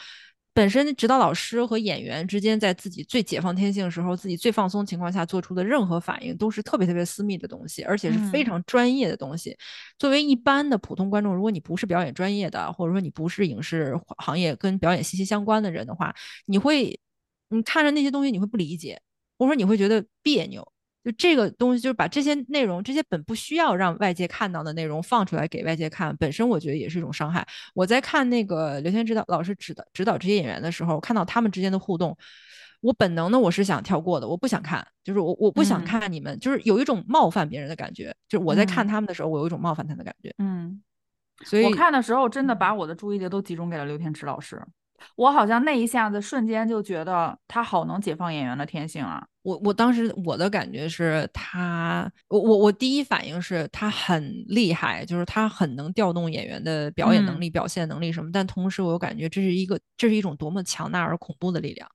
[0.59, 9.55] 本身指导老师和演员之间，在自己最解放天性的时候，自己最放松情况下做出的任何反应，都是特别特别私密的东西，而且是非常专业的东西。
[9.97, 16.13] 作为一般的普通观众，如果你不是表演专业的，或者说你不是影视行业跟表演息息相关的人的话，
[16.45, 16.99] 你会，
[17.47, 18.99] 你看着那些东西，你会不理解，
[19.37, 20.69] 或者说你会觉得别扭。
[21.03, 27.47] 就这个东西，就是把这些内容，这些本不需要让外界看到的内容放出来给外界看，本身我觉得也是一种伤害。
[27.73, 32.17] 我在看那个刘天指导老师指导指导这些演员的时候，看到他们之间的互动，
[32.81, 38.13] 我本能的我是想跳过的，我不想看，就是我我不想看你们，就是有一种冒犯别人的感觉。
[38.27, 40.35] 就是我在看他们的时候，我有一种冒犯他的感觉。
[40.37, 40.81] 嗯，
[41.45, 44.61] 所以我看的时候真的把我的注意力都集中给了刘天池老师。
[45.15, 49.25] 我好像那一下子瞬间就觉得他好能解放演员的天性啊！
[49.41, 58.29] 我我当时我的感觉是他，我我我第一反应是他很厉害，就是他很能调动演员的表演能力、表现能力什么。
[58.31, 61.89] 但同时我又感觉这是一个这是一种多么强大而恐怖的力量。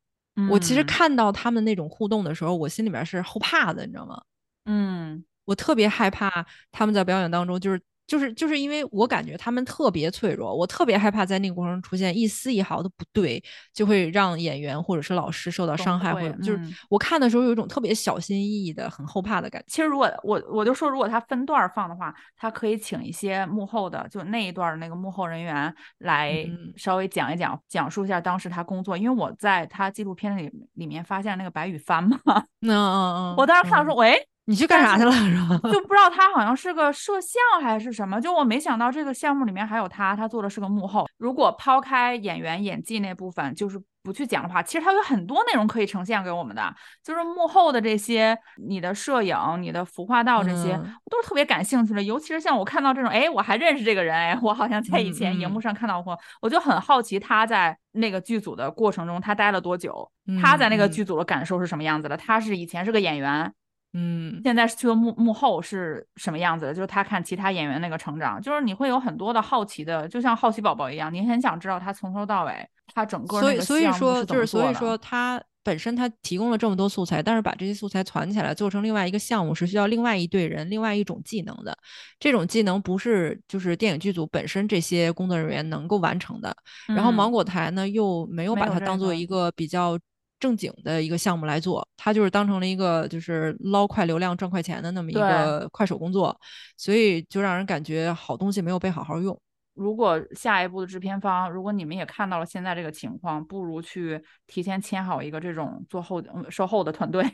[0.51, 4.21] 我其实嗯看到他们那种互动的时候，我心里面是后怕的，你知道吗？
[4.65, 19.67] 嗯我特别害怕他们在表演当中，就是就是就是因为我感觉他们特别脆弱，我特别害怕在那个过程中出现一丝一毫的不对，就会让演员或者是老师受到伤害，或者就是嗯我看的时候有一种特别小心翼翼的、很后怕的感觉。
[19.69, 28.97] 其实如果我我就说，如果他分段儿放的话，他可以请一些幕后的，就那一段儿那个幕后人员来嗯稍微讲一讲，讲述一下当时他工作。
[28.97, 32.19] 因为我在他纪录片里里面发现那个白羽帆嘛，
[32.61, 35.59] 嗯嗯嗯，我当时看到说，嗯喂，你去干啥去了是吧？
[35.71, 41.07] 就不知道他好像是个摄像还是什么，就我没想到这个项目里面还有他，他做的是个幕后。
[41.17, 52.03] 如果抛开演员演技那部分，就是不去讲的话，其实他有很多内容可以呈现给我们的，就是幕后的这些，你的摄影、你的服化道这些，嗯我都是特别感兴趣的。
[52.03, 60.11] 尤其是像我看到这种，哎，我还认识这个人，哎，我好像在以前荧幕上看到过，我就很好奇他在那个剧组的过程中他待了多久，
[60.43, 63.51] 他在那个嗯剧组的感受是什么样子的，他是以前是个演员。
[63.95, 66.75] 嗯现在是去了幕幕后是什么样子的？
[66.75, 81.75] 就是他看其他演员那个成长，就是你会有很多的好奇的，就像好奇宝宝一样，你很想知道他从头到尾，他整个所以所以说就是所以说他本身他提供了这么多素材，但是把这些素材攒起来做成另外一个项目是需要另外一队人、另外一种技能的。
[82.21, 86.55] 这种技能不是就是电影剧组本身这些工作人员能够完成的。
[86.89, 89.99] 然后芒嗯果台呢又没有把它当做一个比较
[90.45, 96.39] 正经的一个项目来做，它就是当成了一个就是捞快流量赚快钱的那么一个快手工作，
[96.77, 99.41] 所以就让人感觉好东西没有被好好用。
[99.73, 107.25] 如果下一步的制片方，如果你们也看到了现在这个情况，不如去提前签好一个这种做后嗯售后的团队，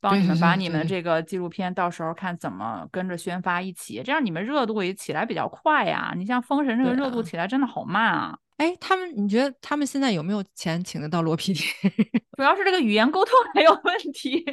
[0.00, 6.14] 帮你们把你们这个纪录片到时候看怎么跟着宣发一起，这样你们热度也起来比较快呀。
[6.16, 11.60] 你像《封神》这个热度啊起来真的好慢啊，哎，他们你觉得他们现在有没有钱请得到罗 PD？
[12.36, 14.44] 主要是这个语言沟通 还有问题。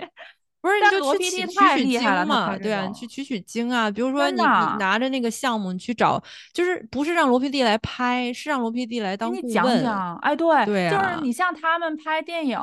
[0.62, 1.48] 不是，你就去取取
[1.84, 3.92] 取经嘛，对啊，你去取取经啊。
[3.92, 6.22] 比如说你你拿着那个项目，你去找，
[6.54, 9.84] 就是不是让罗 PD 来拍，是让罗 PD 来给你讲当顾问。
[9.84, 12.58] 讲，哎，对，对就是你像他们拍电影，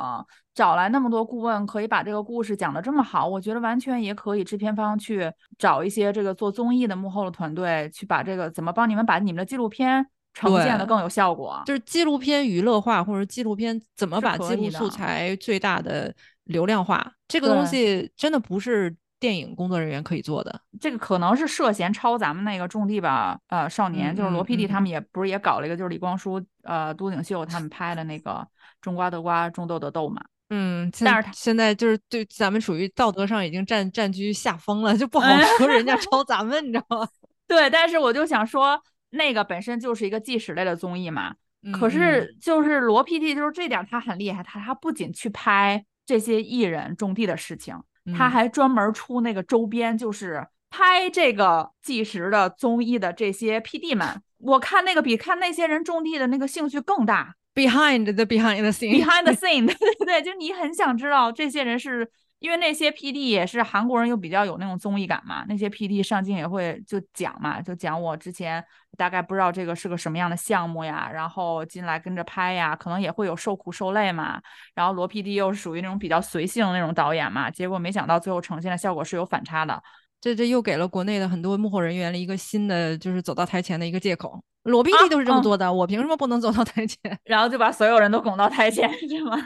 [0.55, 10.03] 找来那么多顾问，可以把这个故事讲得这么好，我觉得完全也可以制片方去找一些这个做综艺的幕后的团队，去把这个怎么帮你们把你们的纪录片
[10.33, 11.61] 呈现的更有效果。
[11.65, 16.13] 就是纪录片娱乐化，或者纪录片怎么把记录素材最大的
[16.45, 20.61] 流量化，这个东西真的不是电影工作人员可以做的。
[20.79, 28.45] 这个可能是涉嫌抄咱们那个种地吧，呃，少年，嗯就是罗嗯 PD 嗯他们也不是也搞了一个，就是李光洙、呃，都景秀他们拍的那个
[28.81, 30.21] 种瓜得瓜，种豆得豆嘛。
[30.53, 37.07] 嗯，但是他现现在就是对咱们属于道德上已经占占据下风了，就不好哎说人家 抄咱们，你知道吗？
[37.47, 41.35] 对，但是我就想说，那个本身就是一个纪实类的综艺嘛，
[41.73, 47.75] 可嗯是就是罗 PD 就是这点儿他很厉害，他他不仅去拍这些艺人种地的事情，
[48.17, 54.21] 他嗯还专门出那个周边，就是拍这个纪实的综艺的这些 PD 们。
[54.37, 62.09] 我看那个比看那些人种地的那个兴趣更大 behind the behind the scene，，behind the scene，对对对，就你很想知道这些人是。
[62.41, 65.45] 因为那些 PD 也是韩国人，又比较有那种综艺感嘛。
[65.47, 68.63] 那些 PD 上镜也会就讲嘛，就讲我之前
[68.97, 74.41] 大概不知道这个是个什么样的项目呀，然后进来跟着拍呀，可能也会有受苦受累嘛。
[74.73, 79.79] 然后罗 PD 又是属于那种比较随性的那种导演嘛，结果没想到最后呈现的效果是有反差的。
[80.19, 84.43] 这这又给了国内的很多幕后人员了一个新的，就是走到台前的一个借口。
[84.63, 86.97] 罗 PD 啊都是这么嗯做的，我凭什么不能走到台前？
[87.25, 89.37] 然后就把所有人都拱到台前，是吗？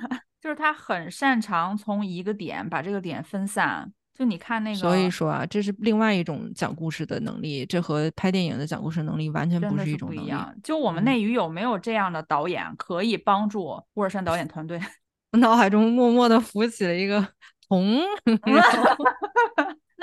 [0.45, 3.91] 就是他很擅长从一个点把这个点分散。
[4.13, 10.19] 就你看那个，所以说啊，这是另外一种讲故事的能力，这和拍电影的讲故事能力完全不是是一种能力。
[10.19, 10.55] 不一样。
[10.63, 14.79] 就我们嗯内娱有没有这样的导演可以帮助乌尔善导演团队？
[15.33, 17.27] 我脑海中默默的浮起了一个
[17.67, 17.99] 铜，
[18.45, 19.03] 然后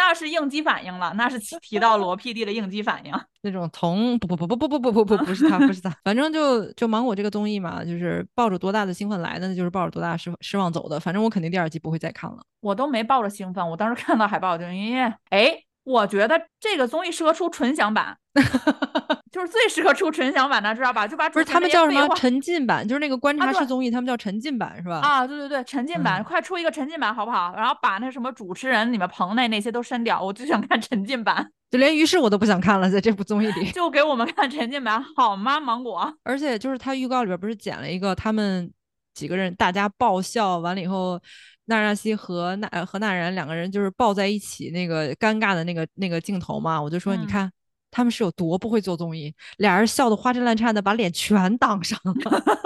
[0.04, 3.12] 那是应激反应了，那是提提到罗 PD 的应激反应。
[3.42, 10.98] 那种同，不不不不不不不不不不是他，不是他，反正就就芒果这个综艺嘛，就是抱着多大的兴奋来的，那就是抱着多大失失望走的。
[10.98, 12.38] 反正我肯定第二季不会再看了。
[12.60, 18.16] 我都没抱着兴奋，我当时看到海报就因为，哎，我觉得这个综艺适合出纯享版，
[19.32, 21.08] 就是最适合出纯享版的，知道吧？
[21.08, 25.00] 就把不是他们叫什么沉浸版，就是那个观察式综艺，他们叫沉浸版是吧？
[25.00, 27.52] 啊，对对对，沉浸版，嗯快出一个沉浸版好不好？
[27.56, 33.70] 然后把那什么主持人、你们棚内那些都删掉，我就想看沉浸版，就连于适我都不想看了，在这部综艺里。
[33.72, 35.58] 就给我们看沉浸版好吗？
[35.58, 38.70] 芒果，而且就是他预告里边不是剪了一个他们
[39.14, 41.20] 几个人大家爆笑完了以后，
[41.66, 47.52] 纳扎西和纳呃和纳然两个人就是抱在一起那个尴尬的那个那个镜头嘛，我就说你嗯看。
[47.94, 52.14] 他们是有多不会做综艺，俩人笑得花枝乱颤的，把脸全挡上了。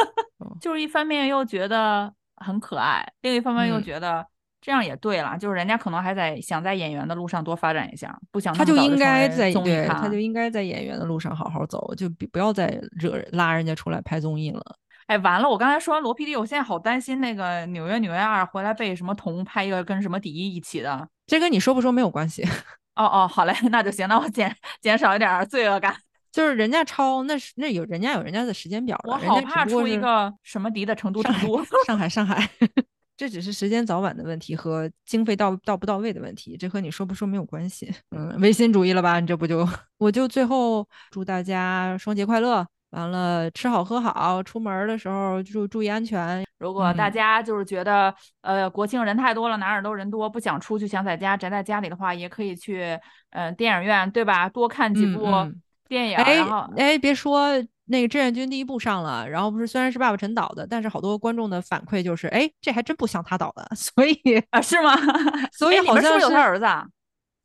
[0.62, 4.24] 就是一方面又觉得很可爱，另一方面又嗯觉得
[4.60, 14.62] 这样也对了，就是人家可能还在想在演员的路上多发展一下，不想他就应该在对，他就应该在演员的路上好好走，就比不要再惹拉人家出来拍综艺了。
[15.06, 15.48] 哎，完了！
[15.48, 21.08] 我刚才说完罗 PD，我现在好担心那个《纽约纽约二》回来被什么同拍一个跟什么迪一一起的。
[21.26, 22.42] 这跟你说不说没有关系，
[22.96, 25.94] 哦哦，好嘞，那就行，那我减减少一点儿罪恶感。
[26.32, 31.64] 就是人家抄那是那有人家有人家的时间表，我好怕出一个什么迪的成都上海成都。
[31.86, 32.50] 上海上海，
[33.16, 37.90] 这只是时间早晚的问题和经费到到不到位的问题，这和你说不说没有关系。
[38.10, 39.20] 嗯，唯心主义了吧？
[39.20, 39.66] 你这不就
[39.98, 42.66] 我就最后祝大家双节快乐。
[42.96, 46.44] 完了，吃好喝好，出门的时候注注意安全。
[46.58, 52.98] 如果大嗯家就是觉得，呃，国庆人太多了，哪儿都人多，不想出去，想在家宅在家里的话，也可以去，
[53.30, 54.48] 呃，电影院，对吧？
[54.48, 57.50] 多看几部嗯嗯电影，哎然后哎，别说
[57.84, 64.16] 那个志愿军第一部上了，然后不是虽然是爸爸陈导的，但是好多观众的反馈就是，哎，这还真不像他导的， 所以
[64.50, 64.96] 啊，是吗？
[65.52, 66.86] 所以哎你们是不是有好像是他儿子啊？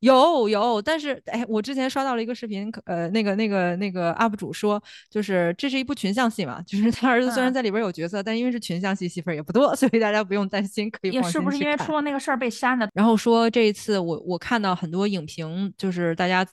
[0.01, 12.89] 有有，但是哎，我之前刷到了一个视频，呃，那个那个那个 UP 主说，就是这是一部群像戏嘛，就是他儿子虽然嗯在里边有角色，但因为是群像戏，戏份也不多，所以大家不用担心，可以也是不是因为出了那个事儿被删的？
[12.93, 16.43] 然后说这一次我我看到很多影评，就是大家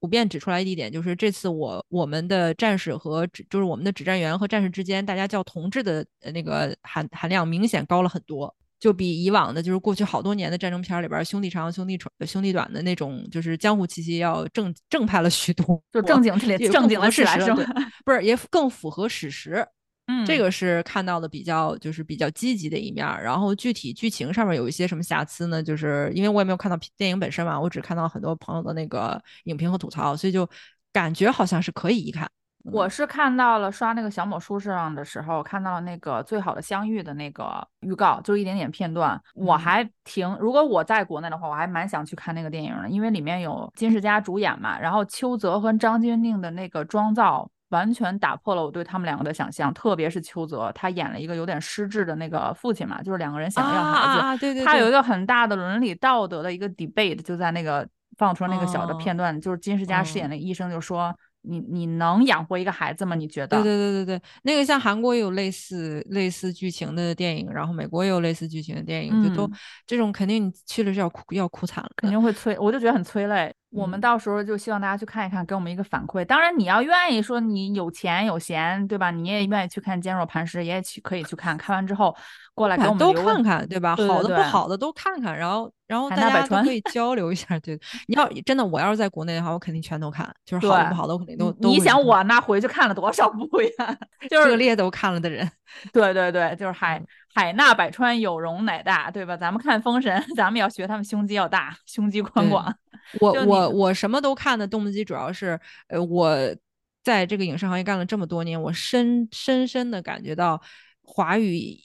[0.00, 8.52] 普遍指出来的一点，就是这次我我们的战士和指就是我们的指战员和战士之间，大家叫同志的呃那个含含量明显高了很多。
[8.78, 17.64] 就比以往的，就是过去好多年的战争片儿里边儿，兄弟长兄弟短兄弟短的那种，就是江湖气息要正正派了许多， 就正经起来，正经了起来是吗？
[18.04, 19.66] 不是也更符合史实。
[20.08, 25.60] 嗯，这个是看到的比较就是比较积极的一面儿，然后具体剧情上面有一些什么瑕疵呢？
[25.60, 30.48] 就是因为我也没有看到电影本身嘛，我只看到很多朋友的那个影评和吐槽，所以就
[30.92, 32.30] 感觉好像是可以一看。
[32.72, 39.20] 我是看到了刷那个小某书上的时候，看到了那个最好的相遇的那个预告，就是一点点片段。
[39.34, 47.48] 我嗯还挺，如果我在国内的话，我还蛮想去看那个电影的，因为里面有金世佳主演嘛，然后邱泽和张钧甯的那个妆造。
[47.70, 57.84] 完全打破了我对他们两个的想象，特别是邱泽，他演了一个有点失智的那个父亲嘛，就是两个人想要孩子，啊啊，对对，对他有一个很大的伦理道德的一个 debate，就在那个
[58.16, 61.12] 放出了那个小的哦片段，就是金世佳饰演哦的医生就说。
[61.46, 63.14] 你你能养活一个孩子吗？
[63.14, 63.62] 你觉得？
[63.62, 69.52] 对对对对对，那个像韩国也有类似类似剧情的电影，然后美国也有类似剧情的电影，就都嗯
[69.86, 72.10] 这种肯定你去了是要哭要哭惨了肯。
[72.10, 73.54] 定会催，我就觉得很催泪。
[73.76, 76.24] 我们嗯到时候就希望大家去看一看，给我们一个反馈。
[76.24, 79.10] 当然，你要愿意说你有钱有闲，对吧？
[79.10, 81.56] 你也愿意去看《坚若磐石》，也去可以去看。
[81.56, 82.16] 看完之后
[82.54, 83.94] 过来给我们都看看，对吧？
[83.94, 87.58] 对好的不好的都看看，然后然后大家都可以 交流一下。
[87.60, 87.78] 对，
[88.08, 93.46] 你要真的我要是在国内的话，我肯定全都看，就是好的不好的我肯定都你你想我那回去看了多少部
[93.78, 93.96] 呀？
[94.30, 95.48] 就是涉猎都看了的人，
[95.92, 99.36] 对对对，就是海嗯海纳百川，有容乃大，对吧？
[99.36, 102.74] 咱们看《封神》，咱们要学他们胸肌要大，胸肌宽广。
[103.20, 105.58] 我我我什么都看的动机主要是，
[105.88, 106.36] 呃，我
[107.02, 110.60] 在这个影视行业干了这么多年，我深深深的感觉到
[111.02, 111.78] 华语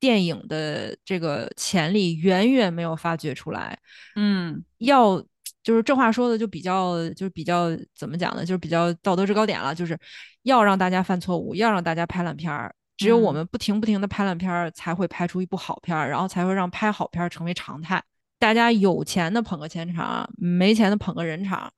[0.00, 3.78] 电影的这个潜力远远没有发掘出来。
[4.16, 5.22] 嗯要
[5.62, 8.44] 就是这话说的就比较就是比较怎么讲呢？
[8.44, 9.98] 就是比较道德制高点了，就是
[10.42, 12.74] 要让大家犯错误，要让大家拍烂片儿。
[12.96, 18.02] 只有我嗯们不停不停的拍烂片儿，才会拍出一部好片儿，然后才会让拍好片儿成为常态。
[18.38, 21.70] 大家有钱的捧个钱场，没钱的捧个人场，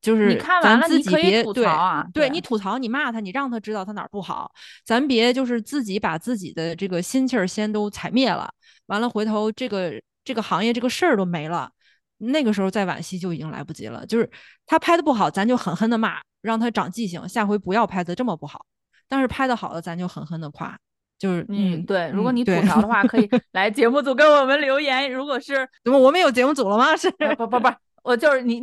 [0.00, 4.50] 就是你看完咱自己别吐槽对啊对对你吐槽，你骂他，你让他知道他哪儿不好，
[4.84, 8.52] 咱别就是自己把自己的这个心气儿先都踩灭了，
[8.86, 9.92] 完了回头这个
[10.24, 11.70] 这个行业这个事儿都没了，
[12.18, 14.04] 那个时候再惋惜就已经来不及了。
[14.06, 14.28] 就是
[14.66, 18.64] 他拍的不好，咱就狠狠的骂，让他长记性，下回不要拍的这么不好。
[19.08, 20.76] 但是拍的好的，咱就狠狠的夸。
[21.18, 25.10] 就是嗯，对，如果你吐槽的话，可以 来节目组给我们留言。
[25.10, 26.94] 如果是怎么我们有节目组了吗？
[26.96, 27.68] 是呃不不不，
[28.06, 28.62] 我就是你，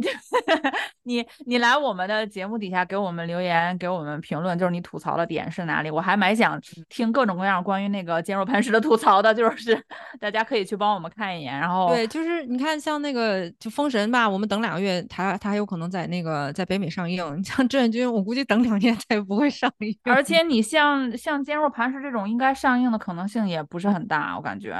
[1.03, 5.91] 你你来我们的节目底下给我们留言，给我们评论，就是你吐槽的点是哪里？
[5.91, 6.57] 我还蛮想
[6.87, 9.77] 听各种各样关于那个坚若磐石的吐槽的，就是
[10.17, 11.59] 大家可以去帮我们看一眼。
[11.59, 17.17] 然后对，就是你看，像那个就《封神》吧，我们等两个月，它它还有可能在那个在北美上映。
[17.37, 19.93] 你 像《志愿军》，我估计等两年它也不会上映。
[20.03, 24.73] 而且你像像坚若磐石这种，应该上映的可能性也不是很大，我感觉。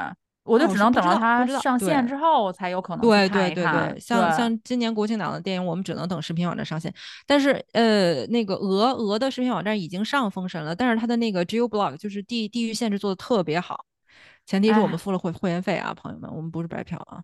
[0.44, 6.94] 我就哦只能等到它上线之后才有可能对对对对，像对像今年国庆档的电影，我们只能等视频网站上线。
[7.26, 13.86] 但是呃，那个俄俄的视频网站已经上《封神》了，但是它的那个 Geo Blog 就是地地域限制做的特别好，
[14.46, 17.24] 前提是我哎们付了会会员费啊，朋友们，我们不是白嫖啊。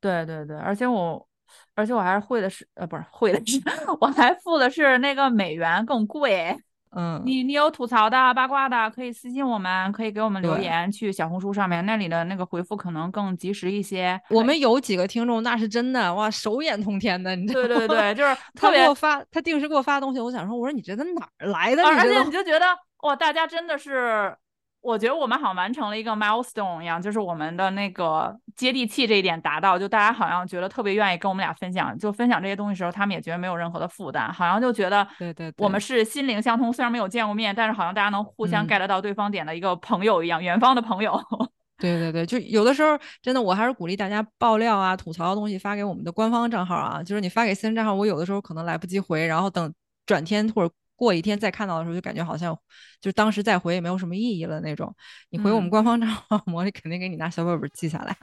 [0.00, 1.28] 对对对，而且我，
[1.74, 3.60] 而且我还是会的是，呃，不是会的是，
[4.00, 6.56] 我还付的是那个美元更贵。
[6.96, 14.20] 嗯，你你有吐槽的、八卦的，可以私信我们，可以给我们留言，去小红书上面那里的那个回复可能更及时一些。
[14.30, 17.68] 我们有几个听众那是真的哇，手眼通天的，你知道吗？
[17.68, 21.86] 对对对，就是他特别给我发，他定时给我发东西，我想说，我说你这都哪儿来的？
[21.86, 22.66] 而且你就觉得
[23.02, 24.34] 哇，大家真的是，
[24.82, 41.20] 我觉得我们好像完成了一个 milestone 一样，就是我们的那个接地气这一点达到，就大家好像觉得特别愿意跟我们俩分享，就分享这些东西的时候，他们也觉得没有任何的负担，好像就觉得对对对我们是心灵相通，虽然没有见过面，但是好像大家能互相嗯 get 到对方点的一个朋友一样，远方的朋友。
[41.78, 47.02] 对对对，就有的时候真的，我还是鼓励大家爆料啊、吐槽的东西发给我们的官方账号啊。
[47.02, 49.72] 就是你发给私人账号，我有的时候可能来不及回，然后等
[50.04, 50.70] 转天或者
[51.00, 52.54] 过一天再看到的时候，就感觉好像
[53.00, 54.94] 就是当时再回也没有什么意义了那种。
[55.30, 58.14] 你回我们嗯官方账号，魔力肯定给你拿小本本记下来。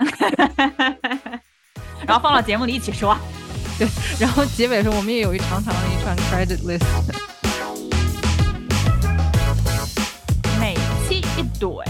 [2.06, 3.18] 然后放到节目里一起说。
[3.80, 3.88] 对
[4.20, 6.86] 然后结尾的时候，我们也有一长长的一串 credit list。
[10.60, 10.76] 每
[11.08, 11.82] 期一怼，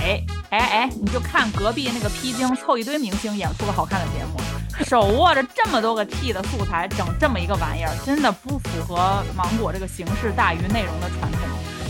[0.50, 4.40] 哎哎，你就看隔壁那个披荆凑一堆明星演出个好看的节目，
[4.86, 11.42] 手握着这么多个 T 的素材，整这么一个玩意儿，真的不符合芒果这个形式大于内容的传统。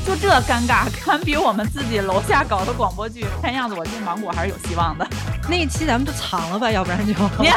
[0.06, 3.26] 就这尴尬，堪比我们自己楼下搞的广播剧。
[3.42, 5.06] 看样子我进芒果还是有希望的。
[5.50, 7.14] 那一期咱们就藏了吧，要不然就。
[7.40, 7.50] 你